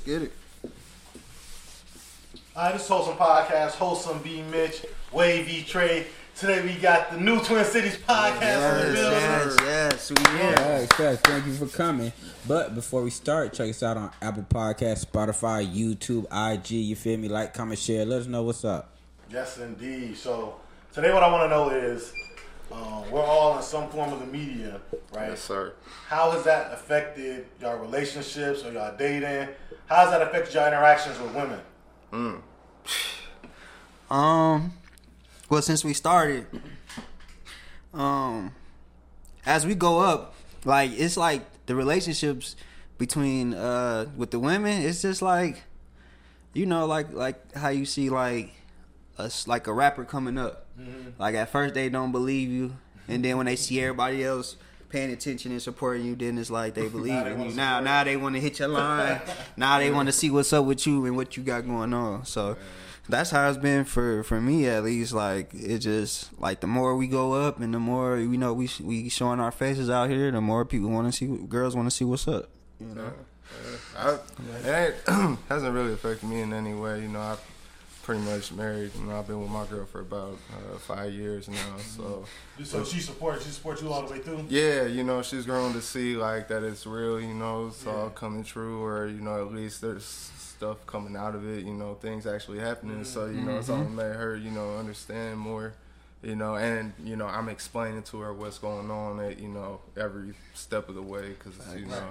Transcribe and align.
Let's 0.00 0.06
get 0.08 0.22
it. 0.22 0.32
All 2.56 2.62
right, 2.64 2.72
this 2.72 2.82
is 2.82 2.88
Wholesome 2.88 3.16
Podcast, 3.16 3.72
Wholesome 3.72 4.22
B. 4.22 4.42
Mitch, 4.42 4.86
Wavy 5.12 5.62
Trey. 5.62 6.06
Today 6.34 6.62
we 6.62 6.72
got 6.80 7.10
the 7.10 7.20
new 7.20 7.38
Twin 7.40 7.66
Cities 7.66 7.98
Podcast 7.98 8.80
in 8.80 8.86
the 8.86 8.92
building. 8.94 9.20
yes, 9.20 9.56
yes, 9.60 10.10
we 10.10 10.38
here. 10.38 10.54
Yes, 10.56 10.88
yes, 10.98 11.20
thank 11.20 11.46
you 11.46 11.52
for 11.52 11.66
coming. 11.66 12.12
But 12.48 12.74
before 12.74 13.02
we 13.02 13.10
start, 13.10 13.52
check 13.52 13.68
us 13.68 13.82
out 13.82 13.98
on 13.98 14.10
Apple 14.22 14.46
Podcasts, 14.48 15.04
Spotify, 15.04 15.70
YouTube, 15.70 16.24
IG. 16.32 16.70
You 16.70 16.96
feel 16.96 17.18
me? 17.18 17.28
Like, 17.28 17.52
comment, 17.52 17.78
share. 17.78 18.06
Let 18.06 18.22
us 18.22 18.26
know 18.26 18.42
what's 18.42 18.64
up. 18.64 18.96
Yes, 19.30 19.58
indeed. 19.58 20.16
So 20.16 20.60
today 20.94 21.12
what 21.12 21.22
I 21.22 21.30
want 21.30 21.44
to 21.44 21.48
know 21.50 21.68
is, 21.68 22.14
um, 22.72 23.10
we're 23.10 23.22
all 23.22 23.58
in 23.58 23.62
some 23.62 23.90
form 23.90 24.14
of 24.14 24.20
the 24.20 24.26
media, 24.26 24.80
right? 25.12 25.28
Yes, 25.30 25.42
sir. 25.42 25.74
How 26.06 26.30
has 26.30 26.44
that 26.44 26.72
affected 26.72 27.48
your 27.60 27.76
relationships 27.76 28.64
or 28.64 28.72
y'all 28.72 28.96
dating? 28.96 29.48
How 29.90 29.96
has 29.96 30.10
that 30.12 30.22
affected 30.22 30.54
your 30.54 30.66
interactions 30.68 31.18
with 31.18 31.34
women? 31.34 31.58
Um, 34.08 34.72
well, 35.48 35.62
since 35.62 35.84
we 35.84 35.94
started, 35.94 36.46
um, 37.92 38.54
as 39.44 39.66
we 39.66 39.74
go 39.74 39.98
up, 39.98 40.34
like 40.64 40.92
it's 40.92 41.16
like 41.16 41.42
the 41.66 41.74
relationships 41.74 42.54
between 42.98 43.52
uh 43.52 44.06
with 44.16 44.30
the 44.30 44.38
women, 44.38 44.82
it's 44.82 45.02
just 45.02 45.22
like, 45.22 45.64
you 46.54 46.66
know, 46.66 46.86
like 46.86 47.12
like 47.12 47.52
how 47.56 47.70
you 47.70 47.84
see 47.84 48.10
like 48.10 48.52
us 49.18 49.48
like 49.48 49.66
a 49.66 49.72
rapper 49.72 50.04
coming 50.04 50.38
up. 50.38 50.66
Like 51.18 51.34
at 51.34 51.50
first 51.50 51.74
they 51.74 51.88
don't 51.88 52.12
believe 52.12 52.48
you, 52.48 52.76
and 53.08 53.24
then 53.24 53.36
when 53.38 53.46
they 53.46 53.56
see 53.56 53.80
everybody 53.80 54.22
else 54.24 54.54
paying 54.90 55.10
attention 55.10 55.52
and 55.52 55.62
supporting 55.62 56.04
you, 56.04 56.16
then 56.16 56.36
it's 56.36 56.50
like 56.50 56.74
they 56.74 56.88
believe 56.96 57.24
they 57.24 57.32
in 57.32 57.42
you. 57.42 57.52
Now 57.52 57.80
now 57.80 58.04
they 58.04 58.16
want 58.16 58.34
to 58.34 58.40
hit 58.40 58.58
your 58.58 58.68
line. 58.68 59.20
now 59.56 59.78
they 59.78 59.90
want 59.90 60.08
to 60.08 60.12
see 60.12 60.30
what's 60.30 60.52
up 60.52 60.64
with 60.64 60.86
you 60.86 61.06
and 61.06 61.16
what 61.16 61.36
you 61.36 61.42
got 61.42 61.66
going 61.66 61.94
on. 61.94 62.24
So 62.26 62.56
that's 63.08 63.30
how 63.30 63.48
it's 63.48 63.58
been 63.58 63.84
for 63.84 64.22
for 64.22 64.40
me 64.40 64.66
at 64.66 64.84
least. 64.84 65.12
Like 65.12 65.54
it 65.54 65.78
just 65.78 66.38
like 66.40 66.60
the 66.60 66.66
more 66.66 66.96
we 66.96 67.06
go 67.06 67.32
up 67.32 67.60
and 67.60 67.72
the 67.72 67.78
more 67.78 68.18
you 68.18 68.36
know 68.36 68.52
we 68.52 68.68
we 68.82 69.08
showing 69.08 69.40
our 69.40 69.52
faces 69.52 69.88
out 69.88 70.10
here, 70.10 70.30
the 70.30 70.40
more 70.40 70.64
people 70.64 70.90
want 70.90 71.12
to 71.12 71.16
see 71.16 71.26
girls 71.46 71.74
want 71.74 71.86
to 71.86 71.94
see 71.94 72.04
what's 72.04 72.28
up. 72.28 72.48
You 72.80 72.94
know. 72.94 73.12
I, 73.96 74.18
it 74.64 74.94
hasn't 75.48 75.74
really 75.74 75.92
affected 75.92 76.28
me 76.28 76.40
in 76.40 76.52
any 76.52 76.72
way. 76.72 77.02
You 77.02 77.08
know, 77.08 77.20
I 77.20 77.36
pretty 78.10 78.24
much 78.24 78.50
married. 78.50 78.90
You 78.98 79.04
know, 79.04 79.20
I've 79.20 79.28
been 79.28 79.40
with 79.40 79.52
my 79.52 79.64
girl 79.66 79.86
for 79.86 80.00
about 80.00 80.36
uh, 80.52 80.78
five 80.78 81.12
years 81.12 81.48
now. 81.48 81.76
So 81.78 82.02
mm-hmm. 82.02 82.64
So 82.64 82.82
she 82.82 82.98
supports, 82.98 83.44
she 83.44 83.52
supports 83.52 83.82
you 83.82 83.92
all 83.92 84.02
the 84.02 84.12
way 84.12 84.18
through. 84.18 84.46
yeah, 84.48 84.84
you 84.84 85.04
know, 85.04 85.22
she's 85.22 85.46
grown 85.46 85.72
to 85.74 85.80
see 85.80 86.16
like 86.16 86.48
that 86.48 86.64
it's 86.64 86.86
real. 86.86 87.20
You 87.20 87.34
know, 87.34 87.68
it's 87.68 87.86
all 87.86 88.10
coming 88.10 88.42
true, 88.42 88.82
or 88.82 89.06
you 89.06 89.20
know, 89.20 89.46
at 89.46 89.54
least 89.54 89.80
there's 89.80 90.04
stuff 90.04 90.84
coming 90.88 91.14
out 91.14 91.36
of 91.36 91.48
it. 91.48 91.64
You 91.64 91.72
know, 91.72 91.94
things 91.94 92.26
actually 92.26 92.58
happening. 92.58 92.96
Mm-hmm. 92.96 93.04
So 93.04 93.26
you 93.26 93.42
know, 93.42 93.58
it's 93.58 93.70
only 93.70 93.92
made 93.92 94.02
mm-hmm. 94.02 94.18
her 94.18 94.36
you 94.36 94.50
know 94.50 94.76
understand 94.76 95.38
more. 95.38 95.74
You 96.24 96.34
know, 96.34 96.56
and 96.56 96.92
you 97.04 97.14
know, 97.14 97.28
I'm 97.28 97.48
explaining 97.48 98.02
to 98.02 98.20
her 98.22 98.34
what's 98.34 98.58
going 98.58 98.90
on 98.90 99.20
at 99.20 99.38
you 99.38 99.48
know 99.48 99.82
every 99.96 100.34
step 100.54 100.88
of 100.88 100.96
the 100.96 101.02
way 101.02 101.28
because 101.28 101.54
you 101.76 101.86
know. 101.86 102.08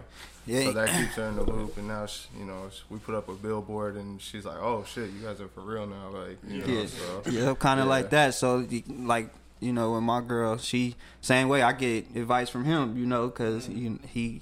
Yeah. 0.50 0.64
So 0.66 0.72
that 0.74 0.90
keeps 0.90 1.16
her 1.16 1.26
in 1.28 1.36
the 1.36 1.44
loop, 1.44 1.78
and 1.78 1.88
now 1.88 2.06
she, 2.08 2.28
you 2.40 2.46
know 2.46 2.70
we 2.90 2.98
put 3.00 3.16
up 3.16 3.30
a 3.30 3.34
billboard, 3.34 3.96
and 3.96 4.20
she's 4.22 4.46
like, 4.46 4.58
"Oh 4.60 4.84
shit, 4.88 5.10
you 5.12 5.22
guys 5.26 5.40
are 5.42 5.48
for 5.48 5.62
real 5.62 5.86
now!" 5.86 6.10
Like, 6.10 6.38
you 6.48 6.62
know, 6.62 6.66
Yeah, 6.82 6.86
so 6.88 7.24
yeah, 7.30 7.54
kind 7.56 7.80
of 7.80 7.86
yeah. 7.86 7.90
like 7.90 8.10
that. 8.12 8.34
So, 8.34 8.66
like 8.88 9.30
you 9.60 9.74
know, 9.74 9.92
with 9.94 10.04
my 10.04 10.22
girl, 10.22 10.58
she 10.58 10.96
same 11.22 11.50
way. 11.50 11.62
I 11.62 11.74
get 11.74 12.16
advice 12.16 12.50
from 12.50 12.66
him, 12.66 12.98
you 12.98 13.06
know, 13.06 13.28
because 13.28 13.68
he 13.68 14.42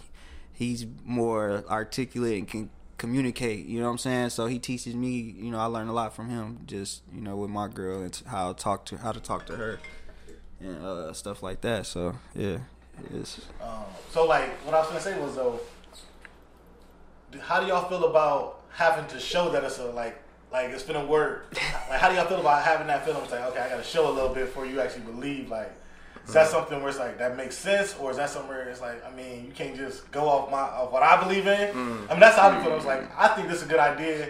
he's 0.53 0.85
more 1.05 1.63
articulate 1.69 2.37
and 2.37 2.47
can 2.47 2.69
communicate. 2.97 3.65
You 3.65 3.79
know 3.79 3.85
what 3.87 3.91
I'm 3.93 3.97
saying? 3.97 4.29
So 4.29 4.45
he 4.47 4.59
teaches 4.59 4.95
me. 4.95 5.09
You 5.09 5.51
know, 5.51 5.59
I 5.59 5.65
learn 5.65 5.87
a 5.87 5.93
lot 5.93 6.15
from 6.15 6.29
him. 6.29 6.59
Just 6.67 7.01
you 7.13 7.21
know, 7.21 7.35
with 7.35 7.49
my 7.49 7.67
girl 7.67 8.01
and 8.01 8.21
how 8.27 8.53
to 8.53 8.63
talk 8.63 8.85
to 8.85 8.97
how 8.97 9.11
to 9.11 9.19
talk 9.19 9.45
to 9.47 9.55
her 9.57 9.79
and 10.61 10.83
uh, 10.85 11.13
stuff 11.13 11.43
like 11.43 11.61
that. 11.61 11.85
So 11.85 12.15
yeah, 12.35 12.59
it's 13.13 13.41
Um, 13.61 13.85
so 14.11 14.25
like, 14.25 14.49
what 14.65 14.73
I 14.75 14.79
was 14.79 14.87
gonna 14.87 15.01
say 15.01 15.19
was 15.19 15.35
though, 15.35 15.59
d- 15.59 15.63
how 17.41 17.59
do 17.59 17.67
y'all 17.67 17.87
feel 17.87 18.05
about 18.05 18.61
having 18.71 19.05
to 19.07 19.19
show 19.19 19.49
that 19.51 19.63
it's 19.63 19.79
a 19.79 19.85
like, 19.85 20.21
like 20.51 20.69
it's 20.69 20.83
been 20.83 20.95
a 20.95 21.05
work? 21.05 21.53
Like, 21.89 21.99
how 21.99 22.09
do 22.09 22.15
y'all 22.15 22.25
feel 22.25 22.39
about 22.39 22.63
having 22.63 22.87
that 22.87 23.05
feeling? 23.05 23.21
It's 23.23 23.31
like, 23.31 23.43
okay, 23.45 23.59
I 23.59 23.69
gotta 23.69 23.83
show 23.83 24.09
a 24.09 24.13
little 24.13 24.33
bit 24.33 24.45
before 24.45 24.65
you 24.65 24.79
actually 24.81 25.03
believe. 25.03 25.49
Like, 25.49 25.71
is 26.27 26.33
that 26.33 26.47
something 26.47 26.79
where 26.79 26.89
it's 26.89 26.99
like 26.99 27.17
that 27.19 27.37
makes 27.37 27.55
sense, 27.57 27.95
or 27.99 28.11
is 28.11 28.17
that 28.17 28.29
somewhere 28.29 28.67
it's 28.69 28.81
like, 28.81 29.03
I 29.05 29.15
mean, 29.15 29.45
you 29.45 29.51
can't 29.51 29.75
just 29.75 30.09
go 30.11 30.27
off 30.27 30.51
my 30.51 30.59
off 30.59 30.91
what 30.91 31.03
I 31.03 31.21
believe 31.21 31.47
in? 31.47 31.73
Mm. 31.73 32.07
I 32.07 32.11
mean, 32.11 32.19
that's 32.19 32.37
how 32.37 32.49
I 32.49 32.57
be 32.57 32.63
feeling. 32.63 32.77
It's 32.77 32.85
like, 32.85 33.03
mm. 33.03 33.11
I 33.17 33.27
think 33.29 33.47
this 33.47 33.57
is 33.57 33.63
a 33.63 33.69
good 33.69 33.79
idea. 33.79 34.29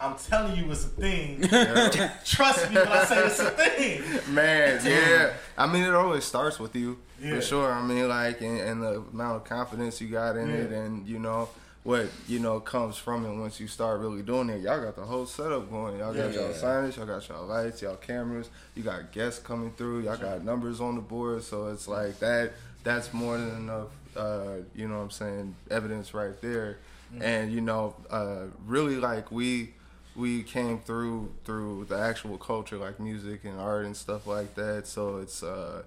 I'm 0.00 0.16
telling 0.16 0.56
you, 0.56 0.70
it's 0.70 0.84
a 0.84 0.88
thing. 0.88 1.40
Trust 2.24 2.68
me 2.70 2.76
when 2.76 2.88
I 2.88 3.04
say 3.04 3.24
it's 3.24 3.38
a 3.38 3.50
thing. 3.50 4.34
man, 4.34 4.80
yeah. 4.84 5.32
I 5.56 5.66
mean, 5.72 5.84
it 5.84 5.94
always 5.94 6.24
starts 6.24 6.58
with 6.58 6.74
you 6.74 6.98
Yeah. 7.20 7.36
for 7.36 7.40
sure. 7.40 7.72
I 7.72 7.80
mean, 7.82 8.08
like, 8.08 8.40
and, 8.40 8.58
and 8.58 8.82
the 8.82 9.04
amount 9.12 9.36
of 9.36 9.44
confidence 9.44 10.00
you 10.00 10.08
got 10.08 10.36
in 10.36 10.50
it, 10.50 10.72
and 10.72 11.06
you 11.06 11.20
know 11.20 11.48
what 11.84 12.06
you 12.28 12.38
know 12.38 12.60
comes 12.60 12.96
from 12.96 13.26
it 13.26 13.34
once 13.36 13.58
you 13.58 13.66
start 13.66 14.00
really 14.00 14.22
doing 14.22 14.48
it. 14.50 14.60
Y'all 14.60 14.80
got 14.80 14.94
the 14.96 15.02
whole 15.02 15.26
setup 15.26 15.70
going. 15.70 15.98
Y'all 15.98 16.14
got 16.14 16.32
Yeah. 16.32 16.40
y'all 16.40 16.52
signage, 16.52 16.96
y'all 16.96 17.06
got 17.06 17.28
y'all 17.28 17.46
lights, 17.46 17.82
y'all 17.82 17.96
cameras. 17.96 18.50
You 18.74 18.82
got 18.82 19.10
guests 19.12 19.40
coming 19.40 19.72
through. 19.72 20.00
Y'all 20.04 20.16
got 20.16 20.44
numbers 20.44 20.80
on 20.80 20.94
the 20.94 21.00
board. 21.00 21.42
So 21.42 21.68
it's 21.68 21.88
like 21.88 22.18
that. 22.20 22.52
That's 22.84 23.12
more 23.12 23.36
than 23.36 23.56
enough. 23.56 23.88
Uh, 24.16 24.56
you 24.74 24.86
know 24.88 24.98
what 24.98 25.04
I'm 25.04 25.10
saying? 25.10 25.54
Evidence 25.70 26.14
right 26.14 26.40
there. 26.40 26.78
And 27.20 27.52
you 27.52 27.60
know, 27.60 27.94
uh, 28.10 28.44
really 28.66 28.96
like 28.96 29.30
we 29.30 29.74
we 30.14 30.42
came 30.42 30.78
through 30.78 31.32
through 31.44 31.86
the 31.88 31.98
actual 31.98 32.38
culture 32.38 32.76
like 32.76 33.00
music 33.00 33.44
and 33.44 33.58
art 33.58 33.84
and 33.86 33.96
stuff 33.96 34.26
like 34.26 34.54
that 34.56 34.86
so 34.86 35.16
it's 35.16 35.42
uh 35.42 35.82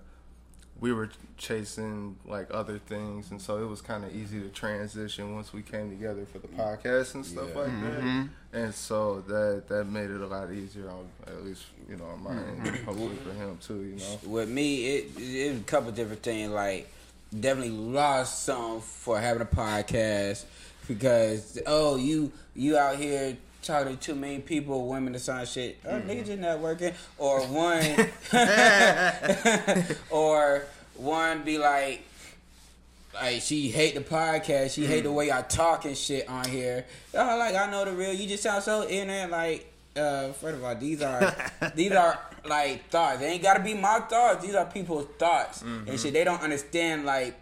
we 0.80 0.92
were 0.92 1.10
chasing 1.38 2.18
like 2.26 2.48
other 2.52 2.78
things 2.78 3.32
and 3.32 3.42
so 3.42 3.58
it 3.64 3.68
was 3.68 3.82
kind 3.82 4.04
of 4.04 4.14
easy 4.14 4.40
to 4.42 4.50
transition 4.50 5.34
once 5.34 5.54
we 5.54 5.62
came 5.62 5.90
together 5.90 6.26
for 6.32 6.40
the 6.40 6.48
podcast 6.48 7.16
and 7.16 7.26
stuff 7.26 7.56
like 7.56 7.68
that. 7.82 8.02
Mm-hmm. 8.02 8.24
And 8.54 8.74
so 8.74 9.22
that 9.28 9.68
that 9.68 9.86
made 9.86 10.10
it 10.10 10.22
a 10.22 10.28
lot 10.28 10.52
easier 10.52 10.90
on 10.90 11.08
at 11.28 11.44
least 11.44 11.64
you 11.90 11.98
know 11.98 12.06
on 12.06 12.24
my 12.24 12.32
end 12.32 12.66
mm-hmm. 12.66 12.86
hopefully 12.86 13.16
for 13.16 13.34
him 13.34 13.58
too 13.62 13.84
you 13.84 13.96
know? 13.96 14.20
With 14.26 14.50
me, 14.50 14.86
it 14.86 15.12
it 15.18 15.52
was 15.52 15.62
a 15.62 15.64
couple 15.64 15.92
different 15.92 16.24
things. 16.24 16.52
Like, 16.52 16.92
definitely 17.38 17.72
lost 17.72 18.44
some 18.44 18.82
for 18.82 19.20
having 19.20 19.42
a 19.42 19.46
podcast 19.46 20.46
because 20.88 21.60
oh, 21.66 21.96
you 21.96 22.32
you 22.56 22.78
out 22.78 22.98
here 22.98 23.38
talking 23.66 23.98
to 23.98 24.02
too 24.02 24.16
many 24.16 24.40
people, 24.40 24.88
women, 24.88 25.14
and 25.14 25.22
some 25.22 25.46
shit. 25.46 25.78
Oh, 25.86 25.90
mm-hmm. 25.90 26.10
niggas 26.10 26.26
just 26.28 26.40
not 26.40 26.60
working. 26.60 26.94
Or 27.18 27.42
one, 27.42 27.84
or 30.10 30.66
one 30.96 31.44
be 31.44 31.58
like. 31.58 32.04
Like 33.14 33.44
she 33.44 33.70
hate 33.70 33.96
the 33.96 34.02
podcast, 34.02 34.76
she 34.76 34.86
hate 34.86 35.04
the 35.04 35.08
mm-hmm. 35.08 35.16
way 35.16 35.32
I 35.32 35.42
talk 35.42 35.86
and 35.86 35.96
shit 35.96 36.28
on 36.28 36.50
here. 36.50 36.86
Oh, 37.14 37.38
like 37.40 37.56
I 37.56 37.72
know 37.72 37.86
the 37.86 37.94
real. 37.94 38.12
You 38.12 38.28
just 38.28 38.44
sound 38.44 38.62
so 38.62 38.86
ignorant. 38.86 39.32
Like, 39.32 39.72
uh, 39.96 40.34
first 40.34 40.58
of 40.58 40.64
all, 40.66 40.76
these 40.76 41.02
are 41.02 41.34
these 41.76 41.94
are 41.94 42.20
like 42.44 42.90
thoughts. 42.90 43.20
They 43.20 43.28
ain't 43.28 43.42
gotta 43.42 43.64
be 43.64 43.74
my 43.74 44.00
thoughts. 44.02 44.46
These 44.46 44.56
are 44.56 44.66
people's 44.66 45.08
thoughts 45.18 45.62
and 45.62 45.88
mm-hmm. 45.88 45.96
shit. 45.96 46.12
They 46.12 46.26
don't 46.26 46.42
understand 46.42 47.06
like 47.06 47.40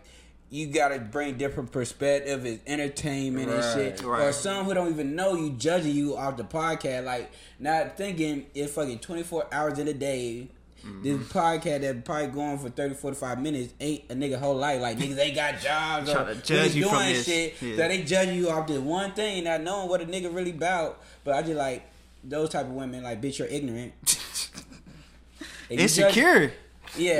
you 0.53 0.68
gotta 0.68 1.00
bring 1.00 1.36
different 1.36 1.72
perspective. 1.72 2.46
It's 2.46 2.62
entertainment 2.68 3.50
and 3.50 3.64
shit. 3.74 4.03
Right, 4.03 4.28
Or 4.28 4.31
some 4.31 4.66
who 4.66 4.75
don't 4.75 4.91
even 4.91 5.16
know 5.16 5.34
you 5.34 5.50
judging 5.50 5.96
you 5.96 6.16
off 6.16 6.38
the 6.38 6.44
podcast. 6.44 7.06
Like 7.06 7.31
not 7.58 7.97
thinking 7.97 8.46
it's 8.53 8.72
fucking 8.72 9.00
twenty 9.00 9.24
four 9.24 9.47
hours 9.52 9.80
in 9.80 9.88
a 9.88 9.94
day. 9.96 10.50
Mm-hmm. 10.86 11.02
This 11.02 11.28
podcast 11.30 11.81
that 11.81 12.06
probably 12.06 12.28
going 12.28 12.59
for 12.59 12.69
30, 12.69 12.96
45 12.96 13.41
minutes 13.41 13.74
ain't 13.80 14.03
a 14.09 14.16
nigga 14.16 14.38
whole 14.38 14.58
life. 14.58 14.81
Like 14.81 14.97
niggas 14.97 15.18
ain't 15.18 15.34
got 15.34 15.59
jobs 15.59 16.09
or 16.09 16.36
judge 16.44 16.75
you 16.75 16.90
from 16.90 16.97
doing 17.00 17.14
this. 17.14 17.25
shit. 17.25 17.62
Yeah. 17.62 17.75
So 17.78 17.88
they 17.88 18.03
judge 18.03 18.30
you 18.30 18.50
off 18.50 18.68
this 18.68 18.80
one 18.80 19.14
thing, 19.14 19.46
not 19.46 19.62
knowing 19.62 19.88
what 19.88 20.02
a 20.02 20.06
nigga 20.06 20.35
really 20.35 20.52
about. 20.52 21.02
But 21.23 21.35
I 21.35 21.41
just 21.41 21.55
like 21.55 21.90
those 22.23 22.50
type 22.50 22.66
of 22.66 22.73
women. 22.73 23.02
Like, 23.02 23.22
bitch, 23.22 23.40
you're 23.40 23.47
ignorant. 23.47 23.94
Insecure. 25.70 26.52
Yeah, 26.97 27.13
Yeah, 27.13 27.19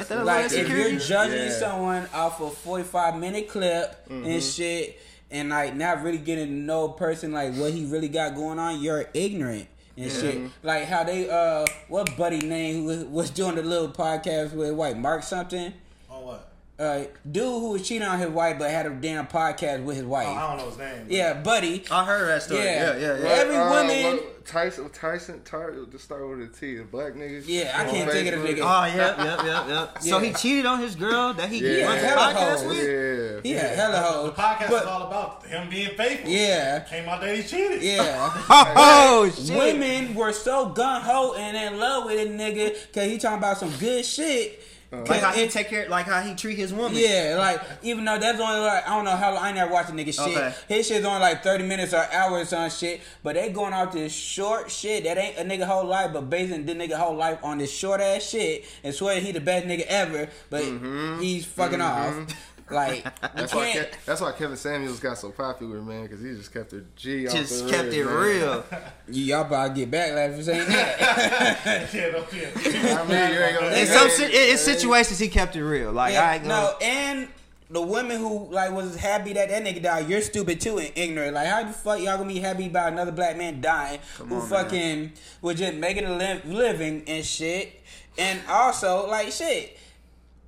if 0.00 0.10
you're, 0.10 0.24
like 0.24 0.52
if 0.52 0.68
you're 0.68 0.98
judging 0.98 1.38
Yeah. 1.48 1.58
someone 1.58 2.08
off 2.12 2.40
a 2.40 2.50
45 2.50 3.16
minute 3.18 3.48
clip 3.48 3.94
and 4.08 4.42
shit, 4.42 4.98
and 5.30 5.48
like 5.50 5.74
not 5.74 6.02
really 6.02 6.18
getting 6.18 6.46
to 6.46 6.52
know 6.52 6.84
a 6.86 6.92
person 6.92 7.32
like 7.32 7.54
what 7.54 7.72
he 7.72 7.84
really 7.86 8.08
got 8.08 8.34
going 8.34 8.58
on, 8.58 8.80
you're 8.80 9.06
ignorant 9.14 9.66
and 9.96 10.10
shit. 10.10 10.50
Like 10.62 10.84
how 10.84 11.04
they 11.04 11.28
uh, 11.28 11.64
what 11.88 12.16
buddy 12.16 12.38
name 12.38 12.84
was, 12.84 13.04
was 13.04 13.30
doing 13.30 13.54
the 13.56 13.62
little 13.62 13.88
podcast 13.88 14.52
with 14.52 14.72
white 14.74 14.96
Mark 14.98 15.22
something. 15.22 15.72
On 16.08 16.24
what? 16.24 16.50
Uh, 16.78 17.04
dude 17.30 17.44
who 17.44 17.70
was 17.70 17.86
cheating 17.86 18.06
on 18.06 18.18
his 18.18 18.28
wife 18.30 18.58
but 18.58 18.70
had 18.70 18.86
a 18.86 18.90
damn 18.90 19.26
podcast 19.28 19.84
with 19.84 19.96
his 19.96 20.04
wife. 20.06 20.26
Oh, 20.28 20.32
I 20.34 20.48
don't 20.48 20.58
know 20.58 20.68
his 20.70 20.78
name. 20.78 21.06
yeah, 21.08 21.34
buddy. 21.34 21.84
I 21.90 22.04
heard 22.04 22.28
that 22.28 22.42
story. 22.42 22.64
Yeah. 22.64 22.96
Yeah, 22.96 22.98
yeah, 22.98 23.18
yeah. 23.22 23.28
Every 23.28 23.56
Uh, 23.56 23.70
woman- 23.70 24.16
what- 24.16 24.30
Tyson, 24.44 24.90
Tyson, 24.90 25.40
Tar, 25.42 25.72
just 25.90 26.04
start 26.04 26.28
with 26.28 26.40
a 26.40 26.48
T. 26.48 26.76
The 26.76 26.82
black 26.84 27.14
niggas. 27.14 27.44
Yeah, 27.46 27.72
I 27.80 27.84
can't 27.90 28.10
think 28.10 28.30
of 28.30 28.42
the 28.42 28.48
nigga. 28.48 28.60
Oh, 28.60 28.84
yep, 28.94 29.16
yep, 29.16 29.42
yep, 29.42 29.68
yep. 29.68 30.02
So 30.02 30.18
he 30.18 30.34
cheated 30.34 30.66
on 30.66 30.80
his 30.80 30.96
girl 30.96 31.32
that 31.32 31.48
he 31.48 31.60
Yeah. 31.60 31.86
runs 31.86 32.02
a 32.02 32.06
Hella 32.08 32.34
podcast 32.34 32.50
hoes. 32.58 32.64
with? 32.66 32.76
Yeah. 32.76 33.40
He 33.42 33.52
had 33.52 33.74
hella 33.74 34.26
The 34.26 34.32
podcast 34.32 34.68
But- 34.68 34.82
is 34.82 34.88
all 34.88 35.02
about 35.06 35.46
him 35.46 35.70
being 35.70 35.96
faithful. 35.96 36.28
Yeah. 36.30 36.80
Came 36.80 37.08
out 37.08 37.22
that 37.22 37.34
he 37.36 37.42
cheated. 37.42 37.82
Yeah. 37.82 38.32
Oh, 38.50 39.30
shit. 39.34 39.56
Women 39.56 40.14
were 40.14 40.32
so 40.34 40.66
gun 40.66 41.00
ho 41.00 41.32
and 41.38 41.56
in 41.56 41.78
love 41.80 42.04
with 42.04 42.20
a 42.20 42.30
nigga 42.30 42.74
because 42.88 43.10
he 43.10 43.16
talking 43.16 43.38
about 43.38 43.56
some 43.58 43.70
good 43.80 44.04
shit. 44.04 44.62
Uh, 44.94 45.04
like 45.08 45.20
how 45.20 45.32
he 45.32 45.48
take 45.48 45.68
care, 45.68 45.88
like 45.88 46.06
how 46.06 46.20
he 46.20 46.34
treat 46.34 46.56
his 46.56 46.72
woman. 46.72 46.96
Yeah, 46.96 47.36
like 47.38 47.60
even 47.82 48.04
though 48.04 48.18
that's 48.18 48.40
only 48.40 48.60
like 48.60 48.86
I 48.86 48.94
don't 48.94 49.04
know 49.04 49.16
how 49.16 49.34
long 49.34 49.44
I 49.44 49.48
ain't 49.48 49.56
never 49.56 49.72
watched 49.72 49.90
a 49.90 49.92
nigga 49.92 50.14
shit. 50.14 50.36
Okay. 50.36 50.54
His 50.68 50.86
shit's 50.86 51.04
only 51.04 51.20
like 51.20 51.42
thirty 51.42 51.64
minutes 51.64 51.92
or 51.92 52.06
hours 52.12 52.52
on 52.52 52.70
shit, 52.70 53.00
but 53.22 53.34
they 53.34 53.50
going 53.50 53.72
out 53.72 53.92
this 53.92 54.14
short 54.14 54.70
shit 54.70 55.04
that 55.04 55.18
ain't 55.18 55.38
a 55.38 55.42
nigga 55.42 55.66
whole 55.66 55.84
life, 55.86 56.12
but 56.12 56.30
basing 56.30 56.64
the 56.66 56.74
nigga 56.74 56.94
whole 56.94 57.16
life 57.16 57.38
on 57.42 57.58
this 57.58 57.72
short 57.72 58.00
ass 58.00 58.28
shit 58.28 58.64
and 58.82 58.94
swear 58.94 59.20
he 59.20 59.32
the 59.32 59.40
best 59.40 59.66
nigga 59.66 59.86
ever, 59.86 60.28
but 60.50 60.62
mm-hmm. 60.62 61.20
he's 61.20 61.44
fucking 61.44 61.78
mm-hmm. 61.78 62.20
off. 62.20 62.36
Like 62.70 63.04
That's 63.34 63.54
why. 63.54 63.72
Ke- 63.72 63.94
that's 64.06 64.20
why 64.20 64.32
Kevin 64.32 64.56
Samuels 64.56 64.98
got 65.00 65.18
so 65.18 65.30
popular, 65.30 65.82
man, 65.82 66.04
because 66.04 66.20
he 66.22 66.30
just 66.30 66.52
kept 66.52 66.72
it 66.72 66.96
G. 66.96 67.26
off 67.26 67.34
Just 67.34 67.64
the 67.64 67.70
kept 67.70 67.84
rip, 67.84 67.94
it 67.94 68.04
man. 68.06 68.14
real. 68.14 68.64
Y'all 69.08 69.40
about 69.42 69.68
to 69.68 69.74
get 69.74 69.90
backlash 69.90 70.36
for 70.36 70.42
saying 70.42 70.68
that. 70.68 71.90
yeah, 71.94 72.10
no, 72.10 72.24
yeah. 72.32 72.98
I 73.00 73.06
mean, 73.06 73.34
you 73.34 73.40
ain't 73.44 73.58
gonna. 73.60 73.76
In 73.76 73.86
some 73.86 74.08
si- 74.08 74.24
in, 74.24 74.50
in 74.52 74.56
situations, 74.58 75.18
he 75.18 75.28
kept 75.28 75.56
it 75.56 75.64
real. 75.64 75.92
Like 75.92 76.14
I 76.14 76.36
ain't 76.36 76.44
gonna, 76.44 76.54
no, 76.54 76.76
and 76.80 77.28
the 77.70 77.82
women 77.82 78.18
who 78.18 78.48
like 78.50 78.72
was 78.72 78.96
happy 78.96 79.32
that 79.34 79.48
that 79.48 79.62
nigga 79.64 79.82
died, 79.82 80.08
you're 80.08 80.20
stupid 80.22 80.60
too 80.60 80.78
and 80.78 80.90
ignorant. 80.94 81.34
Like, 81.34 81.48
how 81.48 81.64
the 81.64 81.72
fuck 81.72 81.98
y'all 82.00 82.16
gonna 82.18 82.28
be 82.28 82.38
happy 82.40 82.66
about 82.66 82.92
another 82.92 83.12
black 83.12 83.36
man 83.36 83.60
dying 83.60 84.00
who 84.18 84.24
on, 84.24 84.30
man. 84.30 84.48
fucking 84.48 85.12
was 85.42 85.58
just 85.58 85.74
making 85.74 86.04
a 86.04 86.16
li- 86.16 86.40
living 86.46 87.02
and 87.06 87.24
shit? 87.24 87.80
And 88.16 88.40
also, 88.48 89.08
like, 89.08 89.32
shit. 89.32 89.76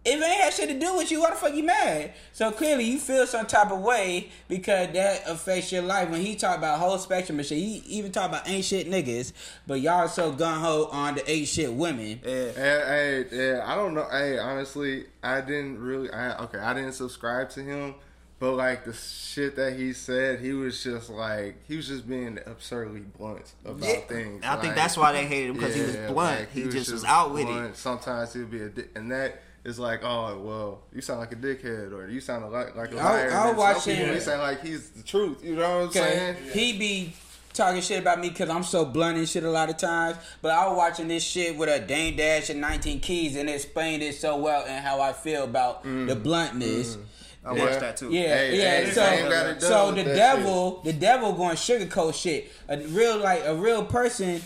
If 0.06 0.20
it 0.20 0.24
ain't 0.24 0.40
had 0.40 0.52
shit 0.52 0.68
to 0.68 0.78
do 0.78 0.96
with 0.96 1.10
you, 1.10 1.20
why 1.20 1.30
the 1.30 1.36
fuck 1.36 1.52
you 1.54 1.64
mad? 1.64 2.12
So 2.32 2.52
clearly 2.52 2.84
you 2.84 2.98
feel 2.98 3.26
some 3.26 3.44
type 3.46 3.72
of 3.72 3.80
way 3.80 4.30
because 4.48 4.92
that 4.92 5.22
affects 5.28 5.72
your 5.72 5.82
life. 5.82 6.08
When 6.10 6.20
he 6.20 6.36
talk 6.36 6.58
about 6.58 6.78
whole 6.78 6.96
spectrum 6.98 7.38
and 7.40 7.46
shit, 7.46 7.58
he 7.58 7.82
even 7.86 8.12
talk 8.12 8.28
about 8.28 8.48
ain't 8.48 8.64
shit 8.64 8.88
niggas, 8.88 9.32
but 9.66 9.80
y'all 9.80 10.06
so 10.06 10.30
gun 10.32 10.60
ho 10.60 10.88
on 10.92 11.16
the 11.16 11.28
ain't 11.28 11.48
shit 11.48 11.72
women. 11.72 12.20
yeah. 12.24 12.52
Hey, 12.52 13.24
hey, 13.26 13.26
yeah, 13.32 13.62
I 13.66 13.74
don't 13.74 13.94
know. 13.94 14.06
Hey, 14.10 14.38
honestly, 14.38 15.06
I 15.24 15.40
didn't 15.40 15.80
really. 15.80 16.10
I, 16.12 16.38
okay, 16.44 16.58
I 16.58 16.72
didn't 16.72 16.92
subscribe 16.92 17.50
to 17.50 17.60
him, 17.62 17.96
but 18.38 18.52
like 18.52 18.84
the 18.84 18.92
shit 18.92 19.56
that 19.56 19.76
he 19.76 19.92
said, 19.92 20.38
he 20.38 20.52
was 20.52 20.84
just 20.84 21.10
like 21.10 21.56
he 21.66 21.76
was 21.76 21.88
just 21.88 22.08
being 22.08 22.38
absurdly 22.46 23.00
blunt 23.00 23.54
about 23.64 23.82
Yeah. 23.88 24.00
things. 24.02 24.44
I 24.44 24.54
think 24.60 24.76
that's 24.76 24.96
why 24.96 25.10
they 25.10 25.24
hated 25.26 25.50
him 25.50 25.54
because 25.56 25.74
he 25.74 25.80
was 25.82 25.96
blunt. 25.96 26.16
like, 26.40 26.52
he, 26.52 26.68
just 26.68 26.92
was 26.92 27.02
out 27.04 27.32
with 27.32 27.48
it. 27.48 27.76
Sometimes 27.76 28.32
he'd 28.34 28.48
be 28.50 28.62
a 28.62 28.68
dick, 28.68 28.90
and 28.94 29.10
that 29.10 29.42
is 29.66 29.78
like, 29.78 30.00
oh 30.04 30.38
well, 30.40 30.82
you 30.94 31.02
sound 31.02 31.20
like 31.20 31.32
a 31.32 31.36
dickhead, 31.36 31.92
or 31.92 32.08
you 32.08 32.20
sound 32.20 32.50
like 32.52 32.76
like 32.76 32.92
a 32.92 32.98
I- 32.98 33.02
liar. 33.02 33.10
I 33.10 33.22
was 33.22 33.26
And 33.26 33.34
some 33.34 33.56
watching- 33.56 33.96
people, 33.96 34.14
He 34.14 34.20
sound 34.20 34.40
like 34.42 34.62
he's 34.62 34.90
the 34.90 35.02
truth. 35.02 35.44
You 35.44 35.56
know 35.56 35.78
what 35.80 35.86
I'm 35.86 35.92
saying? 35.92 36.36
He 36.52 36.78
be 36.78 37.12
talking 37.52 37.80
shit 37.80 38.00
about 38.00 38.20
me 38.20 38.28
because 38.28 38.48
I'm 38.50 38.62
so 38.62 38.84
blunt 38.84 39.16
and 39.18 39.28
shit 39.28 39.42
a 39.42 39.50
lot 39.50 39.68
of 39.70 39.76
times. 39.78 40.16
But 40.42 40.52
I 40.52 40.68
was 40.68 40.76
watching 40.76 41.08
this 41.08 41.24
shit 41.24 41.56
with 41.56 41.68
a 41.68 41.84
Dame 41.84 42.14
Dash 42.14 42.50
and 42.50 42.60
19 42.60 43.00
Keys 43.00 43.34
and 43.34 43.48
it 43.48 43.54
explained 43.54 44.02
it 44.02 44.14
so 44.14 44.36
well 44.36 44.64
and 44.66 44.84
how 44.84 45.00
I 45.00 45.12
feel 45.14 45.44
about 45.44 45.82
the 45.82 45.88
mm. 45.88 46.22
bluntness. 46.22 46.96
Mm. 46.96 47.02
I 47.46 47.54
Yeah. 47.54 47.64
watched 47.64 47.80
that 47.80 47.96
too. 47.96 48.12
Yeah, 48.12 48.22
Hey, 48.36 48.58
yeah. 48.58 48.84
hey, 48.84 48.90
so, 48.90 49.00
Dame 49.08 49.30
got 49.30 49.46
it 49.46 49.60
done 49.60 49.60
so 49.60 49.90
the 49.92 50.02
that 50.02 50.14
devil, 50.16 50.80
the 50.84 50.92
devil 50.92 51.32
going 51.32 51.56
sugarcoat 51.56 52.14
shit. 52.14 52.52
A 52.68 52.76
real 52.78 53.18
like 53.18 53.42
a 53.46 53.54
real 53.54 53.84
person, 53.86 54.42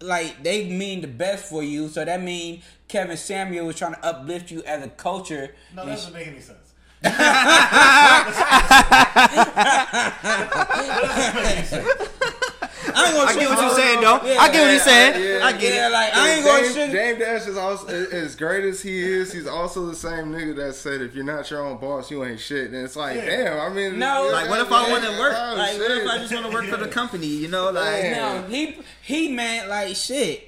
like 0.00 0.42
they 0.42 0.68
mean 0.68 1.00
the 1.00 1.08
best 1.08 1.46
for 1.46 1.62
you. 1.64 1.88
So 1.88 2.04
that 2.04 2.22
mean 2.22 2.62
Kevin 2.88 3.16
Samuel 3.16 3.66
was 3.66 3.76
trying 3.76 3.94
to 3.94 4.04
uplift 4.04 4.50
you 4.50 4.62
as 4.64 4.82
a 4.84 4.88
culture. 4.88 5.54
No, 5.76 5.84
that 5.86 5.92
doesn't 5.92 6.12
make 6.14 6.26
any 6.26 6.40
sense. 6.40 6.58
I 12.90 13.04
ain't 13.06 13.14
gonna 13.14 13.30
I 13.30 13.34
get 13.34 13.48
what 13.50 13.60
you're 13.60 13.74
saying, 13.76 14.00
though. 14.00 14.20
Yeah. 14.24 14.40
I 14.40 14.48
get 14.52 14.62
what 14.62 14.72
he's 14.72 14.82
saying. 14.82 15.22
Yeah. 15.40 15.46
I 15.46 15.52
get 15.52 15.74
Yeah, 15.74 15.88
it. 15.88 15.92
like 15.92 16.16
I 16.16 16.30
ain't 16.30 16.44
gonna 16.44 16.62
Dame, 16.62 16.72
sugar. 16.72 16.92
Dame 16.92 17.18
Dash 17.18 17.46
is 17.46 17.56
also 17.56 17.86
as 17.88 18.34
great 18.36 18.64
as 18.64 18.80
he 18.80 18.98
is. 18.98 19.32
He's 19.32 19.46
also 19.46 19.86
the 19.86 19.94
same 19.94 20.32
nigga 20.32 20.56
that 20.56 20.74
said, 20.74 21.00
"If 21.02 21.14
you're 21.14 21.24
not 21.24 21.50
your 21.50 21.64
own 21.64 21.78
boss, 21.78 22.10
you 22.10 22.24
ain't 22.24 22.40
shit." 22.40 22.66
And 22.70 22.76
it's 22.76 22.96
like, 22.96 23.16
Yeah. 23.16 23.26
damn. 23.26 23.60
I 23.60 23.68
mean, 23.68 23.98
No. 23.98 24.28
Like, 24.32 24.48
what 24.48 24.60
if 24.60 24.72
I 24.72 24.90
want 24.90 25.04
to 25.04 25.10
work? 25.18 25.34
oh, 25.36 25.54
Like, 25.56 25.78
what 25.78 25.90
if. 25.90 26.08
I 26.08 26.18
just 26.18 26.32
want 26.32 26.46
to 26.46 26.52
work 26.52 26.64
for 26.66 26.76
the 26.78 26.88
company? 26.88 27.26
You 27.26 27.48
know, 27.48 27.70
like, 27.70 28.02
Man. 28.02 28.16
No, 28.42 28.48
he 28.48 28.78
he 29.02 29.28
meant 29.28 29.68
like 29.68 29.94
shit. 29.94 30.47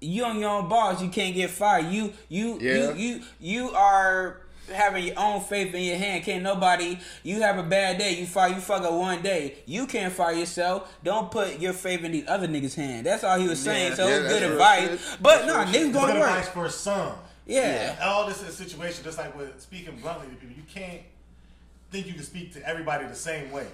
You 0.00 0.24
on 0.24 0.38
your 0.38 0.50
own 0.50 0.68
boss, 0.68 1.02
you 1.02 1.08
can't 1.08 1.34
get 1.34 1.50
fired. 1.50 1.86
You 1.86 2.12
you 2.28 2.58
Yeah. 2.60 2.92
you 2.92 2.94
you 2.94 3.22
you 3.40 3.70
are 3.74 4.42
having 4.72 5.02
your 5.04 5.18
own 5.18 5.40
faith 5.40 5.74
in 5.74 5.82
your 5.82 5.96
hand. 5.96 6.22
Can't 6.24 6.42
nobody. 6.42 6.98
You 7.22 7.40
have 7.42 7.58
a 7.58 7.62
bad 7.62 7.98
day, 7.98 8.14
you 8.20 8.26
fire. 8.26 8.50
You 8.50 8.60
fuck 8.60 8.82
up 8.82 8.92
one 8.92 9.22
day. 9.22 9.56
You 9.66 9.86
can't 9.86 10.12
fire 10.12 10.34
yourself. 10.34 10.94
Don't 11.02 11.30
put 11.30 11.58
your 11.58 11.72
faith 11.72 12.04
in 12.04 12.12
these 12.12 12.28
other 12.28 12.46
niggas' 12.46 12.74
hand. 12.74 13.06
That's 13.06 13.24
all 13.24 13.38
he 13.38 13.48
was 13.48 13.60
saying. 13.60 13.90
Yeah. 13.92 13.96
so 13.96 14.08
Yeah, 14.08 14.16
it 14.16 14.22
was 14.24 14.32
good 14.32 14.42
advice. 14.52 14.88
shit. 14.90 15.00
But 15.22 15.46
no, 15.46 15.56
real 15.58 15.64
niggas 15.66 15.72
going 15.72 15.92
good 15.92 16.12
to 16.14 16.20
work. 16.20 16.30
advice 16.30 16.48
for 16.48 16.68
some. 16.68 17.12
Yeah. 17.46 17.96
All 18.02 18.26
this 18.28 18.42
is 18.42 18.48
a 18.50 18.52
situation, 18.52 19.02
just 19.04 19.16
like 19.16 19.34
with 19.36 19.58
speaking 19.60 19.96
bluntly 20.02 20.26
to 20.28 20.34
people, 20.34 20.54
you 20.54 20.64
can't 20.72 21.00
think 21.90 22.06
you 22.06 22.12
can 22.12 22.22
speak 22.22 22.52
to 22.52 22.68
everybody 22.68 23.06
the 23.06 23.14
same 23.14 23.50
way. 23.50 23.66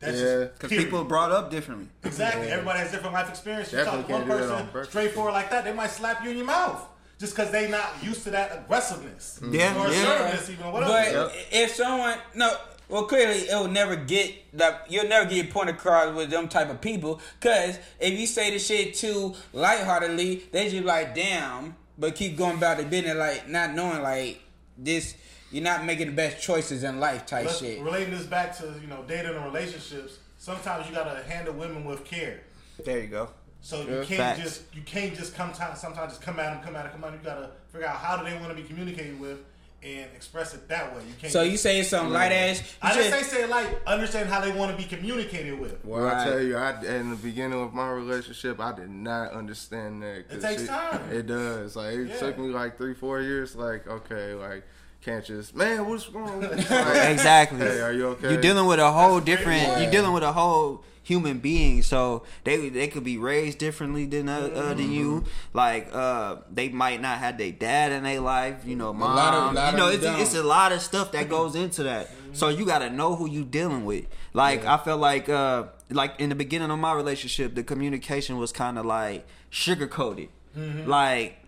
That's 0.00 0.18
Yeah. 0.18 0.44
because 0.52 0.68
period. 0.70 0.84
people 0.84 1.04
brought 1.04 1.32
up 1.32 1.50
differently. 1.50 1.88
Exactly. 2.04 2.48
Everybody 2.48 2.78
has 2.80 2.90
different 2.90 3.14
life 3.14 3.28
experience. 3.30 3.72
You 3.72 3.78
Definitely 3.78 4.00
talk 4.02 4.06
to 4.08 4.12
one 4.12 4.20
can't 4.28 4.30
do 4.40 4.46
that 4.46 4.52
on 4.52 4.58
person 4.58 4.72
purpose. 4.72 4.88
straightforward 4.90 5.32
like 5.34 5.50
that, 5.50 5.64
they 5.64 5.72
might 5.72 5.90
slap 5.90 6.22
you 6.24 6.30
in 6.30 6.36
your 6.36 6.46
mouth 6.46 6.82
just 7.18 7.34
because 7.34 7.50
they 7.50 7.68
not 7.70 7.94
used 8.02 8.22
to 8.24 8.30
that 8.30 8.52
aggressiveness 8.64 9.38
mm-hmm. 9.42 9.54
Yeah, 9.54 9.74
or 9.82 9.88
yeah. 9.88 10.02
assertiveness, 10.02 10.50
even 10.50 10.72
whatever. 10.72 10.92
But 10.92 11.12
Yep. 11.12 11.32
if 11.52 11.74
someone 11.74 12.18
no, 12.34 12.54
well, 12.88 13.04
clearly 13.04 13.38
it 13.48 13.54
will 13.54 13.68
never 13.68 13.96
get 13.96 14.34
that. 14.58 14.84
You'll 14.90 15.08
never 15.08 15.24
get 15.28 15.36
your 15.44 15.52
point 15.52 15.70
across 15.70 16.14
with 16.14 16.30
them 16.30 16.46
type 16.48 16.68
of 16.70 16.80
people. 16.82 17.20
Cause 17.40 17.78
if 17.98 18.18
you 18.20 18.26
say 18.26 18.50
the 18.50 18.58
shit 18.58 18.94
too 18.94 19.34
lightheartedly, 19.54 20.44
they 20.52 20.68
just 20.70 20.84
like 20.84 21.14
damn, 21.14 21.74
but 21.98 22.14
keep 22.14 22.36
going 22.36 22.58
about 22.58 22.76
the 22.76 22.84
business 22.84 23.16
like 23.16 23.48
not 23.48 23.72
knowing 23.74 24.02
like 24.02 24.40
this. 24.78 25.14
You're 25.52 25.62
not 25.64 25.84
making 25.84 26.06
the 26.08 26.12
best 26.12 26.42
choices 26.42 26.82
in 26.82 26.98
life, 27.00 27.24
type 27.26 27.46
Let's- 27.46 27.58
shit. 27.60 27.80
relating 27.80 28.10
this 28.10 28.26
back 28.26 28.56
to 28.58 28.74
you 28.80 28.86
know 28.88 29.04
dating 29.06 29.34
and 29.36 29.44
relationships, 29.44 30.18
sometimes 30.38 30.88
you 30.88 30.94
gotta 30.94 31.22
handle 31.22 31.54
women 31.54 31.84
with 31.84 32.04
care. 32.04 32.40
There 32.84 32.98
you 32.98 33.06
go. 33.06 33.30
So 33.62 33.78
Yeah. 33.82 34.00
you 34.00 34.04
can't 34.04 34.18
Facts. 34.18 34.40
just 34.40 34.62
you 34.74 34.82
can't 34.82 35.14
just 35.16 35.34
come 35.34 35.52
time, 35.52 35.76
sometimes 35.76 36.12
just 36.12 36.22
come 36.22 36.38
at 36.40 36.52
them, 36.54 36.62
come 36.64 36.76
at 36.76 36.84
them, 36.84 36.92
come 36.92 37.04
at 37.04 37.12
them. 37.12 37.20
You 37.22 37.24
gotta 37.30 37.50
figure 37.72 37.86
out 37.86 37.96
how 37.96 38.16
do 38.16 38.24
they 38.28 38.36
want 38.36 38.48
to 38.48 38.54
be 38.54 38.62
communicated 38.62 39.18
with 39.20 39.38
and 39.82 40.06
express 40.16 40.52
it 40.54 40.66
that 40.68 40.94
way. 40.96 41.02
You 41.06 41.14
can't. 41.20 41.32
So 41.32 41.42
you 41.42 41.56
say 41.56 41.82
some 41.84 42.12
light 42.12 42.32
ass. 42.32 42.62
I 42.82 42.92
just- 42.94 43.10
say 43.10 43.22
say 43.22 43.42
it 43.44 43.50
like 43.50 43.68
understand 43.86 44.28
how 44.28 44.40
they 44.40 44.50
want 44.50 44.72
to 44.72 44.76
be 44.76 44.88
communicated 44.88 45.58
with. 45.60 45.84
Well, 45.84 46.02
Right. 46.02 46.16
I 46.16 46.24
tell 46.30 46.40
you, 46.40 46.56
I 46.56 46.80
in 46.82 47.10
the 47.10 47.16
beginning 47.16 47.60
of 47.62 47.72
my 47.72 47.88
relationship, 47.90 48.58
I 48.58 48.72
did 48.72 48.90
not 48.90 49.32
understand 49.32 50.02
that. 50.02 50.24
It 50.30 50.40
takes 50.40 50.66
time. 50.66 51.00
It 51.12 51.26
does. 51.26 51.76
Like 51.76 51.94
it 51.94 52.08
Yeah. 52.08 52.16
took 52.18 52.38
me 52.38 52.48
like 52.48 52.76
three, 52.76 52.94
four 52.94 53.20
years. 53.20 53.54
Like 53.54 53.86
okay, 53.86 54.34
like 54.34 54.64
can't 55.02 55.24
just 55.24 55.54
man, 55.54 55.86
what's 55.88 56.08
wrong? 56.10 56.40
with 56.40 56.50
you?" 56.70 56.76
Like, 56.76 57.10
Exactly. 57.10 57.58
Hey, 57.58 57.80
are 57.80 57.92
you 57.92 58.06
okay? 58.08 58.32
You're 58.32 58.40
dealing 58.40 58.66
with 58.66 58.78
a 58.80 58.90
whole 58.90 59.14
That's 59.16 59.26
different. 59.26 59.64
point. 59.66 59.80
You're 59.82 59.90
dealing 59.90 60.12
with 60.12 60.22
a 60.24 60.32
whole 60.32 60.84
human 61.02 61.38
being, 61.38 61.82
so 61.82 62.24
they 62.42 62.68
they 62.68 62.88
could 62.88 63.04
be 63.04 63.16
raised 63.16 63.58
differently 63.58 64.06
than 64.06 64.28
uh, 64.28 64.50
uh, 64.54 64.74
than 64.74 64.90
you. 64.90 65.22
Like 65.52 65.88
uh, 65.92 66.36
they 66.52 66.68
might 66.70 67.00
not 67.00 67.18
have 67.18 67.38
their 67.38 67.52
dad 67.52 67.92
in 67.92 68.02
their 68.02 68.18
life. 68.20 68.64
You 68.66 68.74
know, 68.74 68.92
mom. 68.92 69.14
lot 69.14 69.34
of- 69.34 69.54
lot 69.54 69.70
you 69.72 69.76
know, 69.78 69.88
of 69.88 69.94
it's, 69.94 70.04
it's 70.04 70.34
a 70.34 70.42
lot 70.42 70.72
of 70.72 70.80
stuff 70.82 71.12
that 71.12 71.28
goes 71.28 71.54
into 71.54 71.84
that. 71.84 72.10
So 72.32 72.48
you 72.48 72.66
got 72.66 72.80
to 72.80 72.90
know 72.90 73.14
who 73.14 73.28
you 73.30 73.44
dealing 73.44 73.84
with. 73.84 74.06
Like 74.34 74.64
I 74.66 74.76
felt 74.78 75.00
like 75.00 75.28
uh, 75.28 75.66
like 75.88 76.18
in 76.18 76.28
the 76.30 76.34
beginning 76.34 76.70
of 76.72 76.78
my 76.80 76.92
relationship, 76.92 77.54
the 77.54 77.62
communication 77.62 78.36
was 78.38 78.50
kind 78.52 78.76
of 78.76 78.84
like 78.84 79.24
sugar 79.50 79.86
coated. 79.86 80.28
Like 80.56 81.38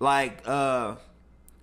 like 0.00 0.42
uh 0.46 0.96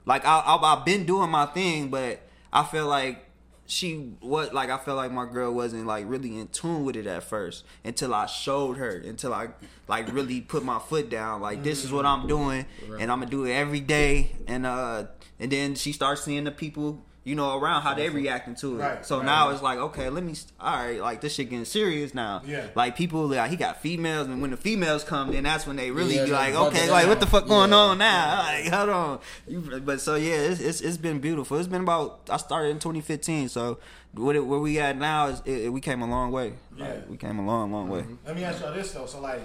like 0.05 0.25
I, 0.25 0.39
I 0.39 0.55
I've 0.55 0.85
been 0.85 1.05
doing 1.05 1.29
my 1.29 1.45
thing, 1.45 1.89
but 1.89 2.21
I 2.51 2.63
feel 2.63 2.87
like 2.87 3.25
she 3.65 4.11
what 4.19 4.53
like 4.53 4.69
I 4.69 4.77
felt 4.77 4.97
like 4.97 5.11
my 5.13 5.25
girl 5.25 5.53
wasn't 5.53 5.85
like 5.85 6.05
really 6.07 6.37
in 6.37 6.49
tune 6.49 6.83
with 6.83 6.97
it 6.97 7.07
at 7.07 7.23
first 7.23 7.63
until 7.85 8.13
I 8.13 8.25
showed 8.25 8.75
her 8.77 8.89
until 8.97 9.33
I 9.33 9.49
like 9.87 10.11
really 10.11 10.41
put 10.41 10.65
my 10.65 10.77
foot 10.77 11.09
down 11.09 11.39
like 11.39 11.63
this 11.63 11.85
is 11.85 11.91
what 11.91 12.05
I'm 12.05 12.27
doing 12.27 12.65
and 12.99 13.09
I'm 13.09 13.19
gonna 13.19 13.31
do 13.31 13.45
it 13.45 13.53
every 13.53 13.79
day. 13.79 14.31
And 14.45 14.65
uh 14.65 15.05
and 15.39 15.51
then 15.51 15.75
she 15.75 15.93
starts 15.93 16.23
seeing 16.23 16.43
the 16.43 16.51
people 16.51 17.01
you 17.23 17.35
know, 17.35 17.55
around 17.57 17.83
how 17.83 17.93
they 17.93 18.09
reacting 18.09 18.55
to 18.55 18.75
it. 18.75 18.79
Right, 18.79 19.05
so 19.05 19.17
right, 19.17 19.25
now 19.25 19.45
right. 19.45 19.53
it's 19.53 19.61
like, 19.61 19.77
okay, 19.77 20.09
let 20.09 20.23
me, 20.23 20.33
st- 20.33 20.51
all 20.59 20.75
right, 20.75 20.99
like 20.99 21.21
this 21.21 21.35
shit 21.35 21.51
getting 21.51 21.65
serious 21.65 22.15
now. 22.15 22.41
Yeah. 22.45 22.67
Like 22.73 22.95
people, 22.95 23.27
like 23.27 23.51
he 23.51 23.57
got 23.57 23.79
females, 23.79 24.27
and 24.27 24.41
when 24.41 24.49
the 24.49 24.57
females 24.57 25.03
come, 25.03 25.31
then 25.31 25.43
that's 25.43 25.67
when 25.67 25.75
they 25.75 25.91
really 25.91 26.15
Yeah, 26.15 26.25
be 26.25 26.31
like, 26.31 26.55
okay, 26.55 26.89
like 26.89 27.07
what 27.07 27.19
the 27.19 27.27
fuck 27.27 27.47
going 27.47 27.69
Yeah. 27.69 27.77
on 27.77 27.97
now? 27.99 28.39
Like, 28.39 28.67
hold 28.67 28.89
on. 28.89 29.19
You, 29.47 29.81
but 29.85 30.01
so 30.01 30.15
yeah, 30.15 30.33
it's, 30.33 30.59
it's 30.59 30.81
it's 30.81 30.97
been 30.97 31.19
beautiful. 31.19 31.57
It's 31.57 31.67
been 31.67 31.83
about 31.83 32.21
I 32.29 32.37
started 32.37 32.69
in 32.69 32.79
2015, 32.79 33.49
so 33.49 33.77
what 34.13 34.35
it, 34.35 34.45
where 34.45 34.59
we 34.59 34.79
at 34.79 34.97
now 34.97 35.27
is 35.27 35.41
it, 35.45 35.71
we 35.71 35.79
came 35.79 36.01
a 36.01 36.07
long 36.07 36.31
way. 36.31 36.53
Yeah. 36.75 36.87
Like, 36.87 37.09
we 37.09 37.17
came 37.17 37.37
a 37.37 37.45
long, 37.45 37.71
long 37.71 37.87
way. 37.87 38.01
Mm-hmm. 38.01 38.15
Let 38.25 38.35
me 38.35 38.43
ask 38.43 38.61
y'all 38.61 38.73
this 38.73 38.91
though. 38.93 39.05
So 39.05 39.21
like, 39.21 39.41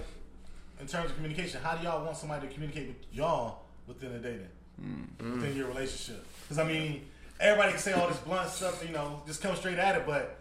in 0.80 0.87
terms 0.87 1.11
of 1.11 1.16
communication, 1.16 1.61
how 1.62 1.76
do 1.76 1.85
y'all 1.85 2.04
want 2.04 2.16
somebody 2.16 2.49
to 2.49 2.52
communicate 2.54 2.88
with 2.88 2.97
y'all 3.12 3.64
within 3.87 4.12
a 4.12 4.18
dating, 4.18 4.49
mm. 4.83 5.35
within 5.35 5.54
your 5.54 5.68
relationship? 5.68 6.26
Because 6.42 6.59
I 6.59 6.64
mean, 6.66 7.06
everybody 7.40 7.73
can 7.73 7.81
say 7.81 7.93
all 7.93 8.09
this 8.09 8.19
blunt 8.19 8.49
stuff, 8.50 8.85
you 8.87 8.93
know, 8.93 9.23
just 9.26 9.43
come 9.43 9.55
straight 9.57 9.78
at 9.78 9.97
it, 9.97 10.07
but. 10.07 10.40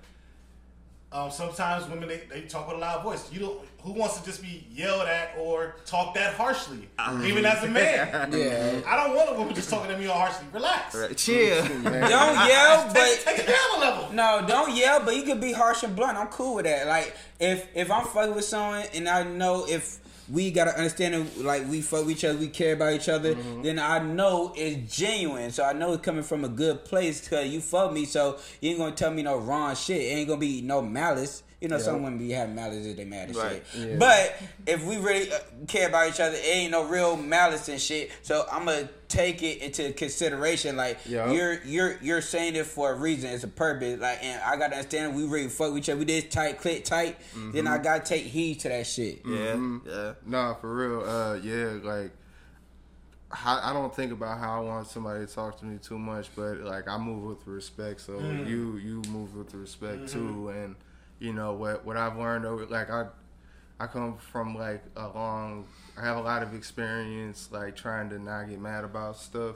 Um, 1.11 1.31
sometimes 1.31 1.87
women 1.87 2.09
they, 2.09 2.23
they 2.29 2.41
talk 2.41 2.67
with 2.67 2.75
a 2.75 2.79
loud 2.79 3.01
voice. 3.03 3.31
You 3.31 3.39
don't. 3.39 3.59
Who 3.83 3.93
wants 3.93 4.19
to 4.19 4.25
just 4.25 4.41
be 4.41 4.67
yelled 4.73 5.07
at 5.07 5.35
or 5.39 5.75
talk 5.85 6.13
that 6.15 6.33
harshly? 6.33 6.89
Even 7.23 7.45
as 7.45 7.63
a 7.63 7.67
man, 7.67 8.31
Yeah. 8.33 8.81
I 8.85 8.97
don't 8.97 9.15
want 9.15 9.29
a 9.29 9.39
woman 9.39 9.55
just 9.55 9.69
talking 9.69 9.91
to 9.91 9.97
me 9.97 10.07
all 10.07 10.17
harshly. 10.17 10.45
Relax. 10.51 10.93
Right. 10.93 11.15
Chill. 11.15 11.63
Don't 11.63 11.83
yell, 11.85 12.91
but 12.93 13.21
take 13.23 13.39
it 13.39 13.47
down 13.47 13.77
a 13.77 13.79
level. 13.79 14.11
No, 14.11 14.43
don't 14.45 14.75
yell, 14.75 15.05
but 15.05 15.15
you 15.15 15.23
can 15.23 15.39
be 15.39 15.53
harsh 15.53 15.83
and 15.83 15.95
blunt. 15.95 16.17
I'm 16.17 16.27
cool 16.27 16.55
with 16.55 16.65
that. 16.65 16.85
Like 16.85 17.15
if 17.39 17.65
if 17.73 17.89
I'm 17.91 18.05
fucking 18.07 18.35
with 18.35 18.43
someone 18.45 18.83
and 18.93 19.07
I 19.07 19.23
know 19.23 19.65
if 19.69 19.99
we 20.31 20.51
gotta 20.51 20.75
understand 20.75 21.15
it, 21.15 21.43
like 21.43 21.67
we 21.69 21.81
fuck 21.81 22.05
with 22.05 22.17
each 22.17 22.25
other, 22.25 22.37
we 22.37 22.47
care 22.47 22.73
about 22.73 22.93
each 22.93 23.09
other, 23.09 23.35
mm-hmm. 23.35 23.61
then 23.61 23.79
I 23.79 23.99
know 23.99 24.53
it's 24.55 24.95
genuine. 24.95 25.51
So 25.51 25.63
I 25.63 25.73
know 25.73 25.93
it's 25.93 26.03
coming 26.03 26.23
from 26.23 26.43
a 26.43 26.49
good 26.49 26.85
place 26.85 27.21
because 27.21 27.47
you 27.47 27.61
fuck 27.61 27.93
me. 27.93 28.05
So 28.05 28.37
you 28.61 28.71
ain't 28.71 28.79
gonna 28.79 28.95
tell 28.95 29.11
me 29.11 29.23
no 29.23 29.37
wrong 29.37 29.75
shit. 29.75 30.01
It 30.01 30.15
ain't 30.15 30.27
gonna 30.27 30.39
be 30.39 30.61
no 30.61 30.81
malice. 30.81 31.43
You 31.65 31.69
know, 31.69 31.79
some 31.79 32.03
women 32.03 32.19
be 32.19 32.29
having 32.29 32.53
malice 32.53 32.85
if 32.85 32.95
they 32.95 33.05
mad 33.05 33.29
and 33.29 33.37
Right. 33.37 33.63
shit. 33.73 33.87
Yeah. 33.89 33.95
But 33.97 34.35
if 34.67 34.85
we 34.85 34.97
really 34.97 35.31
uh, 35.31 35.39
care 35.67 35.87
about 35.89 36.07
each 36.09 36.19
other, 36.19 36.35
it 36.35 36.45
ain't 36.45 36.71
no 36.71 36.83
real 36.83 37.17
malice 37.17 37.67
and 37.69 37.81
shit. 37.81 38.11
So 38.21 38.45
I'm 38.51 38.65
gonna 38.65 38.87
take 39.07 39.41
it 39.41 39.63
into 39.63 39.91
consideration. 39.93 40.77
Like 40.77 40.99
Yeah. 41.07 41.31
you're 41.31 41.63
you're 41.63 41.97
you're 42.03 42.21
saying 42.21 42.55
it 42.55 42.67
for 42.67 42.91
a 42.91 42.95
reason. 42.95 43.31
It's 43.31 43.43
a 43.43 43.47
purpose. 43.47 43.99
Like, 43.99 44.19
and 44.23 44.39
I 44.43 44.57
gotta 44.57 44.75
understand. 44.75 45.15
We 45.15 45.25
really 45.25 45.49
fuck 45.49 45.69
with 45.73 45.79
each 45.79 45.89
other. 45.89 45.97
We 45.97 46.05
did 46.05 46.29
tight, 46.29 46.61
click 46.61 46.85
tight. 46.85 47.17
Then 47.51 47.65
I 47.65 47.79
gotta 47.79 48.03
take 48.03 48.25
heed 48.25 48.59
to 48.59 48.69
that 48.69 48.85
shit. 48.85 49.21
Yeah, 49.25 49.59
yeah. 49.87 50.13
Nah, 50.23 50.53
for 50.53 50.71
real. 50.71 51.01
Uh, 51.09 51.33
yeah, 51.41 51.79
like 51.81 52.11
I 53.43 53.73
don't 53.73 53.93
think 53.93 54.11
about 54.11 54.37
how 54.39 54.57
I 54.61 54.63
want 54.63 54.87
somebody 54.87 55.25
to 55.25 55.33
talk 55.33 55.59
to 55.59 55.65
me 55.65 55.77
too 55.79 55.97
much, 55.97 56.29
but 56.35 56.59
like 56.59 56.87
I 56.87 56.97
move 56.99 57.23
with 57.23 57.47
respect. 57.47 58.01
So 58.01 58.19
you 58.19 58.77
you 58.77 59.01
move 59.09 59.35
with 59.35 59.53
respect 59.55 60.09
too, 60.09 60.49
and 60.49 60.75
you 61.19 61.33
know 61.33 61.53
what 61.53 61.85
what 61.85 61.97
I've 61.97 62.17
learned 62.17 62.45
over 62.45 62.65
like 62.65 62.89
I 62.89 63.07
I 63.79 63.87
come 63.87 64.17
from 64.17 64.55
like 64.55 64.83
a 64.95 65.07
long 65.09 65.65
I 65.97 66.01
have 66.01 66.17
a 66.17 66.21
lot 66.21 66.43
of 66.43 66.53
experience 66.53 67.49
like 67.51 67.75
trying 67.75 68.09
to 68.09 68.19
not 68.19 68.49
get 68.49 68.59
mad 68.59 68.83
about 68.83 69.17
stuff. 69.17 69.55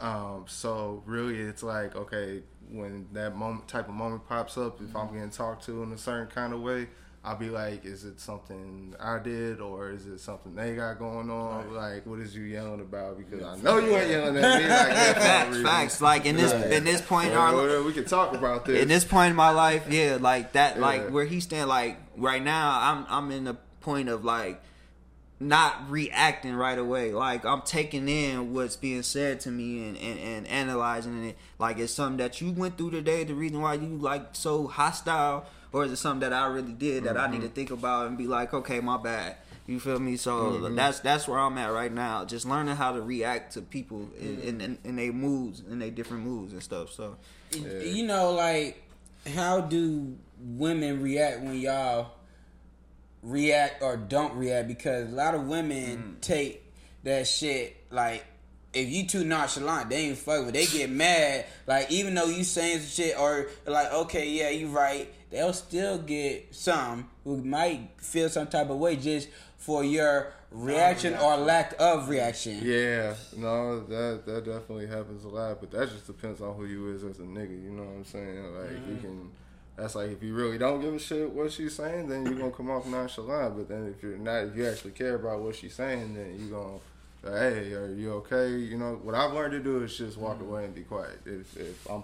Um, 0.00 0.44
so 0.46 1.02
really 1.06 1.38
it's 1.38 1.62
like 1.62 1.96
okay 1.96 2.42
when 2.70 3.08
that 3.12 3.34
moment 3.34 3.68
type 3.68 3.88
of 3.88 3.94
moment 3.94 4.28
pops 4.28 4.58
up 4.58 4.80
if 4.82 4.94
I'm 4.94 5.12
getting 5.12 5.30
talked 5.30 5.64
to 5.64 5.82
in 5.82 5.92
a 5.92 5.98
certain 5.98 6.28
kind 6.28 6.52
of 6.52 6.60
way 6.60 6.88
I'll 7.28 7.36
be 7.36 7.50
like 7.50 7.84
is 7.84 8.04
it 8.04 8.18
something 8.20 8.94
I 8.98 9.18
did 9.18 9.60
or 9.60 9.90
is 9.90 10.06
it 10.06 10.18
something 10.18 10.54
they 10.54 10.74
got 10.74 10.98
going 10.98 11.28
on 11.30 11.74
like 11.74 12.06
what 12.06 12.20
is 12.20 12.34
you 12.34 12.44
yelling 12.44 12.80
about 12.80 13.18
because 13.18 13.44
I 13.44 13.56
know 13.62 13.78
you 13.78 13.94
ain't 13.96 14.10
yelling 14.10 14.36
at 14.36 14.42
me 14.62 14.68
like 14.68 14.68
that 14.68 15.16
Facts, 15.16 15.48
reason. 15.50 15.64
facts. 15.66 16.00
Like 16.00 16.24
in 16.24 16.36
this 16.36 16.52
Right. 16.54 16.72
in 16.72 16.84
this 16.84 17.00
point 17.02 17.30
in 17.32 17.36
Or- 17.36 17.40
our 17.40 17.68
or 17.68 17.82
we 17.82 17.92
can 17.92 18.06
talk 18.06 18.32
about 18.34 18.64
this 18.64 18.80
in 18.82 18.88
this 18.88 19.04
point 19.04 19.30
in 19.30 19.36
my 19.36 19.50
life, 19.50 19.86
yeah, 19.90 20.16
like 20.20 20.52
that, 20.52 20.80
like 20.80 21.10
where 21.10 21.26
he 21.26 21.40
stand, 21.40 21.68
like 21.68 21.98
right 22.16 22.42
now, 22.42 22.78
I'm 22.80 23.06
I'm 23.10 23.30
in 23.30 23.44
the 23.44 23.54
point 23.80 24.08
of 24.08 24.24
like 24.24 24.62
not 25.40 25.88
reacting 25.90 26.54
right 26.54 26.78
away. 26.78 27.12
Like 27.12 27.44
I'm 27.44 27.62
taking 27.62 28.08
in 28.08 28.52
what's 28.54 28.74
being 28.76 29.02
said 29.02 29.40
to 29.40 29.50
me 29.50 29.86
and, 29.86 29.96
and, 29.98 30.18
and 30.18 30.46
analyzing 30.48 31.24
it. 31.26 31.36
Like 31.58 31.78
it's 31.78 31.92
something 31.92 32.16
that 32.18 32.40
you 32.40 32.50
went 32.52 32.76
through 32.76 32.90
today, 32.92 33.22
the 33.24 33.34
reason 33.34 33.60
why 33.60 33.74
you 33.74 33.86
like 33.98 34.30
so 34.32 34.66
hostile, 34.66 35.46
or 35.72 35.84
is 35.84 35.92
it 35.92 35.96
something 35.96 36.28
that 36.28 36.32
I 36.32 36.46
really 36.46 36.72
did 36.72 37.04
that 37.04 37.16
I 37.16 37.26
need 37.30 37.40
to 37.40 37.46
mm-hmm. 37.46 37.54
think 37.54 37.70
about 37.70 38.06
and 38.06 38.16
be 38.16 38.26
like, 38.26 38.54
okay, 38.54 38.80
my 38.80 38.96
bad. 38.96 39.36
You 39.66 39.78
feel 39.78 40.00
me? 40.00 40.16
So 40.16 40.52
mm-hmm. 40.52 40.74
that's 40.74 41.00
that's 41.00 41.28
where 41.28 41.38
I'm 41.38 41.58
at 41.58 41.70
right 41.70 41.92
now. 41.92 42.24
Just 42.24 42.46
learning 42.46 42.76
how 42.76 42.92
to 42.92 43.02
react 43.02 43.52
to 43.52 43.60
people 43.60 44.08
in 44.18 44.40
in, 44.40 44.60
in, 44.62 44.78
in 44.82 44.96
their 44.96 45.12
moods, 45.12 45.60
in 45.60 45.78
their 45.78 45.90
different 45.90 46.24
moods 46.24 46.54
and 46.54 46.62
stuff. 46.62 46.90
So 46.90 47.16
You 47.52 48.06
know, 48.06 48.32
like 48.32 48.82
how 49.34 49.60
do 49.60 50.16
women 50.40 51.02
react 51.02 51.42
when 51.42 51.58
y'all 51.60 52.12
react 53.22 53.82
or 53.82 53.98
don't 53.98 54.34
react? 54.36 54.68
Because 54.68 55.12
a 55.12 55.14
lot 55.14 55.34
of 55.34 55.46
women 55.46 56.16
mm. 56.16 56.20
take 56.22 56.64
that 57.04 57.26
shit 57.26 57.76
like. 57.90 58.24
If 58.72 58.90
you 58.90 59.06
too 59.06 59.24
nonchalant, 59.24 59.88
they 59.88 60.08
ain't 60.08 60.18
fuck 60.18 60.44
with. 60.44 60.54
They 60.54 60.66
get 60.66 60.90
mad. 60.90 61.46
Like 61.66 61.90
even 61.90 62.14
though 62.14 62.26
you 62.26 62.44
saying 62.44 62.80
some 62.80 62.88
shit 62.88 63.18
or 63.18 63.48
like, 63.66 63.92
okay, 63.92 64.28
yeah, 64.28 64.50
you 64.50 64.68
right. 64.68 65.12
They'll 65.30 65.52
still 65.52 65.98
get 65.98 66.54
some 66.54 67.08
who 67.24 67.42
might 67.42 67.90
feel 67.98 68.28
some 68.28 68.46
type 68.46 68.70
of 68.70 68.78
way 68.78 68.96
just 68.96 69.28
for 69.58 69.84
your 69.84 70.32
reaction 70.50 71.14
or 71.14 71.36
lack 71.36 71.74
of 71.78 72.08
reaction. 72.08 72.60
Yeah, 72.62 73.14
no, 73.36 73.80
that 73.80 74.24
that 74.26 74.44
definitely 74.44 74.86
happens 74.86 75.24
a 75.24 75.28
lot, 75.28 75.60
but 75.60 75.70
that 75.72 75.90
just 75.90 76.06
depends 76.06 76.40
on 76.40 76.54
who 76.54 76.64
you 76.64 76.92
is 76.94 77.04
as 77.04 77.18
a 77.18 77.22
nigga. 77.22 77.62
You 77.62 77.70
know 77.70 77.82
what 77.82 77.96
I'm 77.96 78.04
saying? 78.04 78.54
Like 78.54 78.70
you 78.70 78.76
mm-hmm. 78.76 79.00
can, 79.00 79.30
that's 79.76 79.94
like 79.94 80.10
if 80.10 80.22
you 80.22 80.34
really 80.34 80.58
don't 80.58 80.80
give 80.80 80.94
a 80.94 80.98
shit 80.98 81.30
what 81.30 81.52
she's 81.52 81.74
saying, 81.74 82.08
then 82.08 82.24
you're 82.24 82.34
gonna 82.34 82.50
come 82.50 82.70
off 82.70 82.86
nonchalant. 82.86 83.56
But 83.56 83.68
then 83.68 83.94
if 83.94 84.02
you're 84.02 84.18
not, 84.18 84.44
if 84.44 84.56
you 84.56 84.66
actually 84.66 84.92
care 84.92 85.16
about 85.16 85.40
what 85.40 85.56
she's 85.56 85.74
saying, 85.74 86.14
then 86.14 86.38
you 86.38 86.50
gonna, 86.50 86.78
hey, 87.32 87.72
are 87.74 87.92
you 87.94 88.12
okay? 88.14 88.50
You 88.56 88.76
know 88.78 88.94
what 89.02 89.14
I've 89.14 89.32
learned 89.32 89.52
to 89.52 89.60
do 89.60 89.82
is 89.82 89.96
just 89.96 90.16
walk 90.18 90.40
away 90.40 90.64
and 90.64 90.74
be 90.74 90.82
quiet. 90.82 91.18
If 91.26 91.56
if 91.56 91.90
I'm 91.90 92.02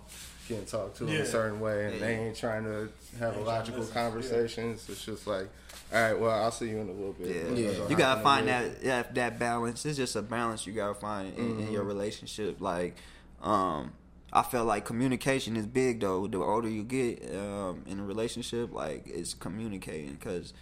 getting 0.48 0.66
talked 0.66 0.96
to 0.98 1.06
in 1.06 1.20
a 1.22 1.26
certain 1.26 1.58
way 1.60 1.86
and 1.86 2.00
they 2.02 2.16
ain't 2.16 2.36
trying 2.36 2.64
to 2.64 2.88
have 3.18 3.32
Ain't 3.34 3.42
a 3.42 3.46
logical 3.46 3.80
listen, 3.80 3.94
yeah. 3.96 4.02
conversations, 4.02 4.86
it's 4.90 5.04
just 5.04 5.26
like, 5.26 5.48
all 5.92 6.02
right, 6.02 6.18
well, 6.18 6.30
I'll 6.30 6.50
see 6.52 6.68
you 6.68 6.78
in 6.78 6.88
a 6.88 6.92
little 6.92 7.12
bit. 7.14 7.28
Yeah, 7.56 7.70
Yeah. 7.70 7.88
you 7.88 7.96
gotta 7.96 8.20
find 8.22 8.46
that, 8.48 8.82
that 8.82 9.14
that 9.14 9.38
balance. 9.38 9.86
It's 9.86 9.96
just 9.96 10.16
a 10.16 10.22
balance 10.22 10.66
you 10.66 10.72
gotta 10.74 10.94
find 10.94 11.34
in, 11.38 11.44
in 11.44 11.56
Mm-hmm. 11.58 11.72
your 11.72 11.84
relationship. 11.84 12.60
Like, 12.60 12.96
um, 13.42 13.92
I 14.32 14.42
feel 14.42 14.64
like 14.64 14.84
communication 14.84 15.56
is 15.56 15.64
big 15.66 16.00
though. 16.00 16.26
The 16.26 16.38
older 16.38 16.68
you 16.68 16.82
get 16.82 17.22
um, 17.34 17.82
in 17.86 18.00
a 18.00 18.04
relationship, 18.04 18.72
like 18.72 19.04
it's 19.06 19.32
communicating 19.34 20.14
because. 20.14 20.52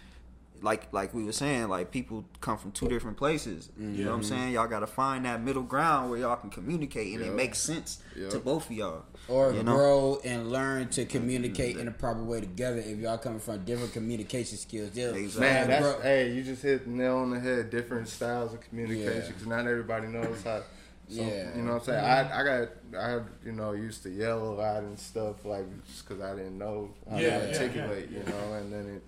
Like 0.63 0.93
like 0.93 1.13
we 1.13 1.23
were 1.25 1.33
saying, 1.33 1.67
like 1.67 1.91
people 1.91 2.23
come 2.39 2.57
from 2.57 2.71
two 2.71 2.87
different 2.87 3.17
places. 3.17 3.69
You 3.77 4.05
know 4.05 4.11
what 4.11 4.17
I'm 4.17 4.23
saying? 4.23 4.53
Y'all 4.53 4.67
gotta 4.67 4.87
find 4.87 5.25
that 5.25 5.41
middle 5.43 5.61
ground 5.63 6.09
where 6.09 6.19
y'all 6.19 6.37
can 6.37 6.49
communicate 6.49 7.13
and 7.13 7.21
Yeah. 7.25 7.31
it 7.31 7.35
makes 7.35 7.59
sense 7.59 7.99
Yeah. 8.15 8.29
to 8.29 8.39
both 8.39 8.67
of 8.69 8.71
y'all. 8.71 9.03
or 9.29 9.53
you 9.53 9.63
know? 9.63 9.75
grow 9.75 10.19
and 10.25 10.51
learn 10.51 10.87
to 10.89 11.05
communicate 11.05 11.77
in 11.77 11.87
a 11.87 11.91
proper 11.91 12.21
way 12.23 12.39
together. 12.41 12.77
If 12.79 12.97
y'all 12.99 13.17
coming 13.17 13.39
from 13.39 13.63
different 13.63 13.93
communication 13.93 14.57
skills, 14.57 14.91
they'll 14.91 15.15
Exactly. 15.15 15.41
Man, 15.47 15.67
that's 15.69 15.81
grow- 15.93 16.01
hey, 16.01 16.31
you 16.33 16.43
just 16.43 16.61
hit 16.61 16.83
the 16.85 16.89
nail 16.91 17.17
on 17.17 17.29
the 17.31 17.39
head. 17.39 17.69
Different 17.69 18.07
styles 18.09 18.53
of 18.53 18.59
communication 18.61 19.21
Yeah. 19.21 19.27
because 19.27 19.45
not 19.47 19.67
everybody 19.67 20.07
knows 20.07 20.43
how. 20.43 20.61
So, 21.09 21.21
Yeah. 21.21 21.55
you 21.55 21.61
know 21.63 21.73
what 21.73 21.79
I'm 21.81 21.85
saying. 21.85 22.03
I 22.05 22.39
I 22.39 22.43
got 22.43 22.69
I 22.97 23.19
you 23.45 23.51
know 23.51 23.71
used 23.73 24.03
to 24.03 24.09
yell 24.09 24.39
a 24.43 24.53
lot 24.55 24.83
and 24.83 24.97
stuff 24.97 25.43
like 25.45 25.65
just 25.87 26.07
because 26.07 26.23
I 26.23 26.35
didn't 26.35 26.57
know 26.57 26.91
how 27.09 27.17
Yeah, 27.17 27.39
to 27.39 27.45
yeah, 27.45 27.51
articulate, 27.53 28.09
yeah, 28.11 28.19
you 28.19 28.25
know, 28.25 28.53
and 28.53 28.71
then 28.73 28.85
it 28.95 29.03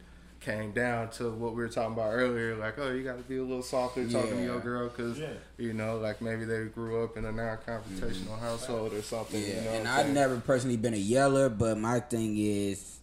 came 0.45 0.71
down 0.71 1.09
to 1.09 1.31
what 1.31 1.51
we 1.55 1.57
were 1.63 1.67
talking 1.69 1.93
about 1.93 2.11
earlier, 2.13 2.55
like 2.55 2.77
oh 2.77 2.91
you 2.91 3.03
got 3.03 3.17
to 3.17 3.23
be 3.23 3.37
a 3.37 3.43
little 3.43 3.63
softer 3.63 4.07
talking 4.07 4.37
to 4.37 4.43
your 4.43 4.59
girl 4.59 4.87
because 4.87 5.17
Yeah. 5.17 5.27
you 5.57 5.73
know 5.73 5.97
like 5.97 6.21
maybe 6.21 6.45
they 6.45 6.65
grew 6.65 7.03
up 7.03 7.17
in 7.17 7.25
a 7.25 7.31
non-confrontational 7.31 8.27
mm-hmm. 8.27 8.39
household 8.41 8.93
or 8.93 9.01
something. 9.01 9.41
Yeah, 9.41 9.47
you 9.47 9.61
know 9.61 9.71
and 9.71 9.87
I'm 9.87 9.93
I've 9.97 10.03
saying? 10.03 10.13
never 10.13 10.37
personally 10.39 10.77
been 10.77 10.93
a 10.93 10.97
yeller, 10.97 11.49
but 11.49 11.77
my 11.77 11.99
thing 11.99 12.37
is 12.37 12.99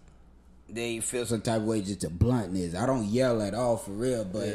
they 0.73 1.01
feel 1.01 1.27
some 1.27 1.43
type 1.43 1.59
of 1.59 1.65
way 1.65 1.83
just 1.83 2.01
to 2.01 2.09
bluntness. 2.11 2.75
I 2.75 2.87
don't 2.87 3.05
yell 3.05 3.43
at 3.43 3.53
all 3.55 3.77
for 3.77 3.91
real, 3.91 4.25
but 4.25 4.47
Yeah. 4.47 4.55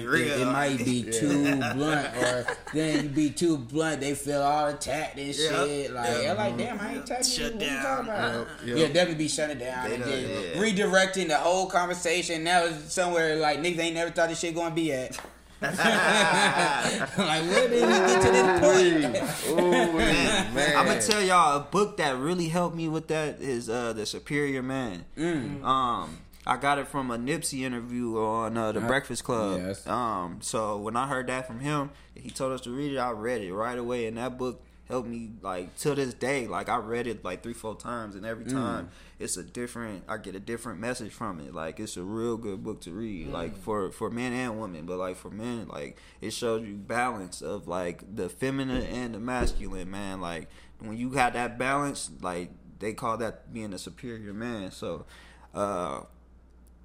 It, 0.00 0.04
real. 0.06 0.16
it- 0.16 0.40
it 0.40 0.44
might 0.46 0.78
be 0.84 0.92
Yeah. 1.06 1.12
too 1.12 1.56
blunt, 1.74 2.16
or 2.16 2.46
then 2.72 3.04
you 3.04 3.08
be 3.08 3.30
too 3.30 3.56
blunt, 3.58 4.00
they 4.00 4.14
feel 4.14 4.42
all 4.42 4.66
attacked 4.68 5.16
and 5.18 5.26
Yep. 5.28 5.36
shit. 5.36 5.92
Like, 5.92 6.08
Yep. 6.10 6.30
I'm 6.30 6.36
like, 6.36 6.56
damn, 6.58 6.80
I 6.80 6.94
ain't 6.94 7.06
touching 7.06 7.24
Shut 7.24 7.38
you. 7.38 7.44
What 7.58 7.62
you 7.62 7.68
down. 7.68 7.82
talking 7.84 8.08
about? 8.08 8.46
Yep. 8.66 8.76
Yeah, 8.78 8.86
definitely 8.88 9.14
be 9.14 9.28
shutting 9.28 9.58
down 9.58 9.88
They 9.88 9.94
and 9.94 10.02
done, 10.04 10.12
then 10.12 10.30
yeah. 10.54 10.60
redirecting 10.60 11.28
the 11.28 11.36
whole 11.36 11.66
conversation. 11.66 12.42
Now 12.44 12.64
it's 12.64 12.92
somewhere 12.92 13.36
like 13.36 13.60
niggas 13.60 13.78
ain't 13.78 13.94
never 13.94 14.10
thought 14.10 14.28
this 14.30 14.40
shit 14.40 14.54
gonna 14.54 14.74
be 14.74 14.92
at. 14.92 15.16
like, 15.64 17.42
where 17.48 17.68
did 17.68 17.82
we 17.82 17.88
get 17.88 18.22
to 18.22 18.30
this 18.30 18.60
man. 18.92 20.76
I'm 20.76 20.86
gonna 20.86 21.00
tell 21.00 21.22
y'all 21.22 21.56
a 21.58 21.60
book 21.60 21.96
that 21.98 22.16
really 22.18 22.48
helped 22.48 22.76
me 22.76 22.88
with 22.88 23.08
that 23.08 23.40
is 23.40 23.68
uh 23.68 23.92
the 23.92 24.06
Superior 24.06 24.62
Man. 24.62 25.04
Mm. 25.16 25.62
Um, 25.64 26.18
I 26.46 26.56
got 26.58 26.78
it 26.78 26.88
from 26.88 27.10
a 27.10 27.16
Nipsey 27.16 27.60
interview 27.62 28.18
on 28.18 28.56
uh, 28.56 28.72
the 28.72 28.80
Uh, 28.84 28.86
Breakfast 28.86 29.24
Club. 29.24 29.60
yes. 29.60 29.86
Um, 29.86 30.38
so 30.42 30.76
when 30.76 30.94
I 30.96 31.06
heard 31.06 31.26
that 31.28 31.46
from 31.46 31.60
him, 31.60 31.90
he 32.14 32.28
told 32.30 32.52
us 32.52 32.60
to 32.62 32.70
read 32.70 32.92
it. 32.92 32.98
I 32.98 33.10
read 33.12 33.40
it 33.40 33.52
right 33.54 33.78
away, 33.78 34.06
and 34.06 34.18
that 34.18 34.36
book 34.36 34.60
helped 34.88 35.08
me 35.08 35.30
like 35.42 35.76
to 35.78 35.94
this 35.94 36.14
day. 36.14 36.46
Like 36.46 36.68
I 36.68 36.76
read 36.76 37.06
it 37.06 37.24
like 37.24 37.42
three, 37.42 37.54
four 37.54 37.74
times, 37.76 38.14
and 38.14 38.24
Mm. 38.24 38.28
every 38.28 38.44
time 38.44 38.90
it's 39.18 39.36
a 39.36 39.42
different. 39.42 40.04
I 40.08 40.18
get 40.18 40.34
a 40.34 40.40
different 40.40 40.80
message 40.80 41.12
from 41.12 41.40
it. 41.40 41.54
Like 41.54 41.80
it's 41.80 41.96
a 41.96 42.02
real 42.02 42.36
good 42.36 42.62
book 42.62 42.80
to 42.82 42.92
read. 42.92 43.28
Like 43.28 43.56
for 43.56 43.90
for 43.90 44.10
men 44.10 44.32
and 44.32 44.60
women, 44.60 44.86
but 44.86 44.98
like 44.98 45.16
for 45.16 45.30
men, 45.30 45.68
like 45.68 45.96
it 46.20 46.32
shows 46.32 46.66
you 46.66 46.74
balance 46.74 47.40
of 47.42 47.66
like 47.68 48.04
the 48.16 48.28
feminine 48.28 48.82
and 48.84 49.14
the 49.14 49.20
masculine. 49.20 49.90
Man, 49.90 50.20
like 50.20 50.48
when 50.80 50.96
you 50.96 51.08
got 51.10 51.32
that 51.34 51.58
balance, 51.58 52.10
like 52.20 52.50
they 52.78 52.92
call 52.92 53.16
that 53.18 53.52
being 53.52 53.72
a 53.72 53.78
superior 53.78 54.32
man. 54.34 54.70
So. 54.70 55.06
uh 55.54 56.00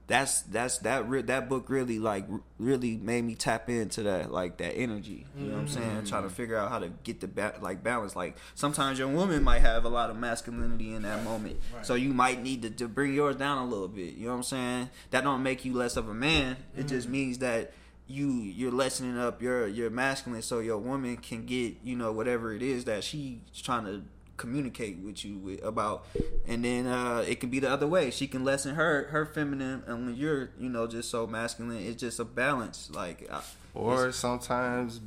that's 0.10 0.42
that's 0.42 0.80
that 0.80 1.08
re- 1.08 1.22
that 1.22 1.48
book 1.48 1.70
really 1.70 2.00
like 2.00 2.26
really 2.58 2.98
made 2.98 3.24
me 3.24 3.36
tap 3.36 3.70
into 3.70 4.02
that 4.04 4.32
like 4.34 4.58
that 4.58 4.74
energy. 4.74 5.28
You 5.38 5.46
know 5.46 5.54
what 5.54 5.60
I'm 5.62 5.68
saying? 5.68 5.88
Mm-hmm. 5.88 6.06
Trying 6.08 6.24
to 6.24 6.30
figure 6.30 6.58
out 6.58 6.72
how 6.72 6.80
to 6.80 6.90
get 7.04 7.22
the 7.22 7.28
ba- 7.28 7.54
like 7.62 7.84
balance. 7.84 8.16
Like 8.16 8.36
sometimes 8.56 8.98
your 8.98 9.08
woman 9.08 9.44
might 9.44 9.60
have 9.60 9.86
a 9.86 9.90
lot 9.90 10.10
of 10.10 10.18
masculinity 10.18 10.94
in 10.94 11.04
that 11.04 11.24
moment, 11.24 11.60
Right. 11.74 11.86
so 11.86 11.94
you 11.94 12.12
might 12.12 12.42
need 12.42 12.64
to, 12.64 12.72
to 12.72 12.88
bring 12.88 13.14
yours 13.14 13.36
down 13.36 13.60
a 13.60 13.66
little 13.66 13.88
bit. 13.88 14.16
You 14.16 14.26
know 14.26 14.32
what 14.32 14.38
I'm 14.38 14.44
saying? 14.44 14.90
That 15.12 15.24
don't 15.24 15.44
make 15.44 15.64
you 15.64 15.74
less 15.74 15.96
of 15.96 16.10
a 16.10 16.14
man. 16.14 16.58
It 16.76 16.88
just 16.88 17.06
mm-hmm. 17.06 17.12
means 17.12 17.38
that 17.38 17.72
you 18.08 18.32
you're 18.32 18.72
lessening 18.72 19.20
up 19.20 19.44
your 19.44 19.68
your 19.68 19.92
masculine, 19.92 20.42
so 20.42 20.58
your 20.58 20.80
woman 20.80 21.18
can 21.18 21.46
get 21.46 21.76
you 21.84 21.96
know 21.96 22.12
whatever 22.12 22.52
it 22.52 22.64
is 22.64 22.86
that 22.86 23.04
she's 23.04 23.38
trying 23.54 23.86
to 23.86 24.02
communicate 24.40 24.98
with 25.00 25.24
you 25.24 25.38
with, 25.38 25.64
about 25.64 26.06
and 26.48 26.64
then 26.66 26.88
uh 26.88 27.24
it 27.28 27.40
can 27.40 27.50
be 27.50 27.60
the 27.60 27.70
other 27.70 27.86
way 27.86 28.10
she 28.10 28.26
can 28.26 28.44
lessen 28.44 28.74
her 28.76 29.04
her 29.12 29.26
feminine 29.26 29.84
and 29.86 30.06
when 30.08 30.16
you're 30.16 30.50
you 30.60 30.70
know 30.70 30.88
just 30.88 31.10
so 31.12 31.28
masculine 31.28 31.78
it's 31.78 32.00
just 32.02 32.20
a 32.20 32.26
balance 32.26 32.90
like 32.94 33.30
I, 33.32 33.42
Or 33.76 34.12
sometimes 34.12 35.02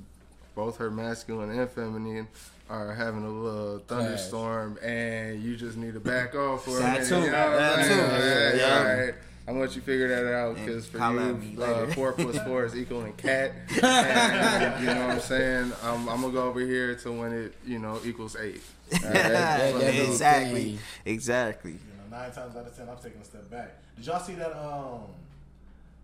both 0.54 0.76
her 0.76 0.90
masculine 0.90 1.50
and 1.50 1.68
feminine 1.70 2.28
are 2.70 2.94
having 2.94 3.24
a 3.24 3.28
little 3.28 3.78
thunderstorm 3.88 4.78
and 4.82 5.42
you 5.42 5.56
just 5.56 5.76
need 5.76 5.94
to 5.94 6.00
back 6.00 6.34
off 6.34 6.64
for 6.64 6.76
a 6.76 6.80
That 6.80 6.92
minute. 7.00 7.08
too. 7.08 7.14
You 7.16 7.30
know 7.30 7.50
That 7.58 7.78
I'm 7.78 7.88
too. 7.88 8.00
Alright, 8.02 8.56
Yeah. 8.56 8.78
alright. 8.78 9.14
I'm 9.14 9.31
gonna 9.46 9.61
let 9.61 9.75
you 9.75 9.82
figure 9.82 10.08
that 10.08 10.32
out 10.32 10.54
because 10.56 10.87
for 10.87 10.99
holla 10.99 11.30
at 11.30 11.38
me 11.40 11.46
you, 11.56 11.62
uh, 11.62 11.87
four 11.94 12.12
plus 12.12 12.38
four 12.44 12.64
is 12.64 12.76
equaling 12.82 13.12
cat. 13.14 13.52
And, 13.82 14.80
you 14.80 14.87
know 14.87 15.06
what 15.06 15.11
I'm 15.16 15.20
saying? 15.20 15.72
I'm, 15.82 16.08
I'm 16.08 16.20
gonna 16.20 16.32
go 16.32 16.44
over 16.49 16.61
here 16.61 16.94
to 16.94 17.12
when 17.12 17.32
it, 17.32 17.54
you 17.66 17.78
know, 17.78 18.00
equals 18.04 18.37
eight. 18.37 18.62
Alright? 18.94 19.12
that- 19.12 19.75
that 19.80 19.94
exactly 19.94 20.64
thing. 20.64 20.78
exactly 21.06 21.72
You 21.72 21.78
know, 22.11 22.16
nine 22.18 22.30
times 22.32 22.56
out 22.56 22.66
of 22.66 22.76
ten, 22.76 22.88
I'm 22.88 22.96
taking 23.02 23.20
a 23.20 23.25
step 23.25 23.50
back. 23.50 23.75
Did 23.96 24.06
y'all 24.06 24.20
see 24.20 24.34
that? 24.34 24.52
Um, 24.52 25.02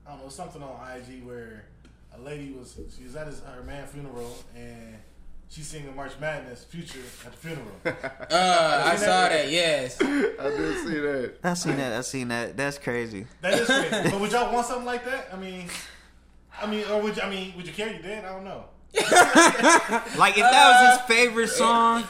I 0.06 0.10
don't 0.12 0.22
know, 0.24 0.28
something 0.30 0.62
on 0.62 0.70
IG 0.96 1.22
where 1.24 1.64
a 2.16 2.20
lady 2.22 2.52
was 2.58 2.76
she 2.96 3.04
was 3.04 3.14
at 3.14 3.26
his, 3.26 3.40
her 3.40 3.62
man 3.62 3.86
funeral 3.86 4.36
and 4.56 4.96
she's 5.48 5.66
singing 5.66 5.94
March 5.94 6.12
Madness 6.20 6.64
Future 6.64 7.00
at 7.24 7.32
the 7.32 7.38
funeral. 7.38 7.66
Uh, 8.30 8.82
I 8.84 8.96
saw 8.96 9.28
that. 9.28 9.50
Yes. 9.50 10.00
I 10.02 10.04
did 10.04 10.86
see 10.86 11.00
that. 11.00 11.32
i 11.42 11.54
seen 11.54 11.76
that 11.76 11.92
i 11.94 12.00
seen 12.02 12.28
that 12.28 12.56
that's 12.56 12.78
crazy 12.78 13.26
that 13.40 13.54
is 13.54 13.66
crazy. 13.66 14.10
but 14.10 14.20
would 14.20 14.32
y'all 14.32 14.52
want 14.52 14.66
something 14.66 14.84
like 14.84 15.04
that? 15.06 15.28
I 15.32 15.36
mean, 15.36 15.68
I 16.60 16.66
mean, 16.66 16.84
or 16.90 17.00
would 17.00 17.16
you, 17.16 17.22
I 17.22 17.30
mean, 17.30 17.54
would 17.56 17.66
you 17.66 17.72
care 17.72 17.92
you 17.92 18.02
dead? 18.02 18.24
I 18.24 18.28
don't 18.28 18.44
know. 18.44 18.64
like 20.18 20.36
if 20.36 20.44
that 20.44 20.70
was 20.70 20.98
his 20.98 21.06
favorite 21.06 21.48
song 21.48 22.04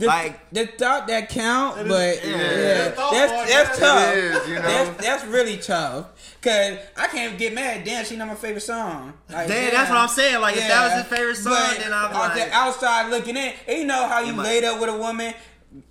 The, 0.00 0.06
Like- 0.06 0.50
the 0.50 0.64
thought 0.66 1.06
that 1.08 1.28
count, 1.28 1.78
It 1.78 1.86
is- 1.86 1.88
but 1.92 2.24
yeah. 2.26 2.36
yeah, 2.36 2.88
that's 3.10 3.52
that's 3.52 3.78
tough. 3.78 4.12
It 4.16 4.18
is, 4.18 4.48
you 4.48 4.54
know. 4.54 4.62
That's 4.62 5.04
that's 5.06 5.24
really 5.26 5.58
tough. 5.58 6.06
Cause 6.40 6.78
I 6.96 7.06
can't 7.08 7.36
get 7.36 7.52
mad. 7.52 7.84
Damn, 7.84 8.02
she 8.06 8.16
not 8.16 8.28
my 8.28 8.34
favorite 8.34 8.62
song. 8.62 9.12
Like, 9.28 9.46
Damn, 9.48 9.74
that's 9.74 9.90
what 9.90 9.98
I'm 9.98 10.08
saying. 10.08 10.40
Like, 10.40 10.56
if 10.56 10.66
that 10.66 10.84
was 10.84 11.02
his 11.06 11.18
favorite 11.18 11.36
song, 11.36 11.52
but 11.52 11.78
then 11.80 11.92
I'm 11.92 12.12
like- 12.14 12.34
the 12.34 12.50
outside 12.50 13.10
looking 13.10 13.36
in, 13.36 13.52
and 13.68 13.78
you 13.78 13.84
know 13.84 14.08
how 14.08 14.20
you 14.20 14.32
might- 14.32 14.44
laid 14.44 14.64
up 14.64 14.80
with 14.80 14.88
a 14.88 14.96
woman. 14.96 15.34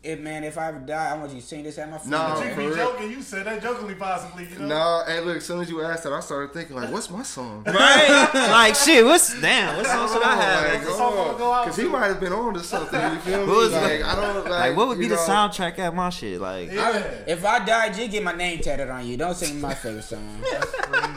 If 0.04 0.20
man, 0.20 0.44
if 0.44 0.58
I 0.58 0.68
ever 0.68 0.80
die, 0.80 1.12
I 1.12 1.18
want 1.18 1.32
you 1.34 1.40
to 1.40 1.46
sing 1.46 1.64
this 1.64 1.78
at 1.78 1.90
my 1.90 1.98
funeral. 2.00 2.34
No, 2.38 2.44
You 2.44 2.50
for 2.52 2.56
be 2.58 2.66
real. 2.68 2.76
joking. 2.76 3.12
You 3.12 3.22
said 3.22 3.46
that 3.46 3.62
jokingly, 3.62 3.96
possibly. 3.96 4.46
You 4.46 4.60
know. 4.60 4.68
No, 4.68 5.04
hey, 5.08 5.22
look, 5.22 5.38
as 5.38 5.46
soon 5.46 5.62
as 5.62 5.70
you 5.70 5.82
asked 5.82 6.04
that, 6.04 6.12
I 6.12 6.20
started 6.20 6.52
thinking, 6.54 6.76
like, 6.76 6.92
what's 6.92 7.10
my 7.10 7.24
song? 7.24 7.64
right 7.68 8.30
like 8.34 8.76
shit 8.76 9.06
what's 9.06 9.40
damn 9.40 9.78
what 9.78 9.86
song 9.86 10.08
should 10.10 10.22
i 10.22 10.36
oh 10.36 10.40
have 10.42 10.74
What's 10.74 10.86
the 10.86 10.92
song 10.98 11.16
gonna 11.16 11.38
go 11.38 11.64
Because 11.64 11.78
he 11.78 11.84
might 11.88 12.08
have 12.08 12.20
been 12.20 12.34
on 12.34 12.54
to 12.56 12.60
something. 12.60 13.00
You 13.00 13.20
feel 13.20 13.40
me? 13.42 13.48
What 13.48 13.56
was- 13.58 13.72
like, 13.72 14.04
I 14.04 14.16
don't 14.16 14.36
like. 14.44 14.50
like 14.50 14.76
what 14.76 14.88
would 14.90 14.98
be 14.98 15.06
you 15.06 15.12
the 15.12 15.16
soundtrack 15.16 15.80
at 15.80 15.96
my 15.96 16.10
shit 16.10 16.42
like 16.42 16.72
Yeah. 16.74 16.82
I- 17.26 17.30
if 17.32 17.46
I 17.46 17.64
die, 17.64 17.90
just 17.94 18.12
get 18.12 18.22
my 18.22 18.34
name 18.34 18.60
tatted 18.60 18.90
on 18.90 19.08
you. 19.08 19.16
Don't 19.16 19.34
sing 19.36 19.62
my 19.62 19.74
favorite 19.74 20.04
song. 20.04 20.42
That's 20.52 20.72
crazy. 20.72 21.14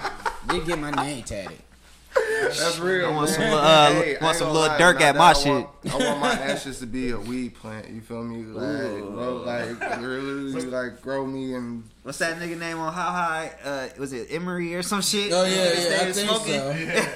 Just 0.51 0.67
get 0.69 0.79
my 0.79 0.91
name 0.93 1.25
tatted. 1.25 1.59
That's 2.15 2.79
real. 2.79 3.07
I 3.07 3.11
want 3.11 3.31
man. 3.31 3.35
some 3.35 3.45
little, 3.45 3.59
uh, 3.59 3.91
Hey, 3.93 4.17
want 4.21 4.37
some 4.37 4.47
little 4.53 4.69
lie, 4.69 4.79
Dirk 4.79 4.99
now 5.01 5.07
at 5.07 5.17
my 5.17 5.31
I 5.33 5.49
want- 5.49 5.69
I 5.91 5.97
want 5.99 6.21
my 6.21 6.33
ashes 6.51 6.79
to 6.81 6.87
be 6.87 7.11
a 7.11 7.19
weed 7.19 7.55
plant. 7.55 7.89
You 7.89 8.01
feel 8.01 8.23
me? 8.23 8.43
Like, 8.45 9.01
bro, 9.13 9.37
like 9.47 10.01
really, 10.01 10.63
like 10.65 11.01
grow 11.03 11.25
me 11.27 11.55
and 11.55 11.85
What's 12.03 12.19
that 12.19 12.39
nigga 12.39 12.59
name 12.59 12.79
on 12.79 12.93
How 12.93 13.11
High? 13.11 13.53
Uh, 13.65 13.89
was 13.99 14.13
it 14.13 14.29
Emery 14.31 14.75
or 14.75 14.83
some 14.83 15.01
shit? 15.03 15.33
Oh 15.33 15.45
yeah, 15.45 15.57
That 15.57 15.57
yeah, 15.57 16.07
I 16.09 16.13
stayed 16.13 16.15
think 16.15 16.29
smoking? 16.29 16.61
so. 16.61 16.71
Yeah. 16.71 17.09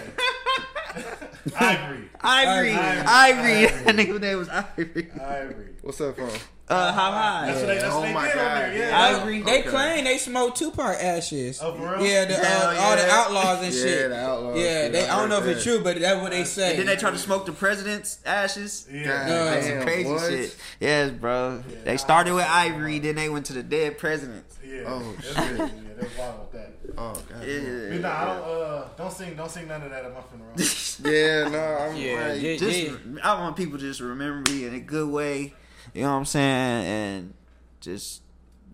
Ivory. 1.59 2.09
Ivory. 2.21 2.73
Ivory. 2.73 2.73
Ivory. 2.73 3.07
Ivory. 3.07 3.67
That 3.85 3.95
nigga 3.97 4.21
name 4.21 4.39
was 4.39 4.49
Ivory. 4.49 5.09
Ivory. 5.21 5.69
what's 5.83 6.01
up, 6.01 6.17
from? 6.17 6.31
Uh, 6.69 6.93
How 6.93 7.13
High? 7.13 7.47
That's 7.47 7.59
what 7.61 7.67
they, 7.69 7.75
that's 7.79 7.95
Oh 7.95 8.01
what 8.01 8.07
they 8.09 8.13
my 8.13 8.27
did 8.27 8.35
God, 8.35 8.47
on 8.47 8.59
there. 8.59 8.77
Yeah. 8.79 8.89
yeah. 8.89 9.17
Ivory. 9.19 9.43
They 9.43 9.61
Okay. 9.61 9.69
claim 9.71 10.05
they 10.05 10.19
smoked 10.19 10.57
Tupac 10.59 10.97
ashes. 11.01 11.61
Oh, 11.63 11.75
for 11.75 11.83
real? 11.97 12.05
Yeah, 12.07 12.25
the, 12.25 12.39
uh, 12.41 12.45
Hell 12.45 12.77
all 12.85 12.97
the 12.97 13.03
Outlawz 13.03 13.63
and 13.65 13.73
shit. 13.75 14.01
Yeah, 14.01 14.09
the 14.09 14.15
Outlawz 14.17 14.57
Yeah, 14.65 14.89
they, 14.89 15.09
I 15.09 15.15
I 15.17 15.21
don't 15.21 15.29
know 15.29 15.39
if 15.39 15.47
it's 15.47 15.63
true, 15.63 15.81
but 15.85 16.01
that's 16.01 16.21
what 16.21 16.33
they 16.33 16.43
say. 16.43 16.71
And 16.71 16.81
then 16.81 16.87
they 16.87 16.97
tried 16.97 17.13
to 17.13 17.19
smoke 17.19 17.47
the 17.47 17.53
president's 17.53 18.19
ashes. 18.27 18.89
Yeah. 18.91 19.05
God 19.05 19.29
That's 19.29 19.67
some 19.69 19.83
crazy 19.83 20.11
what? 20.11 20.21
shit. 20.29 20.57
Yes, 20.81 21.11
bro. 21.13 21.63
Yeah. 21.71 21.77
They 21.85 21.97
started 21.99 22.35
with 22.35 22.47
Ivory, 22.47 22.99
then 22.99 23.15
they 23.15 23.29
went 23.29 23.47
to 23.47 23.53
the 23.53 23.63
dead 23.63 23.99
presidents. 23.99 24.59
Yeah. 24.67 24.83
Oh, 24.87 25.13
That's 25.13 25.27
shit. 25.29 25.37
crazy. 25.37 25.59
Yeah, 25.63 25.69
that's 26.03 26.19
wild 26.19 26.41
with 26.41 26.53
that. 26.53 26.73
Oh 26.99 27.13
god. 27.13 27.25
But 27.39 27.49
Yeah. 27.49 27.99
nah, 27.99 28.09
I 28.11 28.25
don't. 28.25 28.43
Uh, 28.45 28.89
don't 28.99 29.13
sing. 29.13 29.35
Don't 29.37 29.51
sing 29.51 29.69
none 29.69 29.83
of 29.83 29.91
that 29.91 30.05
at 30.05 30.13
my 30.13 30.21
funeral. 30.23 30.53
Yeah, 31.05 31.49
no, 31.49 31.77
I'm 31.77 31.97
Yeah, 31.97 32.29
like, 32.33 32.43
yeah. 32.43 32.57
Just, 32.57 32.93
I 33.23 33.41
want 33.41 33.55
people 33.57 33.79
to 33.79 33.85
just 33.85 34.01
remember 34.01 34.51
me 34.51 34.65
in 34.65 34.75
a 34.75 34.81
good 34.81 35.09
way. 35.09 35.53
You 35.97 36.03
know 36.03 36.11
what 36.13 36.19
I'm 36.19 36.25
saying? 36.27 36.85
And 36.85 37.35
just 37.81 38.21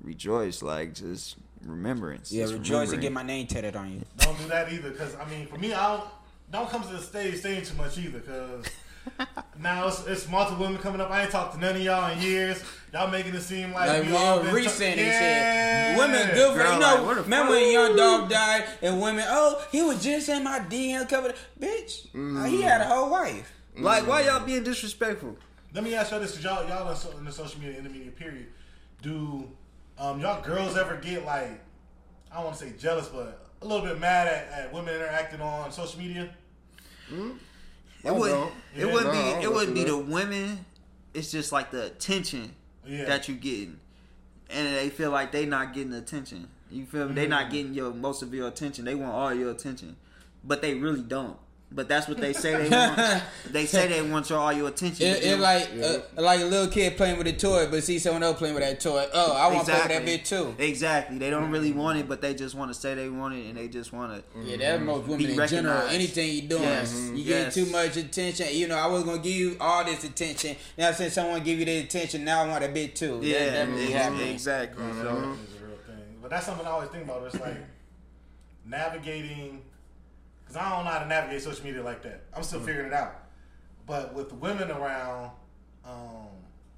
rejoice, 0.02 0.60
like 0.60 0.92
just 0.94 1.36
remembrance. 1.64 2.32
yeah, 2.32 2.42
just 2.42 2.54
rejoice 2.54 2.90
and 2.92 3.00
get 3.00 3.12
my 3.12 3.22
name 3.22 3.46
tatted 3.46 3.76
on 3.76 3.92
you. 3.92 4.02
don't 4.18 4.36
do 4.38 4.48
that 4.48 4.72
either. 4.72 4.90
Cause 4.90 5.14
I 5.24 5.28
mean, 5.30 5.46
for 5.46 5.56
me, 5.58 5.72
I 5.72 5.96
don't. 5.96 6.08
Don't 6.50 6.68
come 6.68 6.82
to 6.82 6.88
the 6.92 6.98
stage 7.00 7.36
saying 7.40 7.64
too 7.64 7.76
much 7.76 7.96
either. 7.96 8.20
Cause 8.20 8.66
now 9.58 9.86
it's, 9.88 10.04
it's 10.06 10.28
multiple 10.28 10.66
women 10.66 10.80
coming 10.82 11.00
up. 11.00 11.10
I 11.10 11.22
ain't 11.22 11.30
talked 11.30 11.54
to 11.54 11.60
none 11.60 11.76
of 11.76 11.80
y'all 11.82 12.10
in 12.12 12.20
years. 12.20 12.62
Y'all 12.92 13.08
making 13.10 13.34
it 13.34 13.40
seem 13.40 13.72
like, 13.72 13.88
Like 13.88 14.02
we 14.02 14.08
we 14.10 14.16
all 14.16 14.38
all 14.38 14.42
been 14.42 14.52
recent 14.54 14.96
ta- 14.96 15.00
yeah. 15.00 15.92
shit. 15.94 15.98
Women 15.98 16.28
good 16.34 16.52
for 16.52 16.58
Girl, 16.62 16.72
you 16.74 16.78
know. 16.80 17.04
where 17.06 17.14
the 17.14 17.22
remember 17.22 17.52
fuck- 17.52 17.60
when 17.62 17.72
Young 17.72 17.96
Dolph 17.96 18.28
died 18.30 18.64
and 18.82 19.00
women, 19.00 19.24
oh, 19.28 19.64
he 19.72 19.80
was 19.82 20.02
just 20.02 20.28
in 20.28 20.42
my 20.44 20.58
DM 20.58 21.08
cover. 21.08 21.32
Bitch, 21.58 22.06
uh, 22.14 22.44
he 22.44 22.60
had 22.62 22.80
a 22.82 22.84
whole 22.84 23.08
wife. 23.10 23.50
Like, 23.78 24.06
why 24.06 24.22
y'all 24.22 24.44
being 24.44 24.64
disrespectful? 24.64 25.36
Let 25.74 25.84
me 25.84 25.94
ask 25.94 26.10
y'all 26.10 26.20
this: 26.20 26.34
Cause 26.34 26.44
y'all 26.44 26.68
y'all 26.68 26.88
in, 26.90 26.96
so, 26.96 27.10
in 27.18 27.24
the 27.24 27.32
social 27.32 27.60
media 27.60 27.78
intermediate 27.78 28.16
period, 28.16 28.46
do 29.02 29.48
um, 29.98 30.20
y'all 30.20 30.42
girls 30.42 30.76
ever 30.76 30.96
get 30.96 31.24
like 31.24 31.60
I 32.30 32.36
don't 32.36 32.44
want 32.44 32.56
to 32.58 32.64
say 32.66 32.72
jealous, 32.78 33.08
but 33.08 33.46
a 33.62 33.66
little 33.66 33.84
bit 33.86 33.98
mad 33.98 34.26
at, 34.26 34.48
at 34.66 34.72
women 34.72 34.94
interacting 34.94 35.40
on 35.40 35.70
social 35.72 35.98
media? 36.00 36.28
It 37.10 38.08
I 38.08 38.10
would. 38.12 38.30
Yeah. 38.30 38.38
not 38.38 38.52
It 38.76 38.92
wouldn't 38.92 39.14
No, 39.14 39.36
be. 39.40 39.44
It 39.44 39.52
wouldn't 39.52 39.74
be 39.74 39.84
through 39.84 40.04
the 40.04 40.12
women. 40.12 40.64
It's 41.14 41.30
just 41.30 41.52
like 41.52 41.70
the 41.70 41.86
attention 41.86 42.54
Yeah. 42.86 43.04
that 43.04 43.28
you're 43.28 43.36
getting, 43.36 43.78
and 44.50 44.76
they 44.76 44.88
feel 44.90 45.10
like 45.10 45.30
they 45.32 45.46
not 45.46 45.72
getting 45.74 45.92
attention. 45.92 46.48
You 46.70 46.86
feel 46.86 47.08
me? 47.08 47.14
They 47.14 47.26
not 47.26 47.46
Mm. 47.46 47.50
getting 47.50 47.74
your 47.74 47.92
most 47.92 48.22
of 48.22 48.32
your 48.32 48.48
attention. 48.48 48.84
They 48.86 48.94
want 48.94 49.12
all 49.12 49.32
your 49.34 49.50
attention, 49.50 49.96
but 50.42 50.62
they 50.62 50.74
really 50.74 51.02
don't. 51.02 51.36
But 51.74 51.88
that's 51.88 52.06
what 52.06 52.18
they 52.18 52.34
say 52.34 52.68
they 52.68 52.68
want. 52.76 53.22
they 53.50 53.64
say 53.64 53.88
they 53.88 54.02
want 54.02 54.28
your 54.28 54.38
all 54.38 54.52
your 54.52 54.68
attention. 54.68 55.06
It, 55.06 55.18
it 55.18 55.22
then- 55.22 55.40
like 55.40 55.70
uh, 55.82 56.20
like 56.20 56.40
a 56.40 56.44
little 56.44 56.68
kid 56.68 56.96
playing 56.98 57.16
with 57.16 57.26
a 57.26 57.32
toy, 57.32 57.66
but 57.70 57.82
see 57.82 57.98
someone 57.98 58.22
else 58.22 58.36
playing 58.38 58.54
with 58.54 58.62
that 58.62 58.78
toy. 58.78 59.06
Oh, 59.14 59.34
I 59.34 59.46
want 59.52 59.66
to 59.66 59.72
play 59.72 59.80
with 59.80 59.88
that 59.88 60.04
bitch 60.04 60.28
too. 60.28 60.54
Exactly. 60.62 61.16
They 61.18 61.30
don't 61.30 61.50
really 61.50 61.72
want 61.72 61.98
it, 61.98 62.08
but 62.08 62.20
they 62.20 62.34
just 62.34 62.54
want 62.54 62.72
to 62.72 62.78
say 62.78 62.94
they 62.94 63.08
want 63.08 63.34
it, 63.34 63.46
and 63.46 63.56
they 63.56 63.68
just 63.68 63.92
want 63.92 64.12
to. 64.12 64.40
Yeah, 64.44 64.56
that's 64.58 64.76
mm-hmm. 64.76 64.86
most 64.86 65.06
women 65.08 65.26
Be 65.26 65.32
in 65.40 65.48
general. 65.48 65.88
Anything 65.88 66.30
you 66.34 66.42
doing, 66.42 66.62
Yes. 66.62 66.92
Mm-hmm. 66.92 67.16
you 67.16 67.22
Yes. 67.24 67.54
getting 67.54 67.64
too 67.64 67.72
much 67.72 67.96
attention. 67.96 68.46
You 68.50 68.68
know, 68.68 68.76
I 68.76 68.86
was 68.88 69.04
gonna 69.04 69.22
give 69.22 69.32
you 69.32 69.56
all 69.58 69.82
this 69.84 70.04
attention. 70.04 70.56
Now 70.76 70.92
since 70.92 71.14
someone 71.14 71.42
give 71.42 71.58
you 71.58 71.64
the 71.64 71.78
attention, 71.78 72.24
now 72.24 72.42
I 72.44 72.48
want 72.48 72.64
a 72.64 72.68
bit 72.68 72.94
too. 72.94 73.18
That- 73.20 73.26
Yeah, 73.26 73.38
mm-hmm. 73.38 73.54
that 73.54 73.68
really 73.68 73.94
ex- 73.94 74.02
happening. 74.04 74.28
exactly. 74.34 74.84
It's 74.84 74.96
So, 74.98 75.08
a 75.08 75.12
real 75.14 75.36
thing. 75.86 75.96
But 76.20 76.30
that's 76.30 76.44
something 76.46 76.66
I 76.66 76.70
always 76.70 76.90
think 76.90 77.04
about. 77.04 77.22
It's 77.24 77.40
like 77.40 77.56
navigating, 78.66 79.62
because 80.52 80.66
I 80.66 80.70
don't 80.76 80.84
know 80.84 80.90
how 80.90 80.98
to 81.00 81.06
navigate 81.08 81.42
social 81.42 81.64
media 81.64 81.82
like 81.82 82.02
that. 82.02 82.22
I'm 82.36 82.42
still 82.42 82.60
figuring 82.60 82.88
it 82.88 82.92
out. 82.92 83.14
But 83.86 84.14
with 84.14 84.28
the 84.28 84.34
women 84.36 84.70
around, 84.70 85.30
um, 85.84 86.28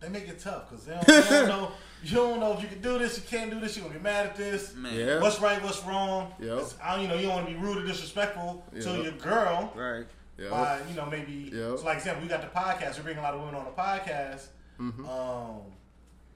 they 0.00 0.08
make 0.08 0.28
it 0.28 0.38
tough 0.38 0.68
because 0.70 0.84
they, 0.86 0.92
don't- 1.06 1.06
they 1.06 1.30
don't 1.30 1.48
know. 1.48 1.70
You 2.02 2.16
don't 2.16 2.40
know 2.40 2.52
if 2.52 2.60
you 2.62 2.68
can 2.68 2.82
do 2.82 2.98
this, 2.98 3.16
you 3.16 3.22
can't 3.26 3.50
do 3.50 3.58
this. 3.58 3.76
You're 3.76 3.84
gonna 3.84 3.94
get 3.94 4.02
mad 4.02 4.26
at 4.26 4.36
this. 4.36 4.74
man. 4.74 4.94
Yeah. 4.94 5.20
What's 5.20 5.40
right? 5.40 5.62
What's 5.62 5.82
wrong? 5.84 6.34
Yep. 6.38 6.62
I, 6.82 7.00
you 7.00 7.08
know, 7.08 7.14
you 7.14 7.22
don't 7.22 7.36
want 7.36 7.46
to 7.48 7.54
be 7.54 7.58
rude 7.58 7.78
or 7.78 7.86
disrespectful 7.86 8.62
to 8.78 9.02
your 9.02 9.12
girl, 9.12 9.72
Right. 9.74 10.04
Yep. 10.36 10.50
by 10.50 10.80
you 10.90 10.96
know 10.96 11.06
maybe 11.06 11.50
Yep. 11.52 11.78
so 11.78 11.84
like 11.84 11.96
example 11.98 12.22
we 12.22 12.28
got 12.28 12.42
the 12.42 12.48
podcast. 12.58 12.96
We 12.98 13.04
bring 13.04 13.16
a 13.18 13.22
lot 13.22 13.32
of 13.34 13.40
women 13.40 13.54
on 13.54 13.64
the 13.64 13.70
podcast. 13.70 14.46
Mm-hmm. 14.78 15.08
Um, 15.08 15.60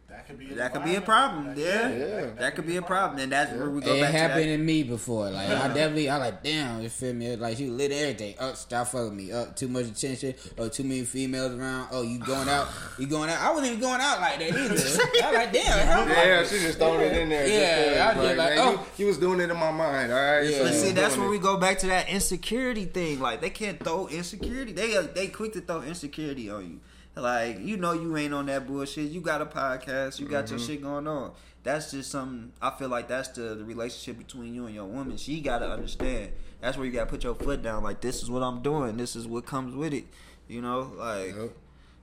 that 0.08 0.26
could 0.26 0.38
be 0.38 0.46
an 0.46 0.56
That 0.56 0.72
could 0.72 0.84
be 0.84 0.94
a 0.94 1.00
problem. 1.02 1.46
That- 1.48 1.58
Yeah, 1.58 1.88
Yeah. 1.90 2.26
that 2.38 2.54
could 2.54 2.66
be 2.66 2.76
a 2.76 2.82
problem, 2.82 3.20
and 3.20 3.30
that's 3.30 3.52
where 3.52 3.68
we 3.68 3.80
go 3.82 3.94
It 3.94 4.00
back 4.00 4.12
happened 4.12 4.44
to 4.44 4.56
to 4.56 4.62
me 4.62 4.82
before. 4.82 5.28
Like 5.30 5.48
I 5.50 5.68
definitely, 5.68 6.08
I 6.08 6.16
like, 6.16 6.42
damn, 6.42 6.80
you 6.80 6.88
feel 6.88 7.12
me? 7.12 7.36
Like 7.36 7.58
you 7.58 7.70
lit 7.72 7.92
everything. 7.92 8.34
Up, 8.38 8.56
stop 8.56 8.88
fucking 8.88 9.14
me. 9.14 9.32
Up, 9.32 9.54
too 9.54 9.68
much 9.68 9.84
attention. 9.86 10.34
Oh, 10.56 10.68
too 10.68 10.84
many 10.84 11.04
females 11.04 11.52
around. 11.54 11.88
Oh, 11.92 12.00
you 12.02 12.18
going 12.20 12.48
out? 12.48 12.68
You 12.98 13.06
going 13.06 13.28
out? 13.28 13.38
I 13.40 13.50
wasn't 13.50 13.68
even 13.68 13.80
going 13.80 14.00
out 14.00 14.20
like 14.20 14.38
that 14.38 14.48
either. 14.48 14.60
I 14.60 14.70
was 14.72 14.98
like, 15.34 15.52
damn, 15.52 15.86
hell 15.86 16.08
Yeah, 16.08 16.42
she 16.44 16.58
just 16.58 16.78
throwing 16.78 17.00
it 17.02 17.16
in 17.16 17.28
there. 17.28 17.46
just 17.46 17.96
Yeah, 17.96 18.08
I 18.08 18.14
cause, 18.14 18.22
was 18.22 18.26
just 18.28 18.38
like, 18.38 18.52
oh. 18.58 18.70
you, 18.72 18.80
you 18.96 19.06
was 19.08 19.18
doing 19.18 19.40
it 19.40 19.50
in 19.50 19.56
my 19.58 19.70
mind, 19.70 20.10
all 20.10 20.18
right? 20.18 20.42
Yeah. 20.42 20.56
So 20.58 20.64
But 20.64 20.74
see, 20.74 20.90
that's 20.92 21.16
where 21.18 21.26
it. 21.26 21.30
we 21.30 21.38
go 21.38 21.58
back 21.58 21.78
to 21.80 21.86
that 21.88 22.08
insecurity 22.08 22.86
thing. 22.86 23.20
Like 23.20 23.40
they 23.42 23.50
can't 23.50 23.78
throw 23.82 24.08
insecurity. 24.08 24.72
They 24.72 24.96
uh, 24.96 25.02
they 25.14 25.26
quick 25.28 25.52
to 25.52 25.60
throw 25.60 25.82
insecurity 25.82 26.48
on 26.50 26.64
you. 26.64 26.80
Like 27.20 27.60
you 27.60 27.76
know 27.76 27.92
you 27.92 28.16
ain't 28.16 28.32
on 28.34 28.46
that 28.46 28.66
bullshit. 28.66 29.10
You 29.10 29.20
got 29.20 29.40
a 29.42 29.46
podcast. 29.46 30.18
You 30.20 30.26
got 30.26 30.44
Mm-hmm. 30.46 30.56
your 30.56 30.66
shit 30.66 30.82
going 30.82 31.06
on. 31.06 31.32
That's 31.64 31.90
just 31.90 32.10
something. 32.10 32.52
I 32.62 32.70
feel 32.70 32.88
like 32.88 33.08
that's 33.08 33.28
the, 33.28 33.54
the 33.56 33.64
relationship 33.64 34.16
between 34.18 34.54
you 34.54 34.66
and 34.66 34.74
your 34.74 34.86
woman. 34.86 35.16
She 35.16 35.40
got 35.40 35.58
to 35.58 35.68
understand. 35.70 36.30
That's 36.60 36.76
where 36.76 36.86
you 36.86 36.92
got 36.92 37.04
to 37.04 37.10
put 37.10 37.24
your 37.24 37.34
foot 37.34 37.62
down. 37.62 37.82
Like 37.82 38.00
this 38.00 38.22
is 38.22 38.30
what 38.30 38.42
I'm 38.42 38.62
doing. 38.62 38.96
This 38.96 39.16
is 39.16 39.26
what 39.26 39.44
comes 39.46 39.74
with 39.74 39.92
it. 39.92 40.04
You 40.48 40.62
know, 40.62 40.92
like 40.96 41.34
Yep. 41.36 41.50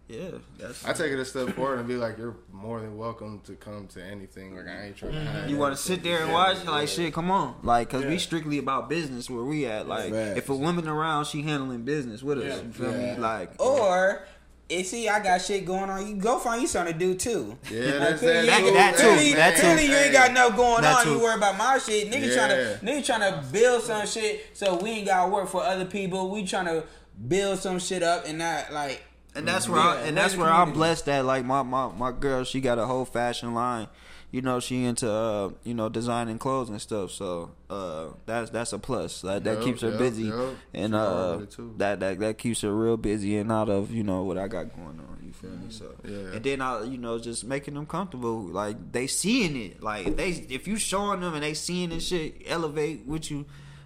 yeah. 0.08 0.30
That's 0.60 0.86
I 0.86 0.94
take 0.94 1.12
it 1.12 1.20
a 1.20 1.26
step 1.26 1.50
forward 1.56 1.80
and 1.80 1.88
be 1.88 1.96
like, 1.96 2.18
you're 2.18 2.36
more 2.52 2.80
than 2.80 2.96
welcome 2.96 3.40
to 3.46 3.54
come 3.54 3.88
to 3.88 4.04
anything. 4.04 4.56
Like 4.56 4.68
I 4.68 4.86
ain't 4.88 4.98
trying 4.98 5.14
to 5.14 5.26
hide. 5.26 5.50
You 5.50 5.58
want 5.58 5.76
to 5.76 5.82
sit 5.82 6.04
there 6.04 6.22
and 6.22 6.32
watch? 6.32 6.64
Like 6.66 6.88
shit, 6.88 7.14
come 7.14 7.32
on. 7.32 7.56
Like, 7.64 7.90
cause 7.90 8.06
we 8.06 8.20
strictly 8.20 8.60
about 8.60 8.88
business 8.88 9.30
where 9.32 9.44
we 9.44 9.66
at. 9.66 9.88
Like, 9.88 10.12
if 10.14 10.50
a 10.50 10.56
woman 10.56 10.88
around, 10.88 11.26
she 11.26 11.42
handling 11.42 11.84
business 11.84 12.22
with 12.22 12.38
us. 12.40 12.44
Yeah. 12.46 12.62
You 12.62 12.72
feel 12.72 12.92
Yeah. 12.92 13.16
me? 13.16 13.20
Like, 13.22 13.60
Or, 13.60 14.22
you 14.70 14.84
see, 14.84 15.08
I 15.08 15.20
got 15.22 15.42
shit 15.42 15.66
going 15.66 15.90
on. 15.90 16.08
You 16.08 16.16
go 16.16 16.40
find 16.40 16.62
you 16.62 16.68
something 16.68 16.94
to 16.94 17.00
do 17.00 17.14
too. 17.16 17.58
Yeah, 17.72 18.00
that's 18.00 18.20
clearly 18.20 18.48
that, 18.48 18.62
you- 18.62 18.68
too. 18.70 18.74
That 18.74 18.96
too, 18.96 19.04
clearly- 19.04 19.34
that 19.34 19.56
too. 19.56 19.62
Clearly, 19.62 19.86
you 19.86 19.96
ain't 19.96 20.14
got 20.14 20.32
nothing 20.32 20.56
going 20.56 20.82
That 20.82 20.98
on. 21.00 21.04
too. 21.04 21.12
You 21.12 21.20
worry 21.20 21.36
about 21.36 21.58
my 21.58 21.78
shit. 21.78 22.10
Nigga 22.12 22.28
Yeah. 22.28 22.36
trying 22.36 22.50
to 22.50 22.80
nigga 22.86 23.06
trying 23.06 23.32
to 23.32 23.44
build 23.52 23.84
some 23.84 24.08
shit, 24.08 24.46
so 24.54 24.76
we 24.76 24.90
ain't 24.90 25.08
got 25.08 25.26
to 25.26 25.32
work 25.32 25.50
for 25.50 25.64
other 25.64 25.86
people. 25.86 26.30
We 26.32 26.46
trying 26.46 26.66
to 26.66 26.84
build 27.28 27.60
some 27.60 27.80
shit 27.80 28.04
up 28.04 28.28
and 28.28 28.40
not 28.40 28.74
like. 28.74 29.04
and 29.36 29.48
that's 29.48 29.66
mm-hmm. 29.66 29.74
where, 29.74 29.82
I, 29.84 30.02
and 30.02 30.18
that's 30.18 30.34
the 30.34 30.40
where 30.40 30.50
I'm 30.52 30.72
blessed 30.74 31.06
that 31.06 31.26
like 31.26 31.46
my, 31.46 31.62
my 31.62 31.90
my 31.90 32.12
girl, 32.12 32.44
she 32.44 32.60
got 32.62 32.80
a 32.80 32.86
whole 32.86 33.06
fashion 33.06 33.54
line. 33.54 33.88
You 34.32 34.42
know, 34.42 34.60
she 34.60 34.84
into 34.84 35.10
uh, 35.10 35.52
you 35.64 35.74
know 35.74 35.88
designing 35.88 36.40
clothes 36.40 36.70
and 36.70 36.82
stuff. 36.82 37.12
So 37.12 37.52
uh, 37.70 38.08
that's 38.26 38.50
that's 38.50 38.74
a 38.74 38.80
plus. 38.80 39.22
That 39.22 39.44
that 39.46 39.56
Yup, 39.56 39.64
keeps 39.64 39.82
her 39.82 39.90
yup, 39.92 39.98
busy, 39.98 40.24
yup. 40.26 40.56
and 40.74 40.94
uh, 40.94 41.36
with 41.40 41.50
it, 41.50 41.52
too. 41.56 41.74
that 41.78 42.00
that 42.02 42.20
that 42.20 42.38
keeps 42.38 42.62
her 42.62 42.74
real 42.76 42.98
busy 42.98 43.38
and 43.38 43.50
out 43.52 43.70
of 43.70 43.92
you 43.92 44.04
know 44.04 44.24
what 44.24 44.38
I 44.38 44.48
got 44.50 44.76
going 44.76 45.00
on. 45.00 45.20
You 45.26 45.32
feel 45.32 45.52
me? 45.52 45.68
So 45.70 45.94
Yeah. 46.04 46.36
and 46.36 46.44
then 46.44 46.62
I 46.62 46.84
you 46.84 46.98
know 46.98 47.18
just 47.18 47.46
making 47.46 47.76
them 47.76 47.86
comfortable. 47.86 48.42
Like 48.42 48.92
they 48.92 49.08
seeing 49.08 49.56
it. 49.56 49.82
Like 49.82 50.08
if 50.08 50.18
they 50.18 50.30
if 50.50 50.68
you 50.68 50.76
showing 50.78 51.22
them 51.22 51.34
and 51.34 51.44
they 51.44 51.54
seeing 51.54 51.90
this 51.92 52.08
shit 52.08 52.42
elevate 52.46 53.06
with 53.06 53.32
you, 53.32 53.46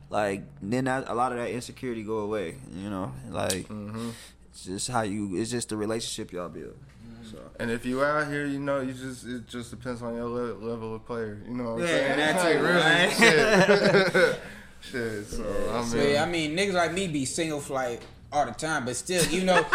like 0.09 0.43
then 0.63 0.85
that, 0.85 1.07
a 1.09 1.13
lot 1.13 1.31
of 1.31 1.37
that 1.37 1.51
insecurity 1.51 2.01
go 2.01 2.19
away. 2.19 2.55
You 2.75 2.89
know, 2.89 3.11
like 3.29 3.67
Mm-hmm. 3.67 4.09
it's 4.51 4.65
just 4.65 4.89
how 4.89 5.01
you. 5.03 5.35
It's 5.39 5.51
just 5.51 5.69
the 5.69 5.77
relationship 5.77 6.31
y'all 6.31 6.49
build. 6.49 6.75
So. 7.23 7.37
And 7.59 7.69
if 7.71 7.85
you 7.85 8.03
out 8.03 8.27
here, 8.27 8.45
you 8.45 8.59
know, 8.59 8.81
you 8.81 8.93
just 8.93 9.25
it 9.25 9.47
just 9.47 9.71
depends 9.71 10.01
on 10.01 10.15
your 10.15 10.25
le- 10.25 10.53
level 10.65 10.95
of 10.95 11.05
player. 11.05 11.41
You 11.47 11.53
know 11.55 11.75
what 11.75 11.81
I'm 11.81 11.87
Yeah, 11.87 11.87
saying? 11.87 12.17
that 12.17 12.35
Like, 13.19 13.21
really, 13.21 14.25
shit. 14.31 14.39
shit. 14.81 15.25
So 15.27 15.69
I 15.71 15.79
mean, 15.81 15.85
So, 15.87 15.97
yeah, 16.01 16.23
I 16.23 16.25
mean, 16.25 16.55
niggas 16.57 16.73
like 16.73 16.93
me 16.93 17.07
be 17.07 17.25
single 17.25 17.59
flight 17.61 18.01
all 18.31 18.45
the 18.45 18.51
time, 18.51 18.85
but 18.85 18.95
still, 18.95 19.25
you 19.25 19.41
though 19.45 19.65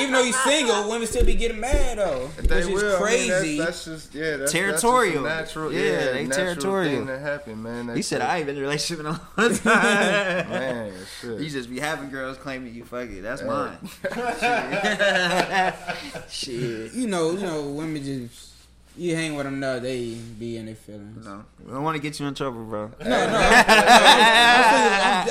even 0.00 0.12
though 0.12 0.22
you're 0.22 0.32
single, 0.32 0.88
women 0.90 1.06
still 1.06 1.24
be 1.24 1.34
getting 1.34 1.60
mad 1.60 1.98
though, 1.98 2.28
they 2.38 2.56
which 2.64 2.74
is 2.74 2.82
will. 2.82 2.98
crazy. 2.98 3.32
I 3.32 3.42
mean, 3.42 3.58
that's, 3.58 3.84
that's 3.84 4.02
just 4.02 4.14
yeah, 4.14 4.36
that's 4.36 4.52
Territorial. 4.52 5.22
That's 5.22 5.52
just 5.52 5.56
a 5.56 5.60
natural, 5.60 5.72
Yeah, 5.72 5.80
yeah, 5.90 6.12
they 6.12 6.26
natural 6.26 6.46
territorial. 6.46 6.96
thing 6.96 7.06
that 7.06 7.20
happen, 7.20 7.62
man. 7.62 7.96
He 7.96 8.02
said 8.02 8.20
it. 8.20 8.24
I 8.24 8.36
ain't 8.38 8.46
been 8.46 8.56
in 8.56 8.62
a 8.62 8.64
relationship 8.66 9.00
in 9.00 9.06
a 9.06 9.10
long 9.10 9.54
time. 9.58 10.48
man, 10.50 10.92
shit. 11.20 11.40
You 11.40 11.50
just 11.50 11.68
be 11.70 11.78
having 11.80 12.10
girls 12.10 12.36
claiming 12.38 12.74
you 12.74 12.84
fuck 12.84 13.08
it. 13.08 13.22
That's 13.22 13.40
Hey. 13.42 13.46
mine. 13.46 13.78
Shit. 16.28 16.92
you 16.94 17.06
know, 17.06 17.32
you 17.32 17.40
know, 17.40 17.62
women 17.68 18.02
just 18.02 18.48
you 18.96 19.14
hang 19.14 19.34
with 19.36 19.44
them, 19.44 19.60
know 19.60 19.78
they 19.80 20.14
be 20.38 20.56
in 20.56 20.66
their 20.66 20.74
feelings. 20.74 21.24
No, 21.24 21.44
I 21.68 21.72
don't 21.72 21.82
want 21.84 21.94
to 21.96 22.02
get 22.02 22.18
you 22.20 22.26
in 22.26 22.34
trouble, 22.34 22.64
bro. 22.64 22.90
No, 23.00 23.08
no, 23.08 23.14
I'm, 23.16 23.66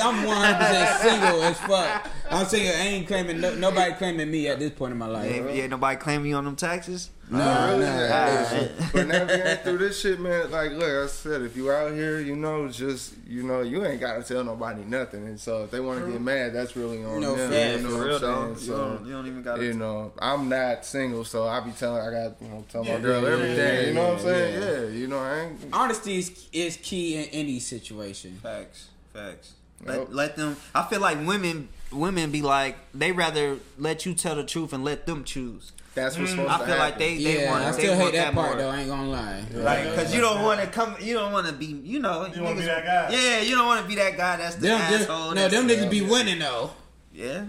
I'm, 0.00 0.28
I'm 0.28 0.56
100% 0.56 0.96
single 0.98 1.42
as 1.42 1.58
fuck. 1.60 2.08
I'm 2.30 2.46
single. 2.46 2.72
I 2.72 2.78
ain't 2.78 3.06
claiming 3.06 3.40
no, 3.40 3.54
nobody 3.54 3.92
claiming 3.94 4.30
me 4.30 4.46
at 4.48 4.58
this 4.58 4.70
point 4.72 4.92
in 4.92 4.98
my 4.98 5.06
life. 5.06 5.30
Ain't, 5.30 5.46
ain't 5.48 5.70
nobody 5.70 5.96
claiming 5.98 6.30
you 6.30 6.36
on 6.36 6.44
them 6.44 6.56
taxes. 6.56 7.10
No, 7.28 7.38
Really? 7.38 7.84
no. 7.84 7.96
Yeah. 7.96 8.68
but 8.92 9.06
navigating 9.06 9.56
through 9.64 9.78
this 9.78 10.00
shit, 10.00 10.18
man. 10.18 10.50
Like, 10.50 10.72
look, 10.72 11.04
I 11.04 11.06
said, 11.06 11.42
if 11.42 11.56
you 11.56 11.70
out 11.70 11.92
here, 11.92 12.18
you 12.20 12.34
know, 12.34 12.66
just 12.68 13.14
you 13.28 13.44
know, 13.44 13.60
you 13.62 13.84
ain't 13.84 14.00
gotta 14.00 14.22
tell 14.24 14.42
nobody 14.42 14.82
nothing. 14.84 15.26
And 15.26 15.38
so, 15.38 15.62
if 15.64 15.70
they 15.70 15.78
want 15.80 16.04
to 16.04 16.10
get 16.10 16.20
mad, 16.20 16.52
that's 16.54 16.74
really 16.76 17.04
on 17.04 17.20
No 17.20 17.36
them. 17.36 17.50
facts. 17.50 17.76
You 17.82 17.88
know 17.88 17.90
For 17.90 17.98
what 17.98 18.06
real 18.06 18.14
I'm 18.16 18.20
saying? 18.20 18.30
You 18.32 18.76
don't, 18.84 18.98
So, 18.98 19.04
you 19.06 19.12
don't 19.12 19.26
even 19.28 19.42
got 19.42 19.60
you 19.60 19.72
to. 19.72 19.78
know, 19.78 20.12
I'm 20.18 20.48
not 20.48 20.84
single, 20.84 21.24
so 21.24 21.46
I 21.46 21.60
be 21.60 21.70
telling, 21.70 22.02
I 22.02 22.10
got, 22.10 22.42
you 22.42 22.48
know, 22.48 22.64
tell 22.68 22.82
my 22.82 22.90
Yeah, 22.90 22.98
girl 22.98 23.22
yeah, 23.22 23.28
everything. 23.28 23.56
yeah, 23.58 23.80
you 23.86 23.94
know 23.94 24.04
what 24.08 24.12
I'm 24.12 24.18
saying? 24.20 24.62
yeah. 24.62 24.70
Yeah. 24.80 24.88
you 24.88 25.06
know, 25.06 25.18
I 25.20 25.40
ain't. 25.40 25.60
Honesty 25.72 26.18
is, 26.18 26.46
is 26.52 26.76
key 26.78 27.16
in 27.16 27.24
any 27.26 27.60
situation. 27.60 28.38
Facts. 28.42 28.88
Facts. 29.12 29.52
Nope. 29.84 30.08
Let, 30.08 30.14
let 30.14 30.36
them. 30.36 30.56
I 30.74 30.82
feel 30.84 31.00
like 31.00 31.24
women. 31.26 31.68
Women 31.92 32.30
be 32.30 32.42
like 32.42 32.76
they 32.94 33.12
rather 33.12 33.58
let 33.78 34.06
you 34.06 34.14
tell 34.14 34.36
the 34.36 34.44
truth 34.44 34.72
and 34.72 34.84
let 34.84 35.06
them 35.06 35.24
choose. 35.24 35.72
That's 35.94 36.16
what's 36.16 36.30
mm. 36.30 36.36
supposed 36.36 36.50
I 36.50 36.58
to 36.58 36.64
feel 36.66 36.76
like 36.76 36.92
happen. 36.94 36.98
they 37.00 37.22
they 37.24 37.42
yeah, 37.44 37.50
want. 37.50 37.64
I 37.64 37.70
they 37.72 37.78
still 37.78 37.94
hate 37.94 38.02
want 38.02 38.14
that 38.14 38.34
part 38.34 38.48
more. 38.50 38.56
though. 38.58 38.68
I 38.70 38.80
ain't 38.80 38.88
gonna 38.88 39.08
lie. 39.10 39.44
Like, 39.52 39.94
cause 39.96 40.14
you 40.14 40.20
don't 40.20 40.42
want 40.42 40.60
to 40.60 40.66
come, 40.68 40.94
you 41.00 41.14
don't 41.14 41.32
want 41.32 41.48
to 41.48 41.52
be, 41.52 41.66
you 41.66 41.98
know, 41.98 42.26
You 42.32 42.42
wanna 42.42 42.56
be 42.56 42.62
that 42.62 42.84
guy. 42.84 43.10
Yeah, 43.16 43.40
you 43.40 43.56
don't 43.56 43.66
want 43.66 43.82
to 43.82 43.88
be 43.88 43.96
that 43.96 44.16
guy 44.16 44.36
that's 44.36 44.54
the 44.54 44.68
Them, 44.68 44.78
them, 44.92 45.00
asshole. 45.02 45.34
no, 45.34 45.48
them 45.48 45.66
niggas 45.66 45.90
be 45.90 46.02
winning 46.02 46.38
though. 46.38 46.70
Yeah, 47.12 47.44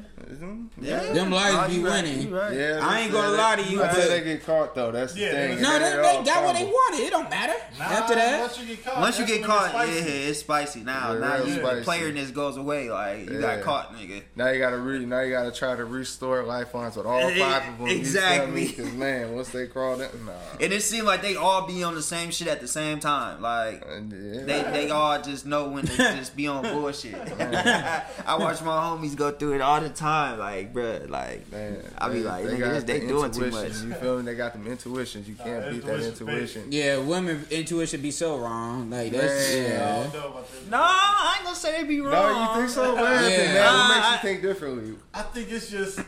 yeah. 0.82 1.14
Them 1.14 1.30
lies 1.30 1.54
Oh, 1.54 1.68
be 1.70 1.84
right, 1.84 2.04
winning. 2.04 2.32
right. 2.32 2.52
Yeah, 2.52 2.80
I 2.82 3.02
ain't 3.02 3.12
gonna 3.12 3.38
lie 3.38 3.58
to 3.58 3.64
you, 3.64 3.84
Until 3.84 4.10
they 4.10 4.22
get 4.24 4.44
caught, 4.44 4.74
though. 4.74 4.92
That's 4.92 5.14
the 5.14 5.20
thing. 5.20 5.62
No, 5.62 5.74
they, 5.78 5.90
they 5.92 6.02
all 6.18 6.24
got 6.24 6.44
what 6.44 6.56
they 6.56 6.66
wanted. 6.66 7.00
It 7.06 7.10
don't 7.12 7.30
matter. 7.30 7.54
Nah, 7.78 7.86
After 7.86 8.16
that, 8.16 8.40
once 8.42 8.60
you 8.60 8.66
get 8.66 8.84
caught, 8.84 9.00
Once 9.00 9.20
you 9.20 9.26
get 9.28 9.44
caught, 9.44 9.68
it's 9.88 9.96
yeah, 9.96 10.02
spicy. 10.02 10.10
it's 10.30 10.40
spicy. 10.40 10.80
Now, 10.84 11.14
Yeah, 11.14 11.20
now 11.20 11.36
real 11.38 11.48
you, 11.48 11.56
the 11.56 11.84
playerness 11.86 12.34
goes 12.34 12.58
away. 12.58 12.90
Like 12.90 13.30
you 13.30 13.36
Yeah. 13.36 13.58
got 13.58 13.62
caught, 13.64 13.96
nigga. 13.96 14.24
Now 14.36 14.50
you 14.50 14.58
gotta 14.60 14.78
re, 14.80 15.06
now 15.06 15.22
you 15.22 15.32
gotta 15.32 15.52
try 15.52 15.76
to 15.76 15.86
restore 15.86 16.44
life 16.44 16.74
lifelines 16.74 16.96
with 16.98 17.06
all 17.06 17.20
Eh, 17.20 17.38
five 17.40 17.68
of 17.74 17.78
them. 17.80 17.88
exactly. 17.88 18.68
Because 18.68 18.92
man, 18.94 19.34
once 19.36 19.50
they 19.50 19.68
crawl 19.68 19.94
in, 20.02 20.26
nah. 20.26 20.32
And 20.60 20.74
it 20.74 20.82
seemed 20.82 21.06
like 21.08 21.22
they 21.22 21.36
all 21.36 21.68
be 21.68 21.84
on 21.84 21.94
the 21.96 22.02
same 22.02 22.32
shit 22.32 22.48
at 22.48 22.62
the 22.62 22.68
same 22.68 23.00
time. 23.00 23.42
Like 23.42 23.84
yeah. 23.86 24.42
they 24.44 24.64
they 24.74 24.90
all 24.90 25.22
just 25.22 25.46
know 25.46 25.70
when 25.70 25.86
to 25.86 25.96
just 25.98 26.36
be 26.36 26.48
on 26.48 26.64
bullshit. 26.64 27.14
I 27.40 28.38
watch 28.40 28.62
my 28.64 28.76
homies 28.78 29.16
go 29.16 29.32
through 29.32 29.51
it 29.54 29.62
all 29.62 29.80
the 29.82 29.90
time. 29.90 30.40
Like, 30.40 30.74
bruh, 30.74 31.10
like 31.10 31.52
Man, 31.52 31.78
I 31.98 32.10
be 32.10 32.20
they- 32.20 32.24
like, 32.26 32.46
they 32.46 32.52
nigga, 32.58 32.60
got 32.74 32.88
they 32.88 33.00
doing 33.00 33.32
too 33.32 33.52
much. 33.52 33.82
You 33.82 33.94
feel 33.94 34.18
me? 34.18 34.24
They 34.24 34.36
got 34.36 34.54
them 34.54 34.66
intuitions. 34.68 35.28
You 35.28 35.36
can't 35.36 35.66
Nah, 35.66 35.72
beat 35.72 35.86
that 35.86 35.94
intuition's 35.96 36.20
big. 36.20 36.30
intuition. 36.30 36.66
yeah, 36.72 36.98
women 36.98 37.46
intuition 37.50 38.02
be 38.02 38.12
so 38.12 38.38
wrong. 38.38 38.90
Like 38.90 39.12
that's 39.12 39.54
Man. 39.54 39.64
Yeah. 39.72 40.04
don't 40.04 40.14
know 40.14 40.28
about 40.30 40.52
this. 40.52 40.70
no, 40.70 40.78
I 40.82 41.34
ain't 41.38 41.44
gonna 41.46 41.56
say 41.56 41.82
they 41.82 41.88
be 41.88 42.02
wrong. 42.02 42.12
No, 42.14 42.52
you 42.54 42.58
think 42.60 42.70
so? 42.70 42.96
What 42.96 43.08
happened, 43.08 43.32
Yeah. 43.34 43.54
man? 43.54 43.74
What 43.74 43.96
makes 43.96 44.08
Uh, 44.08 44.12
you 44.12 44.18
think 44.30 44.42
differently? 44.42 44.96
I 45.14 45.22
think 45.24 45.52
it's 45.52 45.70
just 45.70 46.00
um. 46.00 46.06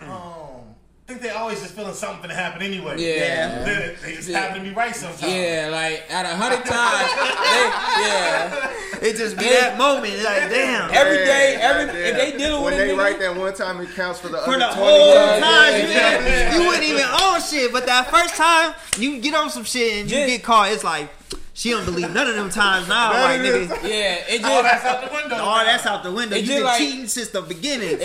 I 1.05 1.05
think 1.05 1.21
they 1.21 1.31
always 1.31 1.59
just 1.61 1.75
feeling 1.75 1.93
something 1.93 2.29
to 2.29 2.33
happen 2.35 2.61
anyway. 2.61 2.95
Yeah. 2.97 3.65
They, 3.65 3.95
they 4.01 4.15
just 4.15 4.29
Yeah. 4.29 4.39
happen 4.39 4.63
to 4.63 4.69
be 4.69 4.73
right 4.73 4.95
sometimes. 4.95 5.21
Yeah, 5.33 5.67
like 5.69 6.05
at 6.09 6.25
a 6.25 6.29
hundred 6.29 6.63
times, 6.65 7.11
they, 7.13 8.07
yeah. 8.07 8.72
It 9.01 9.17
just 9.17 9.37
be 9.37 9.45
that 9.45 9.77
moment. 9.77 10.15
Like, 10.23 10.49
damn. 10.49 10.91
Every 10.91 11.17
Man, 11.17 11.25
day, 11.25 11.57
every 11.59 11.85
goddamn. 11.87 12.05
if 12.05 12.15
they 12.17 12.37
dealing 12.37 12.63
with 12.63 12.73
when 12.73 12.81
a 12.81 12.85
they 12.87 12.93
nigga, 12.93 12.97
write 12.97 13.19
that 13.19 13.35
one 13.35 13.53
time, 13.53 13.81
it 13.81 13.89
counts 13.95 14.19
for 14.19 14.29
the 14.29 14.37
For 14.39 14.51
other 14.51 14.59
the 14.59 14.65
20 14.65 14.75
whole 14.75 15.13
times. 15.15 15.41
time, 15.43 15.73
yeah, 15.73 15.79
you, 15.81 15.87
yeah, 16.25 16.57
you 16.61 16.67
wouldn't 16.67 16.83
even 16.85 17.05
own 17.21 17.41
shit. 17.41 17.71
But 17.73 17.85
that 17.87 18.09
first 18.09 18.35
time 18.35 18.73
you 18.97 19.19
get 19.19 19.33
on 19.35 19.49
some 19.49 19.63
shit 19.63 19.93
and 19.97 20.09
you 20.11 20.17
Just- 20.17 20.27
get 20.27 20.43
caught, 20.43 20.71
it's 20.71 20.83
like 20.83 21.09
she 21.55 21.69
don't 21.71 21.85
believe 21.85 22.11
none 22.11 22.27
of 22.27 22.35
them 22.35 22.49
times 22.49 22.87
now. 22.87 23.11
None 23.13 23.21
Like, 23.21 23.39
of 23.39 23.45
nigga, 23.79 23.83
yeah, 23.89 24.23
it 24.27 24.43
All 24.43 24.63
that's 24.63 24.83
just 24.83 24.95
out 24.95 25.09
the 25.09 25.15
window. 25.15 25.35
all 25.37 25.57
that's 25.63 25.85
out 25.85 26.03
the 26.03 26.11
window. 26.11 26.35
It 26.35 26.41
You 26.41 26.47
just 26.47 26.57
been 26.57 26.63
like- 26.65 26.77
cheating 26.79 27.07
since 27.07 27.29
the 27.29 27.41
beginning. 27.41 27.89
it, 27.99 28.01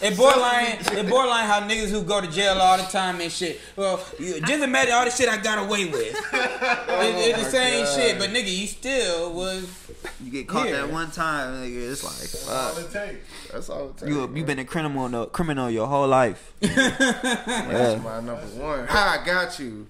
it 0.00 0.16
borderline, 0.16 0.78
it 0.80 1.08
borderline 1.08 1.46
how 1.46 1.60
niggas 1.60 1.88
who 1.90 2.02
go 2.02 2.20
to 2.20 2.26
jail 2.28 2.54
all 2.58 2.76
the 2.76 2.84
time 2.84 3.20
and 3.20 3.30
shit. 3.32 3.60
Well, 3.76 4.00
you, 4.18 4.40
just 4.40 4.62
imagine 4.62 4.92
all 4.94 5.04
the 5.04 5.10
shit 5.10 5.28
I 5.28 5.36
got 5.38 5.58
away 5.66 5.86
with. 5.86 6.02
It, 6.02 6.14
oh 6.32 7.12
it's 7.16 7.44
the 7.44 7.50
same 7.50 7.84
God. 7.84 7.96
shit, 7.96 8.18
but 8.18 8.30
nigga, 8.30 8.56
you 8.56 8.66
still 8.66 9.32
was. 9.32 9.68
You 10.24 10.30
get 10.30 10.46
caught 10.48 10.66
Yeah. 10.68 10.82
that 10.82 10.92
one 10.92 11.10
time, 11.10 11.54
nigga. 11.64 11.90
It's 11.92 12.04
like, 12.04 12.14
That's 12.14 12.48
all 12.48 12.78
it 12.78 12.92
takes. 12.92 13.52
That's 13.52 13.68
all 13.70 13.88
it 13.90 13.96
takes. 13.96 14.08
You 14.10 14.30
you 14.34 14.44
been 14.44 14.58
a 14.60 14.64
criminal 14.64 15.26
criminal 15.26 15.68
your 15.70 15.86
whole 15.86 16.06
life. 16.08 16.52
That's 16.60 18.02
my 18.02 18.20
number 18.20 18.46
one. 18.56 18.86
Ha, 18.86 19.18
I 19.20 19.26
got 19.26 19.58
you. 19.58 19.86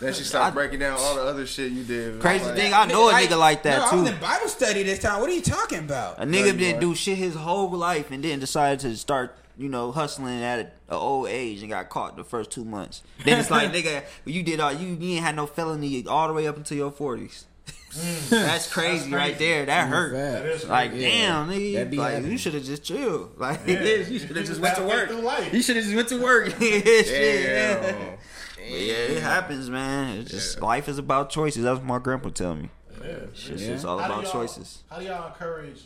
Then 0.00 0.12
she 0.14 0.22
started 0.24 0.54
breaking 0.54 0.78
down 0.78 0.96
all 0.98 1.16
the 1.16 1.22
other 1.22 1.46
shit 1.46 1.72
you 1.72 1.82
did. 1.84 2.20
Crazy 2.20 2.44
Like, 2.44 2.54
thing, 2.56 2.72
I 2.74 2.86
know 2.86 3.08
a 3.08 3.12
nigga 3.12 3.38
like 3.38 3.62
that 3.64 3.78
no, 3.78 3.86
I 3.86 3.90
too. 3.90 4.00
was 4.02 4.10
in 4.10 4.20
Bible 4.20 4.48
study 4.48 4.82
this 4.84 4.98
time. 5.00 5.20
What 5.20 5.28
are 5.30 5.34
you 5.34 5.42
talking 5.42 5.80
about? 5.80 6.18
A 6.18 6.26
nigga 6.26 6.46
you 6.46 6.52
didn't 6.52 6.60
weren't. 6.74 6.80
do 6.80 6.94
shit 6.94 7.18
his 7.18 7.34
whole 7.34 7.70
life 7.70 8.10
and 8.10 8.22
then 8.24 8.38
decided 8.40 8.80
to 8.80 8.96
start 8.96 9.36
you 9.58 9.68
know, 9.68 9.92
hustling 9.92 10.42
at 10.42 10.58
an 10.60 10.68
old 10.88 11.28
age 11.28 11.60
and 11.60 11.68
got 11.70 11.88
caught 11.90 12.16
the 12.16 12.24
first 12.24 12.50
two 12.50 12.64
months. 12.64 13.02
Then 13.24 13.38
it's 13.38 13.50
like, 13.50 13.70
nigga, 13.72 14.02
you 14.24 14.42
did 14.42 14.60
all 14.60 14.72
you 14.72 14.96
you 14.98 15.16
ain't 15.16 15.24
had 15.24 15.36
no 15.36 15.46
felony 15.46 16.06
all 16.06 16.26
the 16.28 16.32
way 16.34 16.46
up 16.48 16.56
until 16.56 16.76
your 16.78 16.90
forties. 16.90 17.44
Mm. 17.92 18.28
that's 18.30 18.72
crazy 18.72 19.10
That's 19.10 19.12
right 19.12 19.36
crazy. 19.36 19.44
there. 19.52 19.66
That 19.66 19.88
hurt. 19.88 20.12
That 20.14 20.46
is 20.46 20.66
Like 20.66 20.92
crazy. 20.92 21.04
damn, 21.04 21.50
nigga, 21.50 21.96
like 21.98 22.10
happening. 22.12 22.32
you 22.32 22.38
should 22.38 22.54
have 22.54 22.64
just 22.64 22.82
chilled. 22.82 23.32
Like 23.38 23.60
Yeah. 23.66 23.82
you 23.82 24.18
should 24.18 24.34
have 24.36 24.46
just 24.46 24.60
went 24.60 24.76
to 24.76 24.82
work. 24.84 25.08
get 25.08 25.08
through 25.10 25.20
life. 25.26 25.52
You 25.52 25.60
should 25.62 25.76
have 25.76 25.84
just 25.84 25.94
went 25.96 26.08
to 26.08 26.22
work. 26.22 26.48
Shit, 26.58 27.06
yeah. 27.06 28.16
Damn. 28.62 28.72
Yeah, 28.72 29.16
it 29.16 29.22
happens, 29.22 29.68
man. 29.70 30.18
It's 30.18 30.30
just 30.30 30.60
life 30.60 30.88
is 30.88 30.98
about 30.98 31.30
choices. 31.30 31.64
That's 31.64 31.78
what 31.78 31.86
my 31.86 31.98
grandpa 31.98 32.30
tell 32.30 32.54
me. 32.54 32.68
It 32.96 33.02
is. 33.02 33.30
It's 33.32 33.48
It 33.48 33.54
is. 33.54 33.66
just 33.68 33.84
all 33.84 33.98
How 33.98 34.06
about 34.20 34.30
choices. 34.32 34.82
How 34.90 34.98
do 34.98 35.04
y'all 35.04 35.26
encourage 35.28 35.82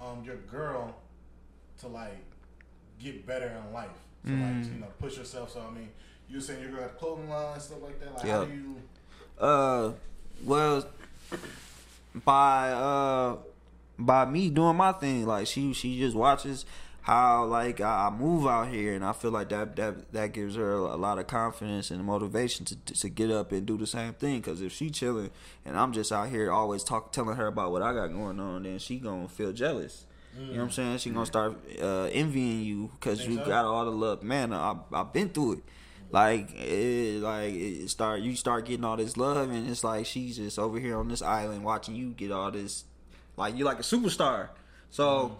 um, 0.00 0.22
your 0.24 0.36
girl 0.36 0.94
to 1.80 1.88
like 1.88 2.18
get 3.02 3.26
better 3.26 3.46
in 3.66 3.72
life? 3.72 3.88
To 4.24 4.30
Mm. 4.32 4.62
like 4.62 4.72
you 4.74 4.80
know 4.80 4.86
push 4.98 5.16
yourself. 5.18 5.52
So 5.52 5.60
I 5.60 5.72
mean, 5.72 5.88
you 6.28 6.36
were 6.36 6.40
saying 6.42 6.60
your 6.60 6.70
girl 6.70 6.80
got 6.80 6.90
a 6.90 6.94
clothing 6.94 7.28
line 7.28 7.52
and 7.54 7.62
stuff 7.62 7.82
like 7.82 8.00
that. 8.00 8.14
Like 8.16 8.24
Yeah. 8.26 8.32
how 8.38 8.44
do 8.44 8.52
you? 8.54 8.76
Uh, 9.38 9.92
well, 10.44 10.84
by 12.24 12.70
uh, 12.72 13.36
by 13.98 14.24
me 14.24 14.50
doing 14.50 14.76
my 14.76 14.92
thing, 14.92 15.26
like 15.26 15.46
she 15.46 15.72
she 15.72 15.98
just 15.98 16.16
watches 16.16 16.64
how 17.06 17.44
like 17.44 17.80
I 17.80 18.08
I 18.08 18.10
move 18.10 18.48
out 18.48 18.66
here, 18.66 18.92
and 18.92 19.04
I 19.04 19.12
feel 19.12 19.30
like 19.30 19.50
that 19.50 19.76
that 19.76 20.12
that 20.12 20.32
gives 20.32 20.56
her 20.56 20.72
a 20.72 20.96
lot 20.96 21.20
of 21.20 21.28
confidence 21.28 21.92
and 21.92 22.04
motivation 22.04 22.64
to 22.66 22.74
to 22.74 23.08
get 23.08 23.30
up 23.30 23.52
and 23.52 23.64
do 23.64 23.78
the 23.78 23.86
same 23.86 24.14
thing. 24.14 24.40
Because 24.40 24.60
if 24.60 24.72
she 24.72 24.90
chilling 24.90 25.30
and 25.64 25.78
I'm 25.78 25.92
just 25.92 26.10
out 26.10 26.30
here 26.30 26.50
always 26.50 26.82
talk 26.82 27.12
telling 27.12 27.36
her 27.36 27.46
about 27.46 27.70
what 27.70 27.80
I 27.80 27.92
got 27.94 28.08
going 28.08 28.40
on, 28.40 28.64
then 28.64 28.80
she 28.80 28.98
gonna 28.98 29.28
feel 29.28 29.52
jealous. 29.52 30.04
You 30.36 30.46
know 30.46 30.52
what 30.54 30.62
I'm 30.64 30.70
saying? 30.72 30.98
She 30.98 31.10
gonna 31.10 31.26
start 31.26 31.56
uh, 31.80 32.08
envying 32.12 32.64
you 32.64 32.90
because 32.94 33.24
you 33.24 33.36
so? 33.36 33.44
got 33.44 33.64
all 33.66 33.84
the 33.84 33.92
love. 33.92 34.24
Man, 34.24 34.52
I 34.52 34.74
I've 34.92 35.12
been 35.12 35.28
through 35.28 35.52
it. 35.52 35.58
Like 36.10 36.50
it, 36.56 37.20
like 37.20 37.54
it 37.54 37.88
start 37.88 38.20
you 38.20 38.34
start 38.34 38.66
getting 38.66 38.84
all 38.84 38.96
this 38.96 39.16
love, 39.16 39.48
and 39.48 39.70
it's 39.70 39.84
like 39.84 40.06
she's 40.06 40.38
just 40.38 40.58
over 40.58 40.80
here 40.80 40.98
on 40.98 41.06
this 41.06 41.22
island 41.22 41.62
watching 41.62 41.94
you 41.94 42.10
get 42.10 42.32
all 42.32 42.50
this. 42.50 42.84
Like 43.36 43.56
you're 43.56 43.64
like 43.64 43.78
a 43.78 43.82
superstar. 43.82 44.48
So 44.90 45.38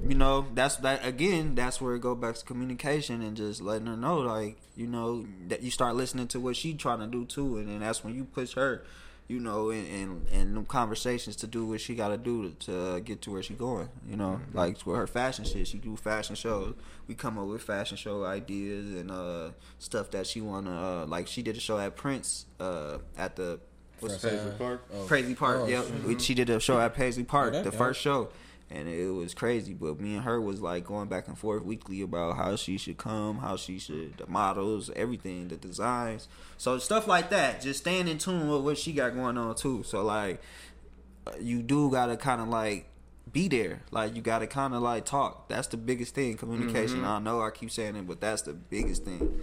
you 0.00 0.14
know 0.14 0.46
that's 0.54 0.76
that 0.76 1.06
again. 1.06 1.54
That's 1.54 1.80
where 1.80 1.94
it 1.94 2.00
go 2.00 2.14
back 2.14 2.34
to 2.36 2.44
communication 2.44 3.22
and 3.22 3.36
just 3.36 3.60
letting 3.62 3.86
her 3.86 3.96
know, 3.96 4.18
like 4.18 4.56
you 4.76 4.86
know 4.86 5.26
that 5.48 5.62
you 5.62 5.70
start 5.70 5.96
listening 5.96 6.28
to 6.28 6.40
what 6.40 6.56
she 6.56 6.74
trying 6.74 7.00
to 7.00 7.06
do 7.06 7.24
too, 7.24 7.58
and 7.58 7.68
then 7.68 7.80
that's 7.80 8.04
when 8.04 8.14
you 8.14 8.24
push 8.24 8.54
her. 8.54 8.82
You 9.28 9.40
know, 9.40 9.70
and 9.70 9.88
and, 9.88 10.26
and 10.56 10.68
conversations 10.68 11.34
to 11.36 11.48
do 11.48 11.66
what 11.66 11.80
she 11.80 11.96
got 11.96 12.08
to 12.10 12.16
do 12.16 12.50
to, 12.60 12.94
to 12.94 13.00
get 13.00 13.22
to 13.22 13.32
where 13.32 13.42
she 13.42 13.54
going. 13.54 13.88
You 14.08 14.16
know, 14.16 14.40
like 14.54 14.86
with 14.86 14.96
her 14.96 15.08
fashion 15.08 15.44
shit, 15.44 15.66
she 15.66 15.78
do 15.78 15.96
fashion 15.96 16.36
shows. 16.36 16.74
We 17.08 17.16
come 17.16 17.36
up 17.36 17.48
with 17.48 17.60
fashion 17.62 17.96
show 17.96 18.24
ideas 18.24 18.94
and 18.94 19.10
uh 19.10 19.50
stuff 19.80 20.12
that 20.12 20.28
she 20.28 20.40
wanna 20.40 20.70
uh, 21.02 21.06
like. 21.06 21.26
She 21.26 21.42
did 21.42 21.56
a 21.56 21.60
show 21.60 21.76
at 21.76 21.96
Prince 21.96 22.46
uh 22.60 22.98
at 23.18 23.34
the 23.34 23.58
what's 23.98 24.18
Fresh 24.18 24.32
Paisley 24.32 24.52
Park? 24.58 24.88
Oh. 24.94 25.06
Paisley 25.08 25.34
Park. 25.34 25.56
Oh, 25.62 25.66
yep, 25.66 25.86
shit. 25.86 26.04
We- 26.04 26.18
she 26.20 26.34
did 26.34 26.48
a 26.48 26.60
show 26.60 26.78
at 26.78 26.94
Paisley 26.94 27.24
Park, 27.24 27.52
that 27.52 27.64
the 27.64 27.70
dope. 27.70 27.78
first 27.78 28.00
show, 28.00 28.28
and 28.70 28.88
it 28.88 29.10
was 29.10 29.34
crazy. 29.34 29.74
But 29.74 30.00
me 30.00 30.16
and 30.16 30.24
her 30.24 30.40
was 30.40 30.60
like 30.60 30.84
going 30.84 31.08
back 31.08 31.28
and 31.28 31.38
forth 31.38 31.64
weekly 31.64 32.02
about 32.02 32.36
how 32.36 32.56
she 32.56 32.78
should 32.78 32.98
come, 32.98 33.38
how 33.38 33.56
she 33.56 33.78
should, 33.78 34.18
the 34.18 34.26
models, 34.26 34.90
everything, 34.96 35.48
the 35.48 35.56
designs, 35.56 36.28
so 36.58 36.78
stuff 36.78 37.06
like 37.06 37.30
that. 37.30 37.62
Just 37.62 37.80
staying 37.80 38.08
in 38.08 38.18
tune 38.18 38.48
with 38.48 38.62
what 38.62 38.78
she 38.78 38.92
got 38.92 39.14
going 39.14 39.38
on 39.38 39.54
too. 39.54 39.82
So 39.82 40.02
like, 40.02 40.40
you 41.40 41.62
do 41.62 41.90
gotta 41.90 42.16
kind 42.16 42.40
of 42.40 42.48
like 42.48 42.88
be 43.32 43.48
there. 43.48 43.82
Like 43.90 44.14
you 44.14 44.22
gotta 44.22 44.46
kind 44.46 44.74
of 44.74 44.82
like 44.82 45.04
talk. 45.04 45.48
That's 45.48 45.66
the 45.68 45.76
biggest 45.76 46.14
thing. 46.14 46.36
Communication. 46.36 46.98
Mm-hmm. 46.98 47.06
I 47.06 47.18
know 47.18 47.42
I 47.42 47.50
keep 47.50 47.70
saying 47.70 47.96
it, 47.96 48.06
but 48.06 48.20
that's 48.20 48.42
the 48.42 48.52
biggest 48.52 49.04
thing. 49.04 49.40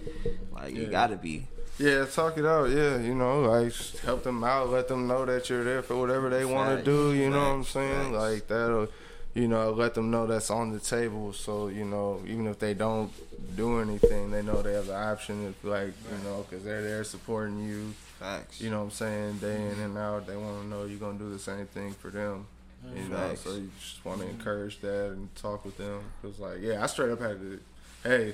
Like 0.52 0.76
you 0.76 0.88
gotta 0.88 1.18
be. 1.18 1.48
Yeah, 1.80 2.06
talk 2.06 2.38
it 2.38 2.46
out. 2.46 2.70
Yeah, 2.70 3.00
you 3.00 3.16
know, 3.16 3.42
like 3.42 3.74
help 4.04 4.24
them 4.24 4.44
out, 4.44 4.70
let 4.70 4.88
them 4.88 5.08
know 5.08 5.26
that 5.26 5.50
you're 5.50 5.64
there 5.64 5.82
for 5.82 5.96
whatever 5.96 6.30
they 6.30 6.46
want 6.46 6.78
to 6.78 6.86
do. 6.86 7.14
You 7.14 7.32
know 7.32 7.40
what 7.40 7.56
I'm 7.56 7.64
saying? 7.64 8.14
Facts. 8.14 8.16
Like 8.16 8.48
that'll, 8.48 8.88
you 9.34 9.48
know, 9.48 9.72
let 9.72 9.96
them 9.96 10.12
know 10.12 10.28
that's 10.28 10.52
on 10.52 10.72
the 10.72 10.80
table. 10.80 11.34
So 11.34 11.68
you 11.68 11.86
know, 11.86 12.22
even 12.26 12.48
if 12.48 12.60
they 12.60 12.74
don't 12.74 13.12
do 13.56 13.80
anything, 13.80 14.32
they 14.32 14.42
know 14.42 14.62
they 14.62 14.74
have 14.74 14.88
the 14.88 14.96
option 14.96 15.48
of 15.48 15.64
like, 15.64 15.94
you 16.12 16.24
know, 16.24 16.46
because 16.48 16.64
they're 16.64 16.84
there 16.84 17.04
supporting 17.04 17.64
you. 17.64 17.94
Facts. 18.20 18.62
You 18.62 18.70
know 18.70 18.80
what 18.80 18.86
I'm 18.86 18.92
saying? 18.92 19.38
Day 19.40 19.56
in 19.56 19.80
and 19.80 19.98
out, 19.98 20.28
they 20.28 20.38
want 20.38 20.62
to 20.62 20.68
know 20.68 20.86
you're 20.86 21.00
gonna 21.00 21.18
do 21.18 21.32
the 21.32 21.40
same 21.40 21.66
thing 21.68 21.94
for 21.94 22.10
them. 22.10 22.48
You 22.96 23.10
know, 23.10 23.16
Facts. 23.16 23.42
so 23.42 23.56
you 23.56 23.70
just 23.80 24.04
want 24.06 24.22
to 24.22 24.28
encourage 24.28 24.80
that 24.82 25.12
and 25.12 25.34
talk 25.36 25.66
with 25.66 25.78
them. 25.78 26.02
Cause 26.22 26.40
like, 26.40 26.58
yeah, 26.62 26.84
I 26.84 26.88
straight 26.88 27.12
up 27.12 27.22
had 27.22 27.40
to, 27.40 27.60
hey, 28.04 28.34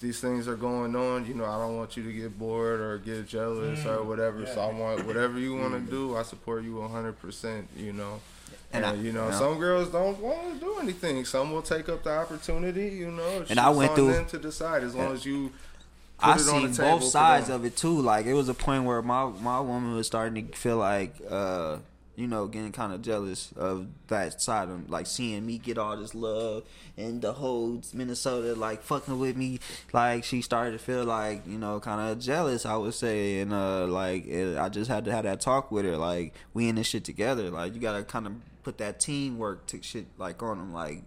these 0.00 0.20
things 0.20 0.46
are 0.46 0.56
going 0.56 0.94
on. 0.94 1.26
You 1.26 1.34
know, 1.34 1.46
I 1.46 1.58
don't 1.58 1.76
want 1.76 1.96
you 1.96 2.04
to 2.04 2.12
get 2.12 2.38
bored 2.38 2.80
or 2.80 2.98
get 2.98 3.26
jealous 3.26 3.84
or 3.84 3.98
mm, 3.98 4.06
whatever. 4.06 4.46
So 4.46 4.60
I 4.60 4.72
want 4.72 5.04
whatever 5.06 5.38
you 5.38 5.56
want 5.56 5.72
to 5.72 5.80
mm. 5.80 5.90
do. 5.90 6.16
I 6.16 6.22
support 6.22 6.62
you 6.62 6.76
100. 6.76 7.18
percent 7.18 7.68
You 7.76 7.92
know. 7.92 8.20
And 8.72 8.84
I- 8.84 8.94
you 8.94 9.12
know, 9.12 9.30
some 9.30 9.58
girls 9.58 9.88
don't 9.88 10.18
want 10.20 10.54
to 10.54 10.60
do 10.60 10.76
anything. 10.80 11.24
Some 11.24 11.52
will 11.52 11.62
take 11.62 11.88
up 11.88 12.02
the 12.04 12.10
opportunity. 12.18 12.88
You 12.88 13.10
know, 13.10 13.44
And 13.48 13.58
I 13.58 13.70
went 13.70 13.94
through- 13.94 14.12
them 14.12 14.26
to 14.26 14.38
decide 14.38 14.82
as 14.82 14.94
long 14.94 15.12
as 15.12 15.24
you. 15.24 15.52
Put 16.18 16.26
I 16.26 16.32
it 16.34 16.48
on 16.48 16.72
seen 16.74 16.84
both 16.84 17.04
sides 17.04 17.48
of 17.48 17.64
it 17.64 17.76
too. 17.76 18.00
Like 18.00 18.26
it 18.26 18.34
was 18.34 18.48
a 18.48 18.54
point 18.54 18.84
where 18.84 19.00
my 19.02 19.26
my 19.40 19.60
woman 19.60 19.94
was 19.94 20.08
starting 20.08 20.48
to 20.48 20.56
feel 20.58 20.76
like, 20.76 21.14
uh, 21.30 21.76
you 22.16 22.26
know, 22.26 22.48
getting 22.48 22.72
kind 22.72 22.92
of 22.92 23.02
jealous 23.02 23.52
of 23.56 23.86
that 24.08 24.42
side 24.42 24.68
of 24.68 24.90
like 24.90 25.06
seeing 25.06 25.46
me 25.46 25.58
get 25.58 25.78
all 25.78 25.96
this 25.96 26.16
love 26.16 26.64
and 26.96 27.22
the 27.22 27.32
whole 27.34 27.80
Minnesota 27.94 28.54
like 28.58 28.82
fucking 28.82 29.16
with 29.20 29.36
me. 29.36 29.60
Like 29.92 30.24
she 30.24 30.42
started 30.42 30.72
to 30.72 30.78
feel 30.80 31.04
like 31.04 31.46
you 31.46 31.56
know 31.56 31.78
kind 31.78 32.10
of 32.10 32.18
jealous. 32.18 32.66
I 32.66 32.76
would 32.76 32.94
say, 32.94 33.38
and 33.38 33.52
uh, 33.52 33.86
like 33.86 34.26
it, 34.26 34.58
I 34.58 34.68
just 34.70 34.90
had 34.90 35.04
to 35.04 35.12
have 35.12 35.22
that 35.22 35.40
talk 35.40 35.70
with 35.70 35.84
her. 35.84 35.96
Like 35.96 36.34
we 36.52 36.68
in 36.68 36.74
this 36.74 36.88
shit 36.88 37.04
together. 37.04 37.48
Like 37.50 37.74
you 37.74 37.80
gotta 37.80 38.02
kind 38.02 38.26
of 38.26 38.32
put 38.68 38.76
that 38.76 39.00
teamwork 39.00 39.64
to 39.64 39.82
shit 39.82 40.04
like 40.18 40.42
on 40.42 40.58
them. 40.58 40.74
Like 40.74 41.02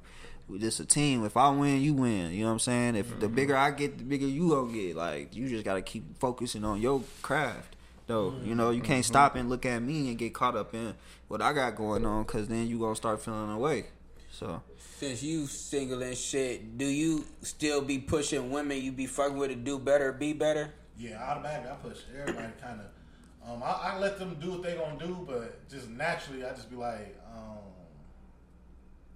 we 0.47 0.57
just 0.57 0.79
a 0.79 0.85
team. 0.85 1.23
If 1.23 1.37
I 1.37 1.51
win, 1.51 1.79
you 1.79 1.93
win. 1.93 2.31
You 2.31 2.39
know 2.39 2.47
what 2.47 2.53
I'm 2.53 2.59
saying? 2.59 2.95
If 2.95 3.19
the 3.19 3.29
bigger 3.29 3.55
I 3.55 3.69
get, 3.69 3.99
the 3.99 4.03
bigger 4.03 4.25
you 4.25 4.49
gonna 4.49 4.73
get. 4.73 4.95
Like 4.95 5.35
you 5.35 5.47
just 5.47 5.63
gotta 5.63 5.83
keep 5.83 6.17
focusing 6.17 6.65
on 6.65 6.81
your 6.81 7.03
craft. 7.21 7.75
Though 8.07 8.31
mm-hmm. 8.31 8.47
you 8.47 8.55
know 8.55 8.71
you 8.71 8.81
can't 8.81 9.03
mm-hmm. 9.03 9.13
stop 9.13 9.35
and 9.35 9.47
look 9.47 9.67
at 9.67 9.79
me 9.79 10.09
and 10.09 10.17
get 10.17 10.33
caught 10.33 10.55
up 10.55 10.73
in 10.73 10.95
what 11.27 11.39
I 11.39 11.53
got 11.53 11.75
going 11.75 12.03
on, 12.03 12.25
cause 12.25 12.47
then 12.47 12.67
you 12.67 12.79
gonna 12.79 12.95
start 12.95 13.21
feeling 13.21 13.51
away. 13.51 13.85
So 14.31 14.63
Since 14.97 15.21
you 15.21 15.45
single 15.45 16.01
and 16.01 16.17
shit, 16.17 16.79
do 16.79 16.85
you 16.85 17.25
still 17.43 17.81
be 17.81 17.99
pushing 17.99 18.49
women 18.49 18.81
you 18.81 18.91
be 18.91 19.05
fucking 19.05 19.37
with 19.37 19.51
to 19.51 19.55
do 19.55 19.77
better, 19.77 20.11
be 20.11 20.33
better? 20.33 20.73
Yeah, 20.97 21.21
automatically 21.23 21.69
I 21.69 21.75
push 21.75 21.99
everybody 22.19 22.53
kind 22.59 22.79
of. 22.79 23.00
Um, 23.47 23.63
I, 23.63 23.93
I 23.93 23.99
let 23.99 24.19
them 24.19 24.37
do 24.39 24.51
what 24.51 24.63
they 24.63 24.75
gonna 24.75 24.99
do, 24.99 25.25
but 25.27 25.67
just 25.69 25.89
naturally 25.89 26.45
I 26.45 26.49
just 26.51 26.69
be 26.69 26.75
like, 26.75 27.17
um, 27.35 27.57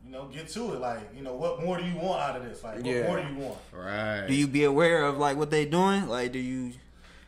you 0.04 0.12
know, 0.12 0.26
get 0.26 0.48
to 0.50 0.74
it. 0.74 0.80
Like, 0.80 1.02
you 1.16 1.22
know, 1.24 1.36
what 1.36 1.64
more 1.64 1.78
do 1.78 1.86
you 1.86 1.96
want 1.96 2.22
out 2.22 2.36
of 2.36 2.44
this? 2.44 2.64
Like, 2.64 2.78
what 2.78 2.86
Yeah. 2.86 3.04
more 3.04 3.22
do 3.22 3.28
you 3.28 3.36
want? 3.40 3.58
Right. 3.72 4.26
do 4.28 4.34
you 4.34 4.48
be 4.48 4.64
aware 4.64 5.04
of 5.04 5.18
like 5.18 5.38
what 5.38 5.52
they 5.52 5.66
doing? 5.66 6.08
Like 6.08 6.32
do 6.32 6.40
you? 6.40 6.74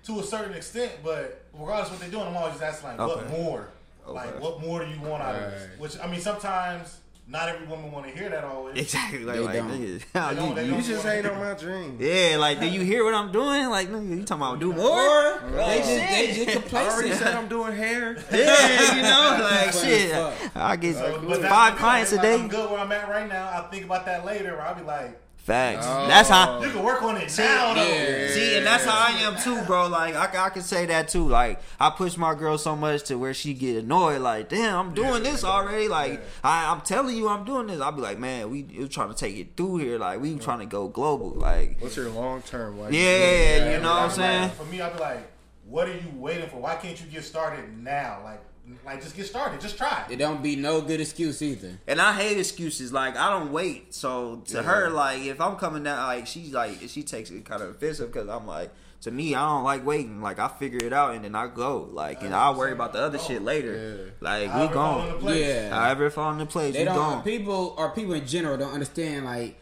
To 0.05 0.19
a 0.19 0.23
certain 0.23 0.53
extent, 0.53 0.91
but 1.03 1.43
regardless 1.53 1.87
of 1.89 1.93
what 1.95 2.01
they're 2.01 2.09
doing, 2.09 2.23
I'm 2.27 2.37
always 2.37 2.53
just 2.53 2.63
asking 2.63 2.97
like, 2.97 2.99
what 2.99 3.29
more? 3.29 3.67
Okay. 4.07 4.13
Like, 4.13 4.41
what 4.41 4.61
more 4.61 4.83
do 4.85 4.89
you 4.89 5.01
want 5.01 5.21
out 5.21 5.35
of 5.35 5.51
this? 5.51 5.67
Which 5.79 5.99
I 5.99 6.07
mean, 6.07 6.21
sometimes 6.21 6.99
not 7.29 7.49
every 7.49 7.67
woman 7.67 7.91
want 7.91 8.05
to 8.07 8.11
hear 8.17 8.29
that 8.29 8.43
always. 8.45 8.77
Exactly. 8.77 9.19
Like, 9.25 9.35
They 9.35 9.41
like 9.43 9.53
don't. 9.55 9.71
nigga, 9.71 10.01
They 10.13 10.35
don't- 10.35 10.55
they 10.55 10.61
you- 10.61 10.67
You 10.67 10.73
don't- 10.75 10.83
just 10.85 11.05
ain't 11.05 11.25
on 11.25 11.39
my 11.39 11.53
dream. 11.55 11.97
yeah, 11.99 12.37
like 12.39 12.59
do 12.61 12.67
you 12.67 12.81
hear 12.81 13.03
what 13.03 13.13
I'm 13.13 13.31
doing? 13.31 13.69
Like 13.69 13.89
nigga, 13.89 14.09
you 14.17 14.23
talking 14.23 14.41
about 14.43 14.59
do 14.59 14.71
more? 14.73 15.41
They 15.51 15.77
just, 15.77 15.87
they 15.87 16.27
just 16.45 16.73
I 16.73 16.87
already 16.87 17.09
complacent. 17.09 17.13
said 17.19 17.35
I'm 17.35 17.47
doing 17.49 17.73
hair. 17.75 18.17
Yeah, 18.31 18.95
you 18.95 19.01
know, 19.01 19.43
like 19.43 19.73
shit. 19.73 20.15
I 20.55 20.75
get 20.77 20.95
So, 20.95 21.21
but 21.27 21.41
that's 21.41 21.53
five 21.53 21.73
the 21.73 21.79
clients 21.79 22.11
a 22.13 22.21
thing, 22.21 22.23
like, 22.23 22.37
day. 22.37 22.43
I'm 22.43 22.47
good 22.49 22.71
where 22.71 22.79
I'm 22.79 22.91
at 22.91 23.09
right 23.09 23.27
now. 23.27 23.49
I'll 23.53 23.69
think 23.69 23.83
about 23.85 24.05
that 24.05 24.25
later. 24.25 24.53
Where 24.53 24.61
I'll 24.61 24.75
be 24.75 24.83
like, 24.83 25.19
Facts. 25.47 25.85
Oh. 25.87 26.07
That's 26.09 26.27
how. 26.27 26.61
you 26.61 26.69
can 26.71 26.83
work 26.83 27.01
on 27.03 27.15
it 27.15 27.33
now. 27.37 27.73
though. 27.73 27.81
yeah. 27.81 28.27
See, 28.31 28.57
and 28.57 28.65
that's 28.65 28.83
how 28.83 28.97
I 29.07 29.11
am 29.21 29.37
too, 29.37 29.61
bro. 29.65 29.87
Like 29.87 30.13
I, 30.13 30.45
I 30.47 30.49
can 30.49 30.61
say 30.61 30.85
that 30.87 31.07
too. 31.07 31.25
Like 31.25 31.61
I 31.79 31.89
push 31.89 32.17
my 32.17 32.35
girl 32.35 32.57
so 32.57 32.75
much 32.75 33.03
to 33.03 33.15
where 33.17 33.33
she 33.33 33.53
get 33.53 33.77
annoyed. 33.77 34.19
Like, 34.19 34.49
damn, 34.49 34.75
I'm 34.75 34.93
doing 34.93 35.23
Yeah, 35.23 35.31
this 35.31 35.43
yeah, 35.43 35.49
already. 35.49 35.87
Like 35.87 36.15
yeah. 36.15 36.19
I, 36.43 36.69
I'm 36.69 36.81
telling 36.81 37.15
you, 37.15 37.29
I'm 37.29 37.45
doing 37.45 37.67
this. 37.67 37.79
I'll 37.79 37.93
be 37.93 38.01
like, 38.01 38.19
man, 38.19 38.49
we 38.49 38.63
you 38.69 38.89
trying 38.89 39.07
to 39.07 39.15
take 39.15 39.37
it 39.37 39.55
through 39.55 39.77
here. 39.77 39.97
Like 39.97 40.19
we 40.19 40.35
trying 40.37 40.59
to 40.59 40.65
go 40.65 40.89
global. 40.89 41.29
Like 41.29 41.77
What's 41.79 41.95
your 41.95 42.09
long 42.09 42.41
term? 42.41 42.77
Like, 42.81 42.91
yeah, 42.91 43.71
you 43.71 43.81
know 43.81 43.89
what 43.93 44.01
I'm 44.01 44.09
saying. 44.11 44.41
like- 44.41 44.55
for 44.55 44.65
me, 44.65 44.81
I'll 44.81 44.91
be 44.93 44.99
like, 44.99 45.31
what 45.65 45.87
are 45.87 45.93
you 45.93 46.11
waiting 46.15 46.49
for? 46.49 46.57
Why 46.57 46.75
can't 46.75 46.99
you 46.99 47.07
get 47.09 47.23
started 47.23 47.77
now? 47.81 48.19
Like, 48.25 48.41
like 48.85 49.01
just 49.01 49.15
get 49.15 49.25
started. 49.25 49.61
Just 49.61 49.77
try. 49.77 50.05
It 50.09 50.17
don't 50.17 50.41
be 50.43 50.55
no 50.55 50.81
good 50.81 50.99
excuse 51.01 51.41
either. 51.41 51.79
And 51.87 52.01
I 52.01 52.13
hate 52.13 52.37
excuses. 52.37 52.91
Like 52.93 53.15
I 53.17 53.29
don't 53.29 53.51
wait. 53.51 53.93
So 53.93 54.41
to 54.47 54.63
her, 54.63 54.89
like 54.89 55.21
if 55.23 55.39
I'm 55.41 55.55
coming 55.55 55.83
down, 55.83 56.05
like 56.07 56.27
she's 56.27 56.53
like 56.53 56.77
she 56.87 57.03
takes 57.03 57.29
it 57.29 57.45
kind 57.45 57.61
of 57.61 57.69
offensive 57.69 58.11
because 58.11 58.29
I'm 58.29 58.45
like. 58.47 58.71
To 59.01 59.11
me, 59.11 59.35
I 59.35 59.47
don't 59.47 59.63
like 59.63 59.85
waiting. 59.85 60.23
Like 60.23 60.39
I 60.39 60.47
figure 60.47 60.79
it 60.83 60.91
out 60.91 61.13
and 61.13 61.23
then 61.23 61.35
I 61.35 61.45
go. 61.45 61.87
Like 61.91 62.23
and 62.23 62.33
I'll 62.33 62.55
worry 62.55 62.71
about 62.71 62.93
the 62.93 62.99
other 62.99 63.19
shit 63.19 63.43
later. 63.43 64.11
Like 64.21 64.49
However 64.49 64.67
we 64.67 64.73
gone. 64.73 65.37
Yeah. 65.37 65.69
However, 65.69 66.07
it 66.07 66.11
fall 66.13 66.33
the 66.33 66.47
place, 66.47 66.73
They 66.73 66.79
we 66.79 66.85
don't. 66.85 66.95
gone. 66.95 67.21
People 67.23 67.75
or 67.77 67.91
people 67.91 68.15
in 68.15 68.25
general 68.25 68.57
don't 68.57 68.73
understand. 68.73 69.25
Like 69.25 69.61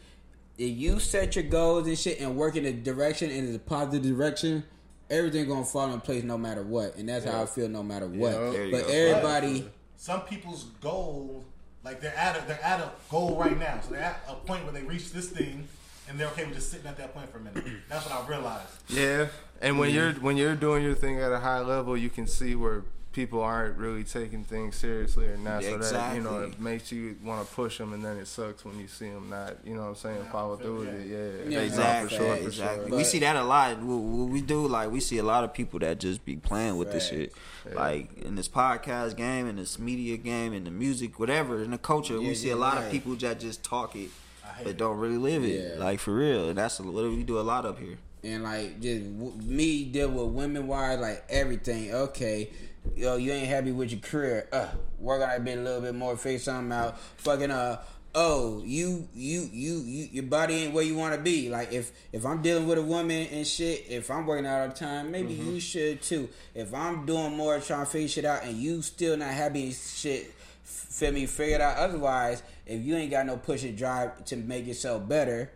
if 0.56 0.74
you 0.78 0.98
set 1.00 1.36
your 1.36 1.44
goals 1.44 1.86
and 1.86 1.98
shit 1.98 2.18
and 2.18 2.34
work 2.34 2.56
in 2.56 2.64
a 2.64 2.72
direction 2.72 3.30
and 3.30 3.46
it's 3.48 3.56
a 3.56 3.60
positive 3.60 4.04
direction, 4.10 4.64
everything 5.10 5.46
gonna 5.48 5.64
fall 5.64 5.92
in 5.92 6.00
place 6.00 6.24
no 6.24 6.36
matter 6.38 6.62
what. 6.62 6.96
And 6.96 7.08
that's 7.08 7.24
how 7.24 7.42
I 7.42 7.46
feel 7.46 7.68
no 7.68 7.82
matter 7.82 8.06
what. 8.06 8.32
Yeah. 8.32 8.50
There 8.50 8.64
you 8.66 8.72
But 8.72 8.86
go. 8.86 8.92
everybody, 8.92 9.70
Some 9.96 10.20
people's 10.22 10.64
goals, 10.80 11.44
like 11.84 12.00
they're 12.00 12.16
at 12.16 12.36
a, 12.42 12.46
they're 12.46 12.62
at 12.64 12.80
a 12.80 12.90
goal 13.10 13.36
right 13.36 13.58
now, 13.58 13.80
so 13.82 13.92
they're 13.92 14.02
at 14.02 14.20
a 14.28 14.34
point 14.34 14.64
where 14.64 14.72
they 14.72 14.82
reach 14.82 15.12
this 15.12 15.28
thing, 15.28 15.66
and 16.08 16.18
they're 16.18 16.28
okay 16.28 16.44
with 16.44 16.54
just 16.54 16.70
sitting 16.70 16.86
at 16.86 16.96
that 16.98 17.14
point 17.14 17.30
for 17.30 17.38
a 17.38 17.40
minute. 17.40 17.64
That's 17.88 18.08
what 18.08 18.24
I 18.24 18.28
realized. 18.28 18.68
Yeah, 18.88 19.26
and 19.62 19.78
when 19.78 19.90
you're 19.94 20.12
when 20.14 20.36
you're 20.36 20.54
doing 20.56 20.82
your 20.82 20.94
thing 20.94 21.20
at 21.20 21.32
a 21.32 21.38
high 21.38 21.60
level, 21.60 21.96
you 21.96 22.10
can 22.10 22.26
see 22.26 22.54
where 22.54 22.82
people 23.16 23.40
aren't 23.42 23.76
really 23.78 24.04
taking 24.04 24.44
things 24.44 24.76
seriously 24.76 25.26
or 25.26 25.36
not. 25.38 25.64
So 25.64 25.78
that 25.78 26.14
you 26.14 26.22
know 26.22 26.38
it 26.40 26.60
makes 26.60 26.92
you 26.92 27.16
want 27.24 27.48
to 27.48 27.52
push 27.54 27.78
them, 27.78 27.92
and 27.94 28.04
then 28.04 28.18
it 28.18 28.26
sucks 28.28 28.64
when 28.64 28.78
you 28.78 28.86
see 28.86 29.08
them 29.08 29.28
not. 29.30 29.56
You 29.64 29.74
know 29.74 29.80
what 29.80 29.88
I'm 29.88 29.94
saying? 29.96 30.24
Follow 30.30 30.56
through 30.56 30.80
with 30.80 30.88
it. 30.90 31.06
Yeah, 31.08 31.50
Yeah, 31.50 31.58
No, 31.58 31.64
Exactly, 31.64 32.08
for 32.18 32.22
sure, 32.24 32.36
for 32.36 32.42
exactly. 32.46 32.88
sure. 32.90 32.98
we 32.98 33.04
see 33.04 33.18
that 33.20 33.34
a 33.34 33.42
lot. 33.42 33.78
What 33.80 33.96
what 33.96 34.28
we 34.28 34.40
do, 34.42 34.68
like, 34.68 34.90
we 34.92 35.00
see 35.00 35.18
a 35.18 35.24
lot 35.24 35.42
of 35.42 35.52
people 35.52 35.78
that 35.80 35.98
just 35.98 36.24
be 36.24 36.36
playing 36.36 36.76
with 36.76 36.92
this 36.92 37.08
shit. 37.08 37.32
Like 37.74 38.16
in 38.22 38.36
this 38.36 38.48
podcast 38.48 39.16
game, 39.16 39.48
in 39.48 39.56
this 39.56 39.76
media 39.78 40.16
game, 40.18 40.52
in 40.52 40.62
the 40.64 40.70
music, 40.70 41.18
whatever, 41.18 41.64
in 41.64 41.72
the 41.72 41.78
culture, 41.78 42.14
Yeah, 42.20 42.28
we 42.28 42.34
see 42.36 42.50
a 42.50 42.56
lot 42.56 42.76
right. 42.76 42.84
of 42.84 42.92
people 42.92 43.16
that 43.16 43.40
just 43.40 43.64
talk 43.64 43.96
it, 43.96 44.10
but 44.58 44.68
it. 44.72 44.76
don't 44.76 44.98
really 44.98 45.16
live 45.16 45.42
it. 45.42 45.74
Yeah. 45.78 45.82
Like 45.84 45.98
for 45.98 46.14
real, 46.14 46.48
and 46.50 46.56
that's 46.58 46.78
what 46.78 46.92
we 46.94 47.24
do 47.24 47.40
a 47.40 47.46
lot 47.54 47.66
up 47.66 47.78
here. 47.80 47.98
and 48.22 48.42
like 48.44 48.80
just 48.80 49.02
w- 49.18 49.36
me 49.42 49.84
deal 49.84 50.10
with 50.10 50.28
women 50.34 50.66
wise, 50.68 50.98
like 51.00 51.24
everything. 51.28 51.92
Okay, 51.92 52.50
yo, 52.94 53.16
you 53.16 53.32
ain't 53.32 53.48
happy 53.48 53.72
with 53.72 53.90
your 53.90 54.00
career. 54.00 54.48
Uh, 54.52 54.68
work 54.98 55.22
on 55.22 55.28
that 55.28 55.44
bit 55.44 55.58
a 55.58 55.62
little 55.62 55.80
bit 55.80 55.94
more. 55.94 56.16
Figure 56.16 56.38
something 56.38 56.72
out. 56.72 56.98
Fucking 57.18 57.50
uh. 57.50 57.82
Oh, 58.18 58.62
you, 58.64 59.06
you, 59.14 59.46
you, 59.52 59.74
you, 59.80 60.08
your 60.10 60.24
body 60.24 60.54
ain't 60.54 60.72
where 60.72 60.82
you 60.82 60.94
want 60.96 61.14
to 61.14 61.20
be. 61.20 61.50
Like 61.50 61.74
if 61.74 61.92
if 62.12 62.24
I'm 62.24 62.40
dealing 62.40 62.66
with 62.66 62.78
a 62.78 62.82
woman 62.82 63.26
and 63.30 63.46
shit, 63.46 63.84
if 63.90 64.10
I'm 64.10 64.24
working 64.24 64.46
out 64.46 64.62
all 64.62 64.68
the 64.68 64.74
time, 64.74 65.10
maybe 65.10 65.34
you 65.34 65.60
should 65.60 66.00
too. 66.00 66.30
If 66.54 66.72
I'm 66.72 67.04
doing 67.04 67.36
more 67.36 67.60
trying 67.60 67.84
to 67.84 67.90
figure 67.90 68.08
shit 68.08 68.24
out 68.24 68.44
and 68.44 68.56
you 68.56 68.80
still 68.80 69.18
not 69.18 69.34
happy 69.34 69.70
shit, 69.70 70.32
feel 70.64 71.12
me, 71.12 71.26
figure 71.26 71.56
it 71.56 71.60
out. 71.60 71.76
Otherwise, 71.76 72.42
if 72.64 72.82
you 72.82 72.96
ain't 72.96 73.10
got 73.10 73.26
no 73.26 73.36
push 73.36 73.64
and 73.64 73.76
drive 73.76 74.24
to 74.24 74.36
make 74.36 74.66
yourself 74.66 75.06
better, 75.06 75.50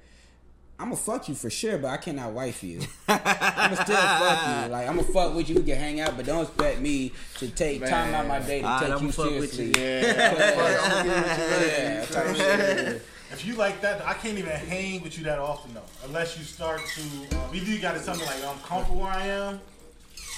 I'ma 0.81 0.97
fuck 0.97 1.29
you 1.29 1.35
for 1.35 1.51
sure, 1.51 1.77
but 1.77 1.89
I 1.89 1.99
cannot 1.99 2.33
wife 2.33 2.63
you. 2.65 2.81
I'ma 3.07 3.75
still 3.75 3.97
fuck 3.97 4.65
you. 4.65 4.73
Like 4.73 4.89
I'ma 4.89 5.03
fuck 5.03 5.35
with 5.35 5.51
you, 5.51 5.57
we 5.57 5.63
can 5.63 5.77
hang 5.77 6.01
out, 6.01 6.17
but 6.17 6.25
don't 6.25 6.43
expect 6.45 6.81
me 6.81 7.13
to 7.37 7.49
take 7.49 7.85
time 7.85 8.15
out 8.15 8.27
my 8.27 8.39
day 8.41 8.61
to 8.63 8.67
Alright, 8.67 8.83
take 8.87 8.91
I'ma 8.93 9.01
you 9.07 9.13
fuck 9.13 9.31
with 9.39 9.53
seriously. 9.53 9.83
you. 9.83 9.87
Yeah, 10.07 12.05
type 12.11 12.35
shit. 12.35 13.03
If 13.31 13.45
you 13.47 13.55
like 13.57 13.83
that, 13.83 14.05
I 14.07 14.15
can't 14.15 14.39
even 14.39 14.51
hang 14.53 15.03
with 15.03 15.19
you 15.19 15.25
that 15.25 15.39
often 15.39 15.75
though, 15.75 15.83
unless 16.07 16.39
you 16.39 16.45
start 16.45 16.81
to 16.97 17.37
um, 17.37 17.55
either 17.55 17.67
you 17.71 17.79
got 17.79 17.93
to 17.93 18.01
something 18.01 18.27
like 18.27 18.43
I'm 18.45 18.59
comfortable 18.61 19.03
where 19.03 19.13
I 19.13 19.27
am, 19.27 19.61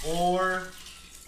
or 0.09 0.65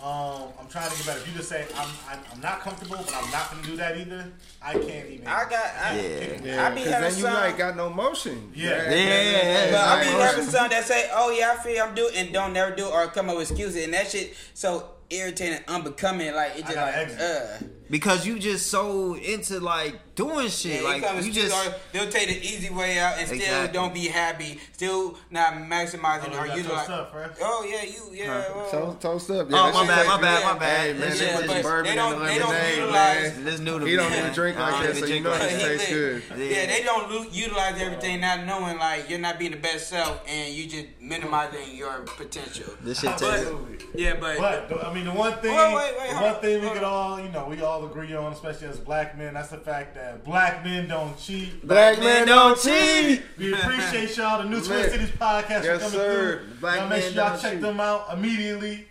um, 0.05 0.49
I'm 0.61 0.69
trying 0.69 0.91
to 0.91 0.97
get 0.99 1.07
better. 1.07 1.21
If 1.21 1.29
you 1.29 1.35
just 1.35 1.49
say 1.49 1.65
I'm, 1.77 1.89
I'm 2.11 2.19
I'm 2.33 2.41
not 2.41 2.61
comfortable, 2.61 2.97
but 2.99 3.15
I'm 3.15 3.31
not 3.31 3.51
gonna 3.51 3.63
do 3.63 3.77
that 3.77 3.97
either, 3.97 4.31
I 4.63 4.73
can't 4.75 5.09
even. 5.11 5.27
I 5.27 5.45
got, 5.49 5.65
I, 5.83 5.97
Yeah. 5.97 6.41
Yeah, 6.45 6.67
I 6.67 6.71
be 6.75 6.83
'cause 6.83 6.93
having 6.93 7.09
then 7.09 7.17
you 7.19 7.23
some- 7.25 7.35
like 7.35 7.57
got 7.59 7.77
no 7.77 7.89
motion. 7.89 8.53
Yeah. 8.55 8.91
Yeah. 8.93 9.71
But 9.73 9.81
I 9.81 10.05
be 10.05 10.11
Like, 10.11 10.21
having 10.31 10.45
some 10.45 10.69
that 10.69 10.85
say, 10.85 11.09
"Oh 11.13 11.31
yeah, 11.31 11.57
I 11.59 11.63
feel 11.63 11.83
I'm 11.83 11.95
doing," 11.95 12.15
and 12.17 12.33
don't 12.35 12.53
never 12.53 12.77
do, 12.77 12.85
or 12.87 13.07
come 13.09 13.31
up 13.31 13.37
with 13.39 13.51
excuses, 13.51 13.83
and 13.83 13.95
that 13.95 14.11
shit 14.11 14.37
so 14.53 14.91
irritating, 15.09 15.61
unbecoming. 15.69 16.35
Like 16.35 16.59
it 16.59 16.67
just 16.67 16.77
like, 16.77 17.21
uh. 17.21 17.65
Because 17.91 18.27
you 18.27 18.39
just 18.39 18.69
so 18.71 19.15
into 19.15 19.61
like 19.61 20.14
doing 20.15 20.49
shit, 20.49 20.81
Yeah, 20.83 20.89
like 20.89 20.97
you, 21.03 21.03
come 21.09 21.17
you 21.19 21.23
with 21.25 21.33
just. 21.35 21.47
excuses, 21.49 21.75
or 21.75 21.81
they'll 21.93 22.11
take 22.11 22.29
the 22.29 22.39
easy 22.47 22.71
way 22.71 22.99
out 22.99 23.19
and 23.19 23.27
still 23.29 23.69
don't 23.69 23.93
be 23.95 24.07
happy, 24.09 24.61
still 24.73 25.19
not 25.31 25.55
maximizing 25.55 26.31
Oh, 26.33 26.39
or 26.39 26.47
you 26.47 26.49
got 26.49 26.57
utilizing. 26.59 26.69
toast 26.77 26.91
up, 26.91 27.13
fresh? 27.13 27.37
Oh 27.43 27.67
yeah, 27.69 27.83
you 27.83 28.03
yeah. 28.13 28.29
well, 28.29 28.67
oh. 28.67 28.71
Toast, 28.71 29.01
toast 29.01 29.31
up. 29.31 29.49
Oh, 29.51 29.73
my 29.73 29.87
bad, 29.87 30.07
my 30.07 30.21
bad, 30.21 30.45
my 30.45 30.59
bad. 30.59 30.87
Hey, 30.87 30.93
man, 30.93 31.01
This 31.01 31.19
this 31.19 31.29
Yeah, 31.29 31.41
shit 31.41 31.51
is 31.57 31.63
bourbon 31.63 31.85
they 31.85 31.91
and 31.91 31.99
don't- 31.99 32.27
they 32.27 32.39
don't 32.39 32.49
lemonade, 32.51 32.77
utilize- 32.79 33.35
man. 33.35 33.45
This 33.45 33.61
new 33.61 33.79
to 33.81 33.85
He 33.87 33.91
me. 33.93 33.97
don't 33.97 34.13
even 34.13 34.33
drink 34.33 34.59
like 34.59 34.83
that, 34.87 34.97
so 34.97 35.07
you 35.07 35.21
know 35.21 35.31
like 35.31 35.43
it 35.43 35.61
tastes 35.61 35.89
good. 35.89 36.23
Yeah. 36.37 36.67
they 36.67 36.83
don't 36.85 37.33
utilize 37.35 37.81
everything, 37.81 38.21
not 38.21 38.45
knowing 38.45 38.79
like 38.79 39.11
you're 39.11 39.19
not 39.19 39.39
being 39.39 39.51
the 39.53 39.57
best 39.59 39.89
self, 39.89 40.21
and 40.29 40.53
you 40.55 40.67
just 40.67 40.87
minimizing 41.01 41.75
your 41.77 42.01
potential. 42.17 42.73
This 42.83 43.01
shit 43.01 43.11
tastes. 43.19 43.25
Absolutely. 43.25 43.79
Yeah, 43.97 44.15
but, 44.21 44.39
But 44.39 44.85
I 44.85 44.93
mean, 44.93 45.05
the 45.05 45.13
one 45.13 45.35
thing, 45.39 45.57
the 45.57 46.17
one 46.21 46.35
thing 46.41 46.63
we 46.63 46.69
could 46.71 46.83
all, 46.83 47.21
you 47.21 47.29
know, 47.31 47.47
we 47.49 47.63
all 47.63 47.85
agree 47.87 48.13
on, 48.15 48.33
especially 48.33 48.67
as 48.69 48.79
black 48.79 49.17
men, 49.17 49.35
that's 49.35 49.49
the 49.51 49.59
fact 49.59 49.95
that 49.95 50.04
black 50.25 50.65
men 50.65 50.89
don't 50.89 51.19
cheat. 51.19 51.67
Black 51.67 51.99
men 51.99 52.27
don't 52.27 52.59
cheat. 52.61 53.23
We 53.39 53.53
appreciate 53.55 54.17
y'all. 54.17 54.43
The 54.43 54.49
new 54.49 54.61
Twin 54.61 54.81
Man. 54.81 54.91
Cities 54.91 55.11
podcast 55.11 55.49
Yes, 55.51 55.65
is 55.65 55.79
coming 55.83 55.91
sir. 55.99 56.43
through. 56.47 56.55
Black 56.61 56.81
y'all 56.81 56.89
make 56.89 57.03
sure 57.03 57.13
y'all 57.13 57.39
check 57.39 57.53
cheat. 57.53 57.61
them 57.61 57.81
out 57.81 58.07
immediately. 58.13 58.87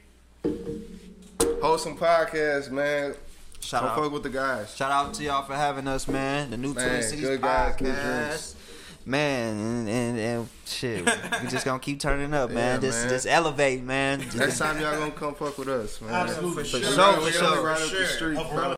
Wholesome 1.62 1.98
podcast, 1.98 2.72
man. 2.72 3.16
Shout 3.62 3.82
Don't 3.84 3.92
out. 3.92 3.98
fuck 4.04 4.12
with 4.12 4.24
the 4.24 4.30
guys. 4.30 4.76
Shout 4.76 4.92
out 4.92 5.14
to 5.16 5.24
y'all 5.24 5.44
for 5.46 5.56
having 5.56 5.88
us, 5.88 6.08
man. 6.08 6.50
The 6.50 6.58
new 6.58 6.74
Man, 6.74 6.88
Twin 6.90 7.04
Cities 7.04 7.22
good 7.22 7.42
guys, 7.42 7.76
podcast. 7.76 8.28
drinks. 8.28 8.56
Man, 9.06 9.58
and, 9.58 9.90
and, 9.90 10.18
and 10.20 10.48
shit, 10.66 11.06
we 11.06 11.50
just 11.50 11.66
gonna 11.66 11.78
keep 11.80 12.00
turning 12.00 12.34
up, 12.34 12.50
man. 12.52 12.76
Yeah, 12.82 12.88
just 12.88 13.02
man. 13.02 13.10
just 13.10 13.28
elevate, 13.28 13.84
man. 13.84 14.22
Just- 14.22 14.38
Next 14.38 14.58
time 14.60 14.80
y'all 14.80 14.98
gonna 14.98 15.12
come 15.12 15.36
fuck 15.36 15.58
with 15.58 15.68
us, 15.68 16.00
man. 16.02 16.14
Absolutely. 16.14 16.64
For 16.64 16.70
For 16.78 16.84
sure, 16.84 16.94
sure. 16.94 17.14
for 17.14 17.26
We 17.26 17.32
sure. 17.32 17.46
only 17.48 17.64
right 17.66 17.82
up 17.82 17.90
the 17.90 18.06
street, 18.06 18.38